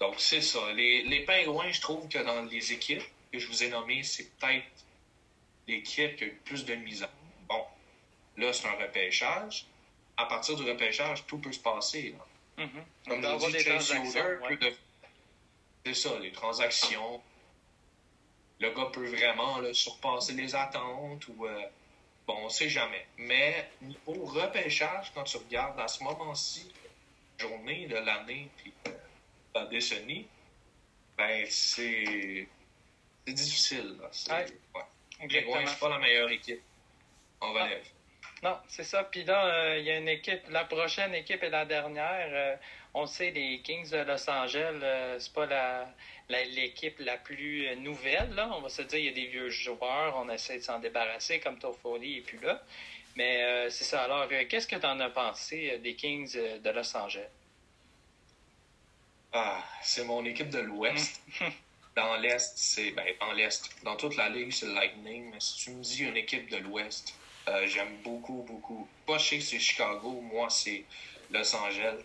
Donc, 0.00 0.16
c'est 0.18 0.40
ça. 0.40 0.72
Les, 0.72 1.02
les 1.04 1.24
pingouins, 1.24 1.70
je 1.70 1.80
trouve 1.80 2.08
que 2.08 2.18
dans 2.18 2.42
les 2.42 2.72
équipes 2.72 3.02
que 3.32 3.38
je 3.38 3.46
vous 3.46 3.62
ai 3.62 3.68
nommées, 3.68 4.02
c'est 4.02 4.30
peut-être 4.36 4.64
l'équipe 5.68 6.16
qui 6.16 6.24
a 6.24 6.26
eu 6.26 6.40
plus 6.44 6.64
de 6.64 6.74
misère. 6.74 7.08
Bon, 7.48 7.64
là, 8.36 8.52
c'est 8.52 8.66
un 8.66 8.72
repêchage. 8.72 9.66
À 10.16 10.26
partir 10.26 10.56
du 10.56 10.64
repêchage, 10.64 11.26
tout 11.26 11.38
peut 11.38 11.52
se 11.52 11.60
passer. 11.60 12.14
Là. 12.16 12.64
Mm 12.64 12.68
-hmm. 12.68 12.84
Comme 13.08 13.22
Chase 13.52 13.90
de... 13.90 14.72
C'est 15.84 15.94
ça, 15.94 16.18
les 16.18 16.32
transactions. 16.32 17.22
Le 18.60 18.70
gars 18.70 18.86
peut 18.92 19.06
vraiment 19.06 19.58
là, 19.58 19.72
surpasser 19.74 20.32
les 20.32 20.54
attentes 20.54 21.28
ou... 21.28 21.46
Euh, 21.46 21.62
bon, 22.26 22.36
on 22.44 22.48
sait 22.48 22.68
jamais. 22.68 23.06
Mais 23.18 23.70
au 24.06 24.24
repêchage, 24.24 25.12
quand 25.14 25.24
tu 25.24 25.36
regardes 25.36 25.78
à 25.78 25.88
ce 25.88 26.02
moment-ci, 26.02 26.72
journée 27.38 27.86
de 27.86 27.96
l'année, 27.96 28.48
puis 28.56 28.72
euh, 28.88 28.90
la 29.54 29.66
décennie, 29.66 30.26
ben, 31.16 31.46
c'est... 31.48 32.48
C'est 33.26 33.34
difficile. 33.34 33.98
Là. 34.00 34.10
Ouais. 34.36 34.46
Ouais. 34.74 35.66
C'est 35.66 35.78
pas 35.80 35.88
la 35.88 35.98
meilleure 35.98 36.30
équipe 36.30 36.62
en 37.40 37.52
relève. 37.52 37.84
Non, 38.42 38.58
c'est 38.68 38.84
ça. 38.84 39.04
Puis 39.04 39.24
là, 39.24 39.46
euh, 39.46 39.78
il 39.78 39.84
y 39.84 39.90
a 39.90 39.98
une 39.98 40.08
équipe, 40.08 40.42
la 40.50 40.64
prochaine 40.64 41.14
équipe 41.14 41.42
et 41.42 41.48
la 41.48 41.64
dernière. 41.64 42.28
Euh, 42.30 42.56
on 42.94 43.06
sait, 43.06 43.30
les 43.30 43.60
Kings 43.60 43.90
de 43.90 43.98
Los 43.98 44.28
Angeles, 44.28 44.78
euh, 44.82 45.18
c'est 45.18 45.32
pas 45.32 45.46
la, 45.46 45.86
l'équipe 46.28 46.98
la, 47.00 47.16
plus 47.16 47.74
nouvelle. 47.76 48.34
Là. 48.34 48.50
On 48.52 48.60
va 48.60 48.68
se 48.68 48.82
dire, 48.82 48.98
il 48.98 49.04
y 49.06 49.08
a 49.08 49.12
des 49.12 49.26
vieux 49.26 49.48
joueurs, 49.48 50.16
on 50.16 50.28
essaie 50.28 50.58
de 50.58 50.62
s'en 50.62 50.78
débarrasser, 50.78 51.40
comme 51.40 51.58
Toffoli 51.58 52.18
et 52.18 52.20
puis 52.20 52.38
là. 52.42 52.62
Mais 53.16 53.70
c'est 53.70 53.84
ça. 53.84 54.02
Alors, 54.02 54.28
qu'est-ce 54.28 54.66
que 54.66 54.76
tu 54.76 54.84
en 54.84 55.00
as 55.00 55.08
pensé 55.08 55.78
des 55.78 55.94
Kings 55.94 56.36
de 56.36 56.70
Los 56.70 56.94
Angeles? 56.94 57.30
Ah, 59.32 59.64
c'est 59.82 60.04
mon 60.04 60.22
équipe 60.26 60.50
de 60.50 60.58
l'Ouest. 60.58 61.22
Dans 61.96 62.16
l'Est, 62.16 62.52
c'est. 62.56 62.90
Ben, 62.90 63.06
dans 63.18 63.32
l'Est. 63.32 63.70
Dans 63.82 63.96
toute 63.96 64.16
la 64.16 64.28
ligue, 64.28 64.52
c'est 64.52 64.66
le 64.66 64.74
Lightning. 64.74 65.30
Mais 65.30 65.40
si 65.40 65.56
tu 65.56 65.70
me 65.70 65.82
dis 65.82 66.04
une 66.04 66.16
équipe 66.16 66.50
de 66.50 66.58
l'Ouest, 66.58 67.14
euh, 67.48 67.66
j'aime 67.66 67.96
beaucoup, 68.02 68.44
beaucoup. 68.46 68.88
Pas 69.06 69.18
chez 69.18 69.40
c'est 69.40 69.58
Chicago, 69.58 70.20
moi, 70.20 70.50
c'est 70.50 70.84
Los 71.30 71.54
Angeles. 71.54 72.02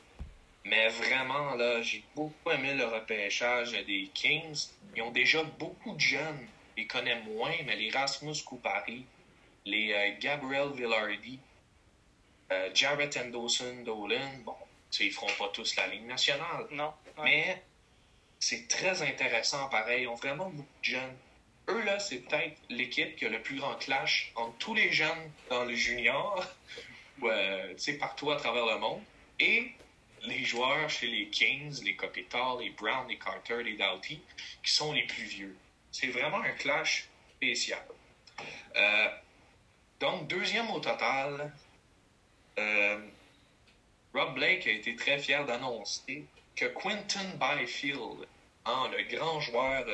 Mais 0.63 0.89
vraiment, 0.89 1.55
là, 1.55 1.81
j'ai 1.81 2.03
beaucoup 2.15 2.51
aimé 2.51 2.75
le 2.75 2.85
repêchage 2.85 3.71
des 3.71 4.09
Kings. 4.13 4.67
Ils 4.95 5.01
ont 5.01 5.11
déjà 5.11 5.43
beaucoup 5.43 5.95
de 5.95 5.99
jeunes. 5.99 6.47
Ils 6.77 6.87
connaissent 6.87 7.25
moins, 7.25 7.53
mais 7.65 7.75
les 7.75 7.89
Rasmus 7.89 8.35
Kupari, 8.47 9.05
les 9.65 9.91
euh, 9.93 10.19
Gabriel 10.19 10.71
Villardi, 10.73 11.39
euh, 12.51 12.69
Jarrett 12.73 13.17
Anderson, 13.17 13.83
Dolan, 13.83 14.31
bon, 14.45 14.55
ils 14.99 15.11
feront 15.11 15.27
pas 15.37 15.49
tous 15.53 15.75
la 15.75 15.87
ligne 15.87 16.07
nationale. 16.07 16.67
Non. 16.71 16.93
Mais 17.23 17.61
c'est 18.39 18.67
très 18.67 19.01
intéressant 19.01 19.69
pareil. 19.69 20.03
Ils 20.03 20.07
ont 20.07 20.15
vraiment 20.15 20.49
beaucoup 20.49 20.79
de 20.79 20.83
jeunes. 20.83 21.15
Eux, 21.69 21.81
là, 21.83 21.99
c'est 21.99 22.19
peut-être 22.19 22.57
l'équipe 22.69 23.15
qui 23.15 23.25
a 23.25 23.29
le 23.29 23.41
plus 23.41 23.57
grand 23.57 23.75
clash 23.75 24.31
entre 24.35 24.57
tous 24.57 24.73
les 24.73 24.91
jeunes 24.91 25.31
dans 25.49 25.63
le 25.63 25.75
junior, 25.75 26.45
euh, 27.23 27.73
partout 27.99 28.31
à 28.31 28.37
travers 28.37 28.65
le 28.65 28.79
monde, 28.79 29.01
et 29.39 29.71
les 30.23 30.43
joueurs 30.43 30.89
chez 30.89 31.07
les 31.07 31.27
Kings, 31.27 31.83
les 31.83 31.95
Kopitar, 31.95 32.57
les 32.57 32.69
Brown, 32.71 33.07
les 33.07 33.17
Carter, 33.17 33.63
les 33.63 33.73
Doughty, 33.73 34.21
qui 34.63 34.71
sont 34.71 34.93
les 34.93 35.03
plus 35.03 35.23
vieux. 35.23 35.55
C'est 35.91 36.07
vraiment 36.07 36.41
un 36.41 36.51
clash 36.51 37.09
spécial. 37.37 37.83
Euh, 38.75 39.07
donc, 39.99 40.27
deuxième 40.27 40.69
au 40.71 40.79
total, 40.79 41.51
euh, 42.57 42.99
Rob 44.13 44.33
Blake 44.35 44.67
a 44.67 44.71
été 44.71 44.95
très 44.95 45.19
fier 45.19 45.45
d'annoncer 45.45 46.25
que 46.55 46.65
Quentin 46.65 47.29
Byfield, 47.39 48.27
hein, 48.65 48.91
le 48.95 49.03
grand 49.15 49.39
joueur. 49.39 49.85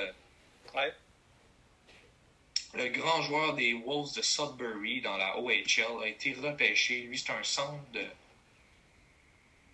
Le 2.73 2.87
grand 2.89 3.21
joueur 3.21 3.53
des 3.55 3.73
Wolves 3.73 4.13
de 4.15 4.21
Sudbury 4.21 5.01
dans 5.01 5.17
la 5.17 5.37
OHL 5.39 6.03
a 6.03 6.07
été 6.07 6.33
repêché. 6.33 7.01
Lui, 7.01 7.17
c'est 7.17 7.31
un 7.31 7.43
centre 7.43 7.83
de 7.91 8.05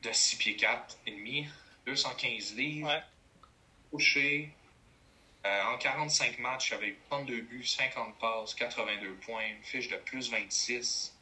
de 0.04 0.12
6 0.12 0.36
pieds 0.36 0.56
4 0.58 0.98
et 1.08 1.12
demi, 1.12 1.48
215 1.86 2.56
livres, 2.56 2.88
Ouais. 2.90 3.02
couché. 3.90 4.50
Euh, 5.46 5.64
en 5.74 5.78
45 5.78 6.40
matchs, 6.40 6.74
eu 6.82 6.98
32 7.10 7.42
buts, 7.42 7.66
50 7.66 8.18
passes, 8.20 8.54
82 8.54 9.14
points, 9.26 9.46
une 9.48 9.64
fiche 9.64 9.88
de 9.90 9.98
plus 9.98 10.30
26. 10.30 11.14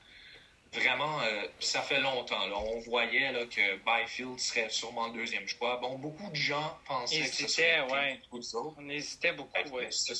Vraiment, 0.73 1.19
euh, 1.21 1.43
ça 1.59 1.81
fait 1.81 1.99
longtemps. 1.99 2.45
Là. 2.47 2.57
On 2.57 2.79
voyait 2.79 3.31
là, 3.31 3.45
que 3.45 3.77
Byfield 3.85 4.39
serait 4.39 4.69
sûrement 4.69 5.07
le 5.07 5.13
deuxième 5.13 5.47
choix. 5.47 5.77
Bon, 5.77 5.97
beaucoup 5.99 6.29
de 6.29 6.35
gens 6.35 6.77
pensaient 6.85 7.19
que 7.21 7.35
ce 7.35 7.47
serait 7.47 7.81
ouais. 7.91 8.21
On 8.31 8.89
hésitait 8.89 9.33
beaucoup, 9.33 9.57
ouais. 9.73 9.91
ce, 9.91 10.13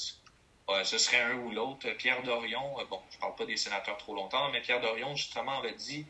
ouais, 0.72 0.84
ce 0.84 0.98
serait 0.98 1.22
un 1.22 1.36
ou 1.36 1.52
l'autre. 1.52 1.90
Pierre 1.92 2.22
Dorion, 2.24 2.80
euh, 2.80 2.86
bon, 2.86 3.02
je 3.12 3.18
parle 3.18 3.36
pas 3.36 3.46
des 3.46 3.58
sénateurs 3.58 3.98
trop 3.98 4.16
longtemps, 4.16 4.50
mais 4.52 4.62
Pierre 4.62 4.82
Dorion, 4.82 5.16
justement, 5.16 5.60
avait 5.60 5.74
dit 5.74 6.06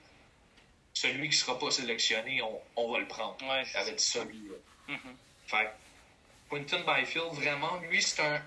celui 0.93 1.29
qui 1.29 1.37
sera 1.37 1.57
pas 1.57 1.71
sélectionné, 1.71 2.41
on, 2.41 2.61
on 2.75 2.91
va 2.91 2.99
le 2.99 3.07
prendre. 3.07 3.37
Ouais, 3.41 3.63
avait 3.75 3.93
dit 3.93 4.03
ça, 4.03 4.23
lui. 4.23 4.41
là. 4.49 4.55
ça. 4.87 4.93
Mhm. 4.93 5.15
Fait 5.47 5.65
que 5.65 6.55
Quentin 6.55 6.81
Byfield, 6.81 7.33
vraiment, 7.33 7.77
lui, 7.89 8.01
c'est 8.01 8.21
un. 8.21 8.41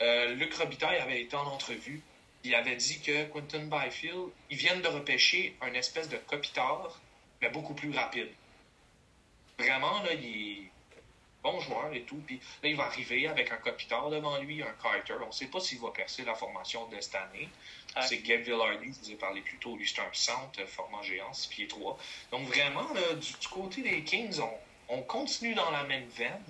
Euh, 0.00 0.34
Luc 0.34 0.54
Robitaille 0.54 0.98
avait 0.98 1.22
été 1.22 1.36
en 1.36 1.46
entrevue. 1.46 2.02
Il 2.44 2.54
avait 2.54 2.76
dit 2.76 3.00
que 3.00 3.24
Quentin 3.26 3.66
Byfield, 3.66 4.30
ils 4.50 4.56
viennent 4.56 4.82
de 4.82 4.88
repêcher 4.88 5.56
un 5.60 5.72
espèce 5.74 6.08
de 6.08 6.16
Kopitar, 6.16 7.00
mais 7.40 7.50
beaucoup 7.50 7.74
plus 7.74 7.92
rapide. 7.92 8.30
Vraiment, 9.58 10.02
là, 10.02 10.14
il 10.14 10.24
est 10.64 10.71
bon 11.42 11.60
joueur 11.60 11.92
et 11.92 12.02
tout. 12.02 12.20
Puis 12.26 12.40
là, 12.62 12.68
il 12.68 12.76
va 12.76 12.84
arriver 12.84 13.26
avec 13.26 13.50
un 13.50 13.56
Kopitar 13.56 14.10
devant 14.10 14.38
lui, 14.38 14.62
un 14.62 14.74
Carter. 14.82 15.14
On 15.22 15.26
ne 15.26 15.32
sait 15.32 15.46
pas 15.46 15.60
s'il 15.60 15.80
va 15.80 15.90
percer 15.90 16.24
la 16.24 16.34
formation 16.34 16.86
de 16.88 17.00
cette 17.00 17.14
année. 17.14 17.48
C'est 18.00 18.18
Gabe 18.18 18.40
Villardy, 18.40 18.92
je 18.92 19.06
vous 19.06 19.10
ai 19.12 19.16
parlé 19.16 19.42
plus 19.42 19.58
tôt. 19.58 19.76
Lui, 19.76 19.86
c'est 19.86 20.00
un 20.00 20.12
centre, 20.12 20.60
euh, 20.60 20.66
format 20.66 21.02
géant, 21.02 21.32
6 21.32 21.48
pieds 21.48 21.68
3. 21.68 21.98
Donc, 22.30 22.46
vraiment, 22.46 22.90
là, 22.94 23.14
du, 23.14 23.32
du 23.32 23.48
côté 23.48 23.82
des 23.82 24.02
Kings, 24.02 24.40
on, 24.40 24.96
on 24.96 25.02
continue 25.02 25.54
dans 25.54 25.70
la 25.70 25.84
même 25.84 26.06
veine. 26.08 26.42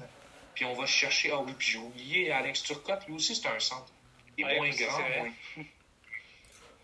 Puis 0.55 0.65
on 0.65 0.75
va 0.75 0.87
chercher. 0.87 1.31
Ah 1.33 1.41
oui, 1.41 1.53
puis 1.59 1.73
j'ai 1.73 1.79
oublié 1.79 2.31
Alex 2.31 2.63
Turcotte, 2.63 3.07
lui 3.07 3.15
aussi, 3.15 3.35
c'est 3.35 3.49
un 3.49 3.59
centre. 3.59 3.93
Il 4.37 4.45
est 4.45 4.49
Ouais, 4.49 4.57
moins 4.59 4.71
grand, 4.71 4.99
moins. 4.99 5.65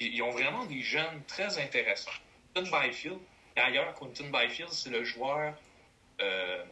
Ils, 0.01 0.23
ont 0.23 0.31
vraiment 0.31 0.65
des 0.65 0.81
jeunes 0.81 1.23
très 1.27 1.59
intéressants. 1.59 2.11
Quentin 2.55 2.71
Byfield, 2.71 3.19
d'ailleurs, 3.57 3.93
Quentin 3.95 4.31
Byfield, 4.31 4.71
c'est 4.71 4.91
le 4.91 5.05
joueur 5.05 5.55
euh, 6.21 6.65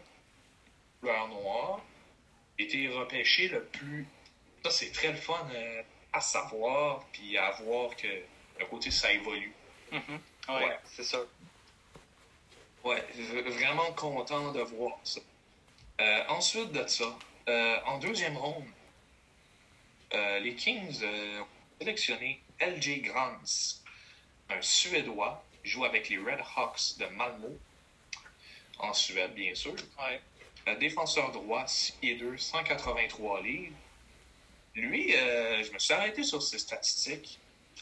noir, 1.29 1.81
été 2.59 2.89
repêché 2.89 3.49
le 3.49 3.65
plus. 3.65 4.07
Ça, 4.65 4.71
c'est 4.71 4.91
très 4.93 5.09
le 5.13 5.17
fun 5.17 5.49
euh, 5.55 5.83
à 6.13 6.21
savoir, 6.21 7.05
puis 7.13 7.37
à 7.39 7.51
voir 7.63 7.95
que 7.97 8.07
le 8.59 8.67
côté 8.67 8.91
ça 8.91 9.13
évolue. 9.13 9.53
Ouais, 9.93 10.01
Ouais. 10.49 10.79
c'est 10.85 11.05
sûr. 11.05 11.27
Ouais, 12.85 13.05
vraiment 13.49 13.93
content 13.93 14.53
de 14.53 14.61
voir 14.61 14.99
ça. 15.03 15.21
Euh, 16.01 16.25
ensuite 16.29 16.71
de 16.73 16.87
ça, 16.87 17.17
euh, 17.49 17.79
en 17.87 17.99
deuxième 17.99 18.37
ronde, 18.37 18.65
les 20.13 20.55
Kings 20.55 21.05
ont 21.05 21.47
sélectionné 21.81 22.41
LJ 22.61 23.03
Grans, 23.03 23.37
un 24.49 24.63
Suédois, 24.63 25.45
il 25.65 25.71
joue 25.71 25.85
avec 25.85 26.09
les 26.09 26.17
Red 26.19 26.41
Hawks 26.57 26.97
de 26.99 27.07
Malmo, 27.07 27.59
en 28.79 28.93
Suède, 28.95 29.35
bien 29.35 29.55
sûr. 29.55 29.73
Ouais. 29.99 30.21
Défenseur 30.75 31.31
droit, 31.31 31.67
6 31.67 31.93
pieds 31.93 32.17
2, 32.17 32.37
183 32.37 33.41
livres. 33.43 33.77
Lui, 34.75 35.15
euh, 35.15 35.63
je 35.63 35.73
me 35.73 35.79
suis 35.79 35.95
arrêté 35.95 36.23
sur 36.25 36.43
ses 36.43 36.59
statistiques. 36.59 37.39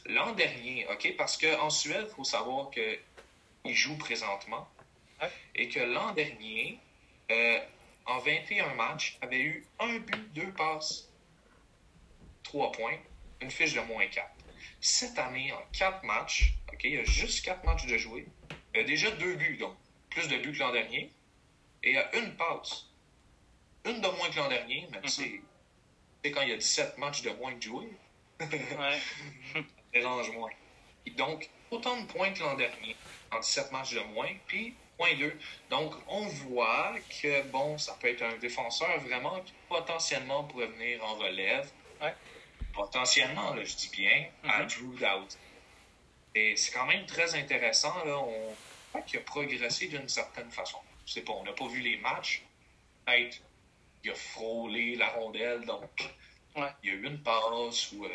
L'an 0.07 0.32
dernier, 0.32 0.87
OK, 0.89 1.14
parce 1.16 1.37
qu'en 1.39 1.70
Suède, 1.70 2.07
il 2.09 2.14
faut 2.14 2.24
savoir 2.24 2.70
qu'il 2.70 3.74
joue 3.74 3.97
présentement. 3.97 4.68
Et 5.55 5.68
que 5.70 5.80
l'an 5.80 6.12
dernier, 6.12 6.78
euh, 7.30 7.59
en 8.05 8.18
21 8.18 8.74
matchs, 8.74 9.16
avait 9.22 9.41
eu 9.41 9.66
un 9.78 9.99
but, 9.99 10.32
deux 10.35 10.53
passes, 10.53 11.09
trois 12.43 12.70
points, 12.70 12.99
une 13.41 13.51
fiche 13.51 13.72
de 13.72 13.80
moins 13.80 14.07
4. 14.07 14.28
Cette 14.80 15.18
année, 15.18 15.51
en 15.53 15.62
4 15.72 16.05
matchs, 16.05 16.55
OK, 16.72 16.80
il 16.85 16.93
y 16.93 16.99
a 16.99 17.05
juste 17.05 17.45
4 17.45 17.64
matchs 17.64 17.87
de 17.87 17.97
jouer. 17.97 18.26
Il 18.74 18.80
y 18.80 18.85
a 18.85 18.87
déjà 18.87 19.11
deux 19.12 19.35
buts, 19.37 19.57
donc 19.57 19.74
plus 20.11 20.28
de 20.28 20.37
buts 20.37 20.53
que 20.53 20.59
l'an 20.59 20.72
dernier. 20.72 21.11
Et 21.85 21.91
il 21.91 21.95
y 21.95 21.99
a 21.99 22.16
une 22.16 22.35
passe. 22.37 22.87
Une 23.85 24.01
de 24.01 24.09
moins 24.09 24.30
que 24.30 24.37
l'an 24.37 24.49
dernier, 24.49 24.89
mais 24.91 24.99
Mhm. 24.99 25.09
c'est 25.09 25.41
c'est 26.24 26.30
quand 26.30 26.41
il 26.41 26.49
y 26.49 26.53
a 26.53 26.57
17 26.57 26.97
matchs 26.97 27.20
de 27.22 27.30
moins 27.30 27.53
de 27.53 27.61
jouer. 27.62 27.87
Ouais. 28.41 28.99
mélange 29.93 30.30
moins. 30.32 30.51
Et 31.07 31.11
donc, 31.11 31.49
autant 31.70 31.97
de 32.01 32.07
points 32.07 32.32
que 32.32 32.41
l'an 32.41 32.55
dernier, 32.55 32.97
en 33.30 33.39
17 33.41 33.70
matchs 33.72 33.93
de 33.95 34.01
moins, 34.01 34.30
puis 34.47 34.74
point 34.97 35.14
2. 35.16 35.39
Donc, 35.70 35.95
on 36.09 36.26
voit 36.26 36.95
que, 37.22 37.43
bon, 37.49 37.76
ça 37.78 37.95
peut 38.01 38.09
être 38.09 38.22
un 38.22 38.37
défenseur 38.39 38.99
vraiment 39.01 39.39
qui 39.43 39.53
potentiellement 39.68 40.45
pourrait 40.45 40.66
venir 40.68 41.05
en 41.05 41.14
relève. 41.16 41.70
Ouais. 42.01 42.14
Potentiellement, 42.72 43.53
là, 43.55 43.62
je 43.64 43.76
dis 43.76 43.91
bien, 43.91 44.26
à 44.45 44.62
Mhm. 44.62 44.66
Drew 44.68 44.97
Doubt. 44.99 45.39
Et 46.35 46.57
c'est 46.57 46.72
quand 46.72 46.87
même 46.87 47.05
très 47.07 47.35
intéressant, 47.35 48.03
là, 48.05 48.18
on 48.18 48.57
voit 48.93 49.03
qu'il 49.03 49.20
a 49.20 49.22
progressé 49.22 49.89
d'une 49.89 50.09
certaine 50.09 50.51
façon. 50.51 50.78
Je 51.07 51.12
sais 51.12 51.22
pas, 51.22 51.32
on 51.32 51.44
n'a 51.44 51.52
pas 51.52 51.66
vu 51.68 51.80
les 51.80 51.96
matchs. 51.98 52.42
Peut-être 53.05 53.40
il 54.05 54.11
a 54.11 54.14
frôlé 54.14 54.96
la 54.96 55.09
rondelle, 55.11 55.64
donc 55.64 55.90
Ouais. 56.57 56.68
il 56.82 56.90
y 56.90 56.92
a 56.92 56.94
eu 56.96 57.07
une 57.07 57.20
passe 57.22 57.90
ou 57.92 58.05
euh, 58.05 58.09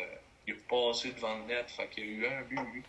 il 0.46 0.54
a 0.54 0.56
passé 0.68 1.12
devant 1.12 1.36
le 1.38 1.44
net, 1.44 1.70
fait 1.70 1.88
qu'il 1.90 2.04
y 2.06 2.08
a 2.08 2.10
eu 2.12 2.26
un 2.26 2.42
but, 2.42 2.58
lui. 2.72 2.82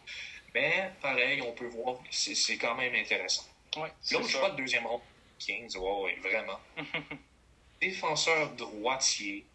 Mais 0.53 0.91
pareil, 1.01 1.41
on 1.41 1.51
peut 1.53 1.67
voir 1.67 1.97
que 1.97 2.07
c'est 2.11 2.35
c'est 2.35 2.57
quand 2.57 2.75
même 2.75 2.95
intéressant. 2.95 3.45
Ouais, 3.75 3.91
L'autre 4.11 4.29
choix 4.29 4.49
de 4.51 4.57
deuxième 4.57 4.85
ronde, 4.85 5.01
Kings, 5.39 5.75
ouais, 5.77 6.15
vraiment. 6.21 6.59
Défenseur 7.81 8.51
droitier 8.51 9.45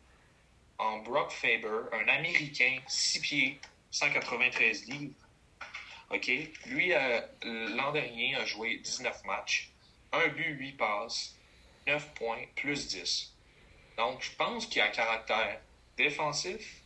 en 0.79 0.99
Brock 0.99 1.31
Faber, 1.31 1.89
un 1.93 2.09
Américain, 2.09 2.79
6 2.87 3.21
pieds, 3.21 3.61
193 3.91 4.89
livres. 4.89 5.15
OK? 6.11 6.27
Lui, 6.67 6.93
euh, 6.93 7.21
l'an 7.43 7.93
dernier, 7.93 8.35
a 8.37 8.45
joué 8.45 8.79
19 8.79 9.25
matchs, 9.25 9.71
un 10.19 10.29
but, 10.29 10.57
8 10.59 10.73
passes, 10.73 11.35
9 11.87 12.15
points, 12.15 12.45
plus 12.57 12.89
10. 12.89 13.33
Donc, 13.97 14.23
je 14.23 14.31
pense 14.37 14.67
qu'il 14.67 14.83
a 14.83 14.87
un 14.87 14.91
caractère 14.91 15.61
défensif, 15.97 16.83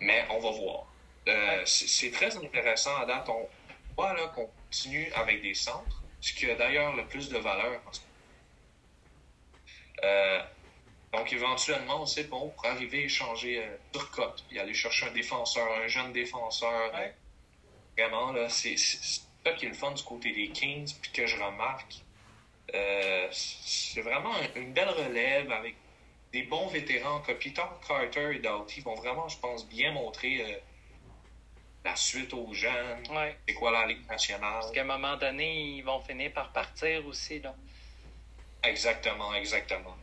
mais 0.00 0.26
on 0.30 0.38
va 0.38 0.50
voir. 0.50 0.86
Euh, 1.28 1.62
c'est 1.66 2.10
très 2.10 2.36
intéressant 2.36 2.96
à 2.96 3.06
date. 3.06 3.28
On 3.28 3.48
voit 3.96 4.14
là, 4.14 4.28
qu'on 4.28 4.46
continue 4.46 5.10
avec 5.14 5.42
des 5.42 5.54
centres, 5.54 6.02
ce 6.20 6.32
qui 6.32 6.50
a 6.50 6.54
d'ailleurs 6.54 6.94
le 6.94 7.06
plus 7.06 7.28
de 7.28 7.38
valeur. 7.38 7.80
en 7.86 7.92
ce 7.92 8.00
moment. 8.00 8.10
Euh, 10.04 10.42
donc, 11.12 11.32
éventuellement, 11.32 12.02
on 12.02 12.06
sait 12.06 12.28
pas, 12.28 12.36
on 12.36 12.50
pourrait 12.50 12.68
arriver 12.68 13.02
à 13.02 13.04
échanger 13.04 13.64
euh, 13.64 13.76
Turcotte, 13.92 14.44
puis 14.48 14.58
aller 14.58 14.74
chercher 14.74 15.06
un 15.06 15.12
défenseur, 15.12 15.68
un 15.72 15.88
jeune 15.88 16.12
défenseur. 16.12 16.94
Ouais. 16.94 17.14
Vraiment, 17.98 18.32
là, 18.32 18.48
c'est 18.48 18.76
ça 19.50 19.56
qui 19.56 19.66
est 19.66 19.68
le 19.68 19.74
fun 19.74 19.92
du 19.92 20.02
côté 20.02 20.32
des 20.32 20.48
Kings, 20.48 20.94
puis 21.00 21.10
que 21.12 21.26
je 21.26 21.36
remarque. 21.42 21.96
Euh, 22.74 23.28
c'est 23.32 24.00
vraiment 24.02 24.32
un- 24.34 24.60
une 24.60 24.72
belle 24.72 24.90
relève 24.90 25.50
avec 25.50 25.74
des 26.32 26.42
bons 26.44 26.68
vétérans 26.68 27.20
comme 27.20 27.36
Peter 27.36 27.62
Carter 27.86 28.36
et 28.36 28.38
Doughty 28.38 28.80
vont 28.80 28.94
vraiment, 28.94 29.28
je 29.28 29.36
pense, 29.38 29.66
bien 29.68 29.92
montrer 29.92 30.40
euh, 30.54 30.58
la 31.84 31.96
suite 31.96 32.32
aux 32.34 32.52
jeunes. 32.54 33.02
Ouais. 33.10 33.36
C'est 33.48 33.54
quoi 33.54 33.72
la 33.72 33.86
Ligue 33.86 34.06
nationale? 34.08 34.60
Parce 34.60 34.70
qu'à 34.70 34.82
un 34.82 34.84
moment 34.84 35.16
donné, 35.16 35.76
ils 35.76 35.82
vont 35.82 36.00
finir 36.00 36.32
par 36.32 36.52
partir 36.52 37.04
aussi, 37.06 37.40
là. 37.40 37.54
Exactement, 38.62 39.34
exactement. 39.34 39.96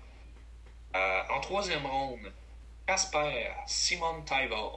Euh, 0.95 1.21
en 1.29 1.39
troisième 1.39 1.85
ronde, 1.85 2.33
Casper 2.85 3.49
Simon 3.67 4.23
Taival. 4.23 4.71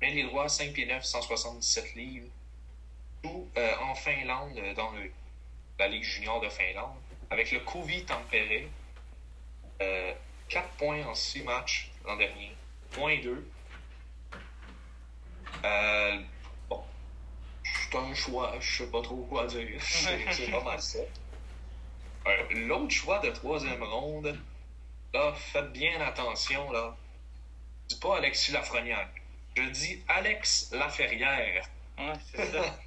Mêlé 0.00 0.24
droit, 0.24 0.48
5 0.48 0.72
pieds 0.72 0.86
9, 0.86 1.04
177 1.04 1.94
livres. 1.94 2.28
Euh, 3.24 3.76
en 3.80 3.94
Finlande, 3.94 4.56
euh, 4.58 4.74
dans 4.74 4.90
le- 4.92 5.10
la 5.78 5.88
Ligue 5.88 6.02
junior 6.02 6.40
de 6.40 6.48
Finlande, 6.48 6.96
avec 7.30 7.50
le 7.52 7.60
Tampere. 8.04 8.68
Euh, 9.80 10.12
4 10.48 10.68
points 10.70 11.04
en 11.06 11.14
6 11.14 11.42
matchs 11.42 11.90
l'an 12.04 12.16
dernier. 12.16 12.54
Point 12.90 13.18
2. 13.20 13.48
Euh, 15.64 16.20
bon, 16.68 16.82
c'est 17.64 17.96
un 17.96 18.14
choix, 18.14 18.54
je 18.60 18.78
sais 18.84 18.90
pas 18.90 19.02
trop 19.02 19.24
quoi 19.28 19.46
dire. 19.46 19.80
C'est 19.80 20.50
pas 20.50 20.62
mal 20.62 20.80
ça. 20.80 20.98
L'autre 22.50 22.90
choix 22.90 23.18
de 23.20 23.30
troisième 23.30 23.82
ronde, 23.82 24.38
là, 25.12 25.32
faites 25.34 25.72
bien 25.72 26.00
attention, 26.00 26.70
là. 26.72 26.96
Je 27.88 27.94
dis 27.94 28.00
pas 28.00 28.16
Alexis 28.18 28.52
Lafrenière. 28.52 29.08
Je 29.56 29.62
dis 29.64 30.02
Alex 30.08 30.70
Laferrière. 30.72 31.66
Ouais, 31.98 32.12
c'est 32.34 32.46
ça. 32.52 32.78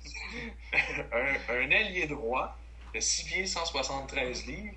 un, 1.14 1.54
un 1.54 1.70
ailier 1.70 2.08
droit 2.08 2.58
de 2.94 3.00
6 3.00 3.24
pieds 3.26 3.46
173 3.46 4.46
livres. 4.48 4.74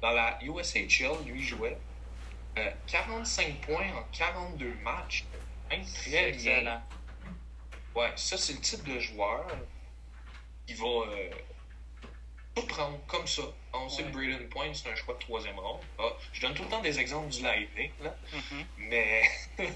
Dans 0.00 0.10
la 0.10 0.38
USHL, 0.42 1.24
lui 1.26 1.42
jouait 1.42 1.76
euh, 2.56 2.70
45 2.86 3.60
points 3.62 3.90
en 3.96 4.04
42 4.12 4.74
matchs. 4.82 5.24
C'est 5.84 6.10
très 6.10 6.32
bien. 6.32 6.82
Ouais, 7.94 8.12
ça, 8.16 8.38
c'est 8.38 8.52
le 8.54 8.60
type 8.60 8.84
de 8.84 9.00
joueur 9.00 9.46
qui 10.66 10.74
va 10.74 10.86
euh, 10.86 11.30
tout 12.54 12.66
prendre 12.66 12.98
comme 13.06 13.26
ça. 13.26 13.42
On 13.72 13.88
sait 13.88 14.04
que 14.04 14.10
Braden 14.10 14.48
Point, 14.48 14.72
c'est 14.72 14.90
un 14.90 14.94
choix 14.94 15.14
de 15.14 15.18
troisième 15.20 15.58
ronde. 15.58 15.80
Ah, 15.98 16.10
je 16.32 16.40
donne 16.40 16.54
tout 16.54 16.62
le 16.62 16.68
temps 16.68 16.80
des 16.80 16.98
exemples 16.98 17.28
du 17.28 17.42
Lightning, 17.42 17.90
là. 18.00 18.16
Mhm. 18.32 18.64
mais 18.78 19.22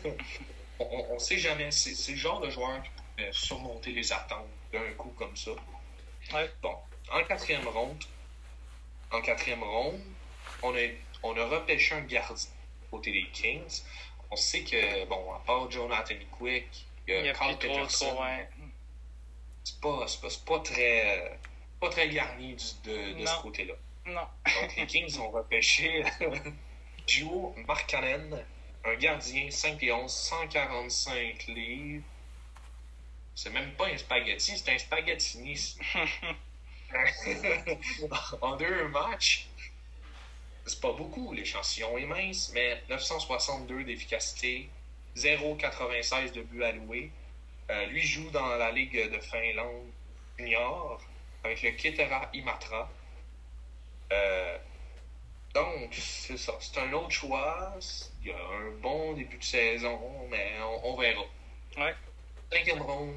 on 0.79 1.15
ne 1.15 1.19
sait 1.19 1.39
jamais. 1.39 1.71
C'est 1.71 2.13
le 2.13 2.17
genre 2.17 2.41
de 2.41 2.51
joueur 2.51 2.83
qui 2.83 2.91
surmonter 3.31 3.93
les 3.93 4.13
attentes 4.13 4.49
d'un 4.73 4.93
coup 4.97 5.13
comme 5.19 5.37
ça. 5.37 5.53
Ouais. 6.33 6.51
Bon, 6.63 6.77
en 7.13 7.23
quatrième 7.25 7.67
ronde, 7.69 8.03
en 9.11 9.21
quatrième 9.21 9.63
ronde, 9.63 10.01
on 10.63 10.75
a, 10.75 10.81
on 11.23 11.37
a 11.37 11.45
repêché 11.47 11.95
un 11.95 12.01
gardien 12.03 12.49
côté 12.91 13.13
des 13.13 13.29
Kings. 13.31 13.83
On 14.31 14.37
sait 14.37 14.63
que, 14.65 15.05
bon, 15.07 15.35
à 15.35 15.39
part 15.41 15.71
Jonathan 15.71 16.15
Quick, 16.39 16.87
il 17.07 17.15
y 17.15 17.29
a, 17.29 17.33
Carl 17.35 17.59
Peterson, 17.59 18.21
ouais. 18.23 18.49
c'est 19.65 19.81
pas, 19.81 20.07
pas, 20.47 20.61
très, 20.61 21.39
pas 21.81 21.91
très 21.91 22.09
garni 22.09 22.55
du- 22.55 22.91
de, 22.91 23.21
de 23.21 23.27
ce 23.27 23.43
côté-là. 23.43 23.75
Non. 24.07 24.27
Donc, 24.61 24.77
les 24.77 24.87
Kings 24.87 25.19
ont 25.19 25.31
repêché 25.31 26.03
Joe 27.07 27.55
Markkanen, 27.67 28.45
un 28.85 28.95
gardien 28.95 29.51
5 29.51 29.83
et 29.83 29.93
11, 29.93 30.11
145 30.11 31.47
livres. 31.49 32.05
C'est 33.35 33.51
même 33.51 33.73
pas 33.73 33.87
un 33.87 33.97
spaghetti, 33.97 34.59
c'est 34.59 34.73
un 34.73 34.79
spaghettini. 34.79 35.77
en 38.41 38.57
deux 38.57 38.89
matchs, 38.89 39.49
c'est 40.67 40.81
pas 40.81 40.93
beaucoup, 40.93 41.33
l'échantillon 41.33 41.97
est 41.99 42.07
mince, 42.07 42.53
mais 42.55 42.83
962 42.89 43.85
d'efficacité, 43.85 44.69
0,96 45.17 46.33
de 46.33 46.43
but 46.43 46.63
alloué. 46.63 47.11
Euh, 47.71 47.87
lui 47.87 48.03
joue 48.03 48.31
dans 48.31 48.49
la 48.57 48.71
Ligue 48.71 49.11
de 49.11 49.19
Finlande 49.21 49.91
junior 50.39 51.01
avec 51.45 51.63
le 51.63 51.71
Kitara 51.71 52.29
Imatra. 52.35 52.91
Euh, 54.13 54.59
donc, 55.55 55.95
c'est 55.95 56.37
ça. 56.37 56.55
C'est 56.61 56.79
un 56.79 56.93
autre 56.93 57.11
choix. 57.11 57.75
Il 58.23 58.29
y 58.29 58.33
a 58.33 58.37
un 58.37 58.71
bon 58.81 59.13
début 59.15 59.39
de 59.39 59.45
saison, 59.45 60.29
mais 60.31 60.53
on, 60.63 60.93
on 60.93 60.97
verra. 60.97 61.23
Ouais. 61.77 61.95
Cinquième 62.53 62.83
ronde, 62.83 63.15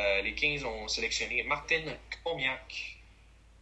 euh, 0.00 0.22
les 0.22 0.34
Kings 0.34 0.64
ont 0.64 0.88
sélectionné 0.88 1.44
Martin 1.44 1.84
Komiak. 2.24 2.96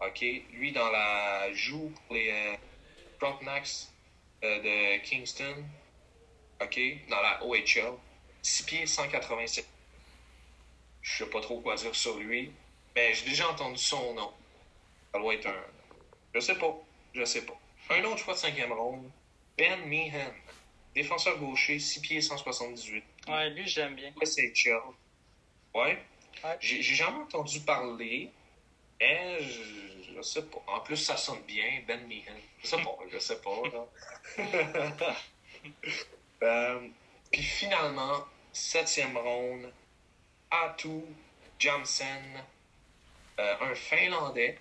OK. 0.00 0.20
Lui, 0.52 0.72
dans 0.72 0.90
la 0.90 1.52
joue 1.52 1.92
pour 2.06 2.16
les 2.16 2.30
euh, 2.30 2.56
Frontenacs 3.18 3.88
euh, 4.42 4.96
de 4.96 5.02
Kingston. 5.02 5.64
OK. 6.62 6.80
Dans 7.10 7.20
la 7.20 7.44
OHL. 7.44 7.92
6 8.40 8.62
pieds 8.62 8.86
187. 8.86 9.66
Je 11.02 11.24
sais 11.24 11.28
pas 11.28 11.42
trop 11.42 11.60
quoi 11.60 11.74
dire 11.74 11.94
sur 11.94 12.16
lui. 12.16 12.50
Mais 12.96 13.12
j'ai 13.12 13.26
déjà 13.26 13.50
entendu 13.50 13.76
son 13.76 14.14
nom. 14.14 14.32
Ça 15.12 15.20
doit 15.20 15.34
être 15.34 15.46
un. 15.46 15.64
Je 16.34 16.40
sais 16.40 16.56
pas. 16.56 16.74
Je 17.12 17.24
sais 17.26 17.42
pas. 17.42 17.60
Un 17.90 18.02
autre 18.04 18.18
choix 18.18 18.32
de 18.32 18.38
cinquième 18.38 18.72
ronde. 18.72 19.10
Ben 19.58 19.84
Meehan. 19.84 20.32
Défenseur 20.94 21.38
gaucher, 21.38 21.78
6 21.78 22.00
pieds 22.00 22.20
178. 22.20 23.04
Ouais, 23.28 23.50
lui, 23.50 23.66
j'aime 23.66 23.94
bien. 23.94 24.12
Ouais. 25.74 25.98
Ouais. 26.44 26.56
J'ai 26.60 26.82
j'ai 26.82 26.94
jamais 26.94 27.18
entendu 27.18 27.60
parler. 27.60 28.30
Mais 29.00 29.40
je, 29.42 30.14
je 30.16 30.22
sais 30.22 30.42
pas. 30.42 30.62
En 30.66 30.80
plus, 30.80 30.96
ça 30.96 31.16
sonne 31.16 31.40
bien, 31.46 31.82
Ben 31.86 32.06
Meehan. 32.06 32.32
Je 32.62 32.66
sais 32.68 32.76
pas, 32.82 32.98
je 33.12 33.18
sais 33.18 33.40
pas. 33.40 33.62
là. 33.72 35.16
Euh, 36.42 36.88
Puis 37.30 37.42
finalement, 37.42 38.24
septième 38.50 39.14
ronde, 39.18 39.70
Atu 40.50 41.02
Jamsen, 41.58 42.42
euh, 43.38 43.54
un 43.60 43.74
Finlandais, 43.74 44.58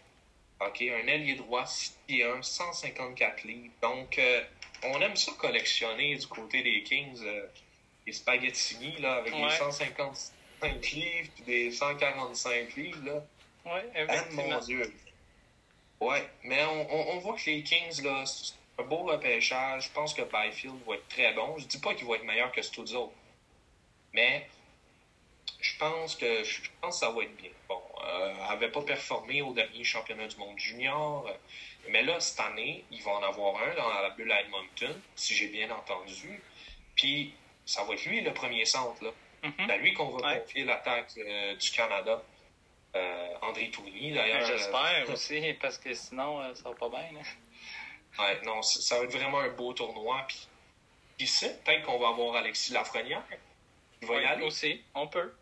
ok, 0.59 0.81
un 0.81 1.07
ailier 1.07 1.35
droit, 1.35 1.65
6 1.65 1.97
pieds 2.05 2.23
1, 2.25 2.41
154 2.41 3.43
livres. 3.45 3.73
Donc, 3.81 4.19
euh, 4.19 4.43
on 4.83 5.01
aime 5.01 5.15
ça 5.15 5.31
collectionner 5.37 6.15
du 6.15 6.27
côté 6.27 6.61
des 6.63 6.83
Kings, 6.83 7.19
euh, 7.23 7.47
les 8.05 8.13
spaghettini, 8.13 8.97
là, 8.99 9.15
avec 9.15 9.33
Ouais. 9.33 9.43
des 9.49 9.55
155 9.55 10.91
livres 10.91 11.29
puis 11.35 11.43
des 11.45 11.71
145 11.71 12.75
livres, 12.75 13.03
là. 13.05 13.23
Ouais, 13.65 14.05
Ah, 14.07 14.25
mon 14.31 14.59
Dieu. 14.59 14.93
Ouais, 15.99 16.27
mais 16.43 16.63
on, 16.63 16.93
on, 16.93 17.15
on 17.15 17.19
voit 17.19 17.35
que 17.35 17.45
les 17.49 17.61
Kings, 17.63 18.01
là, 18.03 18.25
c'est 18.25 18.53
un 18.79 18.83
beau 18.83 19.03
repêchage. 19.03 19.85
Je 19.87 19.91
pense 19.91 20.13
que 20.13 20.21
Byfield 20.21 20.75
va 20.87 20.95
être 20.95 21.07
très 21.09 21.33
bon. 21.33 21.57
Je 21.57 21.65
dis 21.65 21.79
pas 21.79 21.93
qu'il 21.93 22.07
va 22.07 22.15
être 22.15 22.23
meilleur 22.23 22.51
que 22.51 22.61
Stuzzo. 22.61 23.13
Mais 24.13 24.47
je 25.59 25.77
pense 25.77 26.15
que 26.15 26.43
je 26.43 26.61
pense 26.79 26.99
que 26.99 27.05
ça 27.05 27.11
va 27.11 27.23
être 27.23 27.35
bien. 27.35 27.51
Bon, 27.67 27.81
euh, 28.05 28.33
elle 28.61 28.71
pas 28.71 28.81
performé 28.81 29.41
au 29.41 29.53
dernier 29.53 29.83
championnat 29.83 30.27
du 30.27 30.37
monde 30.37 30.57
junior. 30.57 31.29
Mais 31.87 32.03
là, 32.03 32.19
cette 32.19 32.39
année, 32.39 32.83
ils 32.91 33.01
vont 33.01 33.13
en 33.13 33.23
avoir 33.23 33.55
un 33.63 33.73
dans 33.75 33.89
la 34.01 34.09
bulle 34.11 34.31
à 34.31 34.41
Edmonton, 34.41 34.99
si 35.15 35.33
j'ai 35.35 35.47
bien 35.47 35.71
entendu. 35.71 36.41
Puis, 36.95 37.33
ça 37.65 37.83
va 37.83 37.93
être 37.93 38.05
lui 38.05 38.21
le 38.21 38.33
premier 38.33 38.65
centre, 38.65 39.03
là. 39.03 39.11
Mhm. 39.43 39.53
C'est 39.57 39.71
à 39.71 39.77
lui 39.77 39.93
qu'on 39.93 40.09
va 40.09 40.27
Ouais. 40.33 40.39
confier 40.41 40.65
l'attaque 40.65 41.11
euh, 41.17 41.55
du 41.55 41.71
Canada. 41.71 42.21
Euh, 42.95 43.27
André 43.41 43.69
Tourny, 43.71 44.11
d'ailleurs. 44.13 44.45
J'espère 44.45 45.05
euh, 45.07 45.13
aussi, 45.13 45.53
parce 45.61 45.77
que 45.77 45.93
sinon, 45.93 46.41
euh, 46.41 46.53
ça 46.55 46.69
va 46.69 46.75
pas 46.75 46.89
bien. 46.89 47.07
là. 47.13 48.23
ouais, 48.23 48.41
non, 48.43 48.61
ça 48.61 48.97
va 48.97 49.05
être 49.05 49.11
vraiment 49.15 49.39
un 49.39 49.49
beau 49.49 49.73
tournoi. 49.73 50.25
Puis, 50.27 50.47
qui 51.17 51.27
sait, 51.27 51.59
peut-être 51.63 51.85
qu'on 51.85 51.99
va 51.99 52.09
avoir 52.09 52.35
Alexis 52.35 52.73
Lafrenière. 52.73 53.23
Il 54.01 54.07
va 54.07 54.21
y 54.21 54.25
aller. 54.25 54.43
aussi, 54.45 54.81
on 54.95 55.07
peut. 55.07 55.33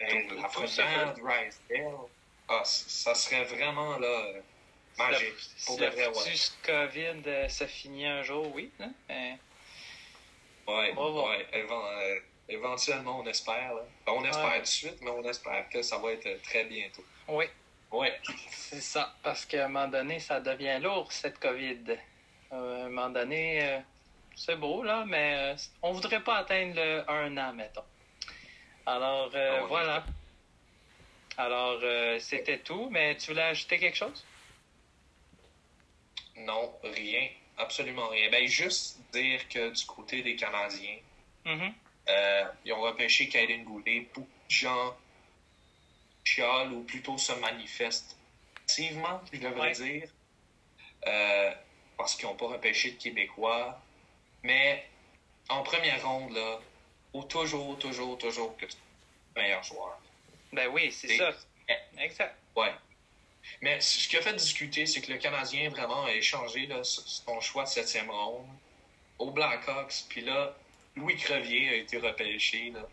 Ben, 0.00 0.28
tout- 0.28 0.34
Lafrenière, 0.34 1.14
Drysdale. 1.14 1.94
Ah, 2.48 2.62
ça 2.64 3.14
serait 3.14 3.44
vraiment 3.44 3.98
là, 3.98 4.24
Si 4.96 5.66
Pour 5.66 5.78
le 5.78 5.88
vrai, 5.88 6.06
ouais. 6.06 6.34
COVID 6.64 7.22
euh, 7.26 7.48
se 7.48 7.66
finit 7.66 8.06
un 8.06 8.22
jour, 8.22 8.50
oui. 8.54 8.70
hein, 8.80 8.90
mais- 9.08 9.38
Ouais, 10.66 10.94
euh, 11.54 12.20
éventuellement, 12.48 13.20
on 13.20 13.26
espère. 13.26 13.74
là. 13.74 13.82
On 14.06 14.24
espère 14.24 14.44
Ouais. 14.46 14.56
tout 14.56 14.62
de 14.62 14.66
suite, 14.66 14.96
mais 15.02 15.10
on 15.10 15.22
espère 15.28 15.68
que 15.68 15.82
ça 15.82 15.98
va 15.98 16.12
être 16.12 16.42
très 16.42 16.64
bientôt. 16.64 17.04
Oui, 17.28 17.44
Ouais. 17.92 18.18
c'est 18.50 18.80
ça. 18.80 19.14
Parce 19.22 19.44
qu'à 19.44 19.66
un 19.66 19.68
moment 19.68 19.88
donné, 19.88 20.18
ça 20.18 20.40
devient 20.40 20.78
lourd, 20.82 21.12
cette 21.12 21.38
COVID. 21.38 21.84
Euh, 22.52 22.82
à 22.82 22.86
un 22.86 22.88
moment 22.88 23.10
donné, 23.10 23.62
euh, 23.62 23.78
c'est 24.34 24.56
beau, 24.56 24.82
là, 24.82 25.04
mais 25.06 25.34
euh, 25.36 25.56
on 25.82 25.92
voudrait 25.92 26.22
pas 26.22 26.38
atteindre 26.38 26.74
le 26.76 27.04
un 27.10 27.36
an, 27.36 27.52
mettons. 27.52 27.84
Alors, 28.86 29.30
Ah 29.34 29.60
voilà. 29.68 30.04
Alors, 31.36 31.80
c'était 32.20 32.58
tout, 32.60 32.88
mais 32.90 33.14
tu 33.16 33.30
voulais 33.32 33.42
ajouter 33.42 33.78
quelque 33.78 33.96
chose? 33.96 34.24
Non, 36.38 36.72
rien. 36.82 37.28
Absolument 37.58 38.08
rien. 38.08 38.30
Ben, 38.30 38.46
juste 38.46 39.00
dire 39.12 39.48
que 39.48 39.70
du 39.70 39.86
côté 39.86 40.22
des 40.22 40.36
Canadiens, 40.36 40.98
Mhm. 41.44 41.72
euh, 42.08 42.44
ils 42.64 42.72
ont 42.72 42.80
repêché 42.82 43.28
Kaiden 43.28 43.64
Goulet. 43.64 44.00
Beaucoup 44.14 44.28
de 44.48 44.54
gens 44.54 44.94
chialent 46.24 46.72
ou 46.72 46.82
plutôt 46.82 47.16
se 47.18 47.32
manifestent 47.32 48.16
activement, 48.56 49.20
je 49.32 49.38
devrais 49.40 49.68
Ouais. 49.68 49.72
dire, 49.72 50.08
euh, 51.06 51.54
parce 51.96 52.14
qu'ils 52.16 52.26
n'ont 52.26 52.34
pas 52.36 52.48
repêché 52.48 52.90
de 52.92 52.96
Québécois. 53.02 53.80
Mais 54.42 54.84
en 55.48 55.62
première 55.62 56.06
ronde, 56.06 56.32
là, 56.34 56.60
faut 57.12 57.22
toujours, 57.22 57.78
toujours, 57.78 58.18
toujours 58.18 58.56
que 58.56 58.66
tu 58.66 58.72
sois 58.72 58.80
le 59.36 59.42
meilleur 59.42 59.62
joueur. 59.62 59.98
Ben 60.52 60.68
oui, 60.68 60.92
c'est 60.92 61.16
ça. 61.16 61.32
Exact. 61.98 62.36
Ouais. 62.54 62.72
Mais 63.60 63.80
ce 63.80 64.08
qui 64.08 64.16
a 64.16 64.22
fait 64.22 64.34
discuter, 64.34 64.86
c'est 64.86 65.00
que 65.00 65.12
le 65.12 65.18
Canadien 65.18 65.70
vraiment 65.70 66.04
a 66.04 66.12
échangé 66.12 66.66
là, 66.66 66.82
son 66.84 67.40
choix 67.40 67.64
de 67.64 67.68
septième 67.68 68.10
ronde 68.10 68.46
aux 69.18 69.30
Blackhawks. 69.30 70.04
Puis 70.08 70.20
là, 70.22 70.54
Louis 70.94 71.16
Crevier 71.16 71.68
a 71.70 71.74
été 71.74 71.98
repêché. 71.98 72.70
Là. 72.70 72.86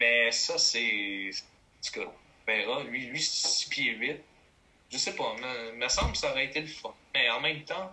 Mais 0.00 0.30
ça, 0.32 0.58
c'est. 0.58 1.30
En 1.30 1.86
tout 1.86 2.00
cas, 2.00 2.06
on 2.06 2.50
verra. 2.50 2.82
Lui, 2.84 3.06
lui 3.06 3.20
c'est 3.20 3.48
6 3.48 3.68
pieds 3.68 3.92
8. 3.92 4.16
Je 4.90 4.98
sais 4.98 5.14
pas, 5.14 5.34
mais 5.40 5.72
me 5.72 5.88
semble 5.88 6.12
que 6.12 6.18
ça 6.18 6.30
aurait 6.30 6.46
été 6.46 6.60
le 6.60 6.66
fun. 6.66 6.94
Mais 7.14 7.28
en 7.30 7.40
même 7.40 7.62
temps, 7.64 7.90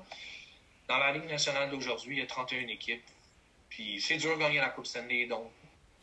dans 0.88 0.98
la 0.98 1.12
Ligue 1.12 1.26
nationale 1.30 1.70
d'aujourd'hui, 1.70 2.18
il 2.18 2.20
y 2.20 2.24
a 2.24 2.26
31 2.28 2.68
équipes. 2.68 3.04
Puis 3.70 4.00
c'est 4.00 4.18
dur 4.18 4.36
de 4.36 4.40
gagner 4.42 4.60
la 4.60 4.70
Coupe 4.70 4.86
Stanley, 4.86 5.26
donc 5.26 5.52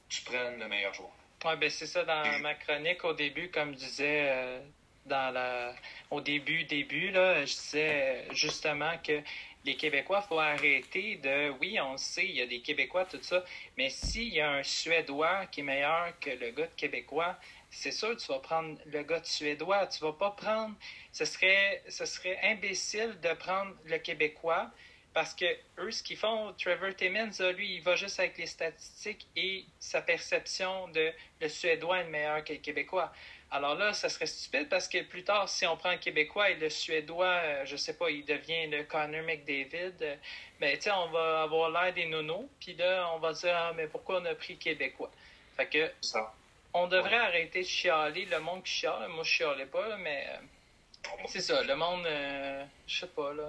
tu 0.08 0.20
prennes 0.22 0.58
le 0.58 0.68
meilleur 0.68 0.92
joueur. 0.92 1.10
Ouais, 1.44 1.56
ben 1.56 1.70
c'est 1.70 1.86
ça 1.86 2.04
dans 2.04 2.24
Et- 2.24 2.38
ma 2.40 2.54
chronique 2.54 3.02
au 3.04 3.14
début, 3.14 3.50
comme 3.50 3.72
je 3.72 3.78
disais 3.78 4.26
euh, 4.28 4.60
dans 5.06 5.32
la 5.32 5.74
au 6.10 6.20
début, 6.20 6.64
début, 6.64 7.10
là, 7.10 7.44
je 7.44 7.52
disais 7.52 8.26
euh, 8.30 8.34
justement 8.34 8.92
que 9.04 9.20
les 9.64 9.76
Québécois, 9.76 10.22
faut 10.22 10.38
arrêter 10.38 11.16
de 11.16 11.50
oui, 11.60 11.78
on 11.80 11.96
sait, 11.96 12.24
il 12.24 12.36
y 12.36 12.42
a 12.42 12.46
des 12.46 12.60
Québécois, 12.60 13.04
tout 13.04 13.22
ça, 13.22 13.44
mais 13.76 13.90
s'il 13.90 14.34
y 14.34 14.40
a 14.40 14.50
un 14.50 14.62
Suédois 14.62 15.46
qui 15.46 15.60
est 15.60 15.62
meilleur 15.62 16.18
que 16.20 16.30
le 16.30 16.50
gars 16.50 16.66
de 16.66 16.74
Québécois, 16.76 17.38
c'est 17.72 17.90
sûr 17.90 18.14
tu 18.16 18.26
vas 18.28 18.38
prendre 18.38 18.78
le 18.84 19.02
gars 19.02 19.20
de 19.20 19.26
Suédois. 19.26 19.86
Tu 19.86 20.00
vas 20.00 20.12
pas 20.12 20.30
prendre. 20.30 20.74
Ce 21.10 21.24
serait, 21.24 21.82
ce 21.88 22.04
serait 22.04 22.38
imbécile 22.42 23.18
de 23.20 23.32
prendre 23.32 23.74
le 23.86 23.98
Québécois 23.98 24.70
parce 25.14 25.34
que 25.34 25.44
eux, 25.78 25.90
ce 25.90 26.02
qu'ils 26.02 26.16
font, 26.16 26.54
Trevor 26.58 26.94
Timmins, 26.94 27.30
lui, 27.54 27.76
il 27.76 27.82
va 27.82 27.96
juste 27.96 28.18
avec 28.18 28.38
les 28.38 28.46
statistiques 28.46 29.26
et 29.36 29.64
sa 29.78 30.00
perception 30.00 30.88
de 30.88 31.12
le 31.40 31.48
Suédois 31.48 32.00
est 32.00 32.08
meilleur 32.08 32.44
que 32.44 32.52
le 32.52 32.58
Québécois. 32.60 33.12
Alors 33.54 33.74
là, 33.74 33.92
ça 33.92 34.08
serait 34.08 34.24
stupide 34.24 34.70
parce 34.70 34.88
que 34.88 35.02
plus 35.02 35.24
tard, 35.24 35.46
si 35.46 35.66
on 35.66 35.76
prend 35.76 35.90
un 35.90 35.98
Québécois 35.98 36.48
et 36.48 36.54
le 36.54 36.70
Suédois, 36.70 37.64
je 37.66 37.76
sais 37.76 37.92
pas, 37.92 38.08
il 38.08 38.24
devient 38.24 38.66
le 38.68 38.84
Connor 38.84 39.22
McDavid, 39.22 39.92
ben, 40.58 40.74
tu 40.76 40.84
sais, 40.84 40.90
on 40.90 41.10
va 41.10 41.42
avoir 41.42 41.68
l'air 41.70 41.92
des 41.92 42.06
nonos, 42.06 42.48
puis 42.58 42.72
là, 42.74 43.10
on 43.14 43.18
va 43.18 43.34
dire, 43.34 43.54
ah, 43.54 43.74
mais 43.76 43.88
pourquoi 43.88 44.22
on 44.22 44.24
a 44.24 44.34
pris 44.34 44.56
Québécois? 44.56 45.10
Fait 45.54 45.66
que, 45.66 45.92
Ça. 46.00 46.32
on 46.72 46.86
devrait 46.86 47.18
arrêter 47.18 47.60
de 47.60 47.66
chialer, 47.66 48.24
le 48.24 48.40
monde 48.40 48.62
qui 48.62 48.72
chiale. 48.72 49.08
Moi, 49.10 49.22
je 49.22 49.30
chialais 49.30 49.66
pas, 49.66 49.98
mais 49.98 50.26
c'est 51.26 51.42
ça, 51.42 51.62
le 51.62 51.76
monde, 51.76 52.06
je 52.86 53.00
sais 53.00 53.06
pas, 53.08 53.34
là 53.34 53.44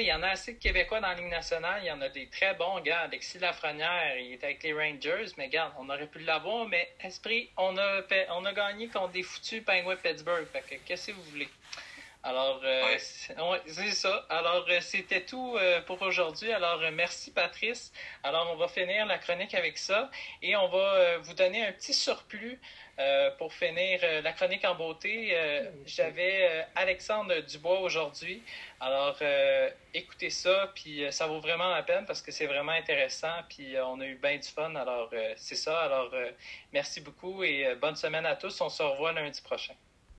il 0.00 0.06
y 0.06 0.12
en 0.12 0.22
a 0.22 0.28
assez 0.28 0.54
de 0.54 0.58
Québécois 0.58 1.00
dans 1.00 1.08
la 1.08 1.14
Ligue 1.14 1.30
nationale. 1.30 1.80
Il 1.82 1.86
y 1.86 1.90
en 1.90 2.00
a 2.00 2.08
des 2.08 2.26
très 2.28 2.54
bons 2.54 2.80
gars. 2.80 3.00
Alexis 3.00 3.38
Lafrenière, 3.38 4.16
il 4.18 4.32
est 4.32 4.44
avec 4.44 4.62
les 4.62 4.72
Rangers, 4.72 5.32
mais 5.36 5.46
regarde, 5.46 5.72
on 5.78 5.88
aurait 5.88 6.06
pu 6.06 6.20
l'avoir, 6.20 6.66
mais 6.66 6.92
esprit, 7.00 7.50
on 7.56 7.76
a, 7.76 8.00
on 8.30 8.44
a 8.44 8.52
gagné 8.52 8.88
contre 8.88 9.10
des 9.10 9.22
foutus 9.22 9.62
Penguins 9.64 9.96
Pittsburgh. 9.96 10.46
Que, 10.52 10.74
qu'est-ce 10.86 11.08
que 11.08 11.12
vous 11.12 11.22
voulez? 11.24 11.48
Alors, 12.24 12.60
euh, 12.62 12.98
c'est 12.98 13.90
ça. 13.90 14.24
Alors, 14.28 14.64
euh, 14.68 14.80
c'était 14.80 15.24
tout 15.24 15.56
euh, 15.56 15.80
pour 15.82 16.00
aujourd'hui. 16.02 16.52
Alors, 16.52 16.80
merci 16.92 17.32
Patrice. 17.32 17.92
Alors, 18.22 18.48
on 18.52 18.56
va 18.56 18.68
finir 18.68 19.06
la 19.06 19.18
chronique 19.18 19.54
avec 19.54 19.76
ça 19.76 20.08
et 20.40 20.54
on 20.54 20.68
va 20.68 21.18
vous 21.18 21.34
donner 21.34 21.66
un 21.66 21.72
petit 21.72 21.94
surplus 21.94 22.60
pour 23.38 23.52
finir 23.52 24.00
la 24.22 24.32
chronique 24.32 24.64
en 24.64 24.76
beauté. 24.76 25.36
J'avais 25.86 26.66
Alexandre 26.76 27.40
Dubois 27.40 27.80
aujourd'hui. 27.80 28.42
Alors, 28.78 29.16
écoutez 29.92 30.30
ça, 30.30 30.70
puis 30.74 31.04
ça 31.10 31.26
vaut 31.26 31.40
vraiment 31.40 31.70
la 31.70 31.82
peine 31.82 32.06
parce 32.06 32.22
que 32.22 32.30
c'est 32.30 32.46
vraiment 32.46 32.72
intéressant, 32.72 33.34
puis 33.48 33.74
on 33.80 34.00
a 34.00 34.06
eu 34.06 34.14
bien 34.16 34.36
du 34.36 34.46
fun. 34.46 34.74
Alors, 34.76 35.10
c'est 35.36 35.56
ça. 35.56 35.80
Alors, 35.80 36.14
merci 36.72 37.00
beaucoup 37.00 37.42
et 37.42 37.74
bonne 37.80 37.96
semaine 37.96 38.26
à 38.26 38.36
tous. 38.36 38.60
On 38.60 38.68
se 38.68 38.82
revoit 38.82 39.12
lundi 39.12 39.40
prochain. 39.40 39.74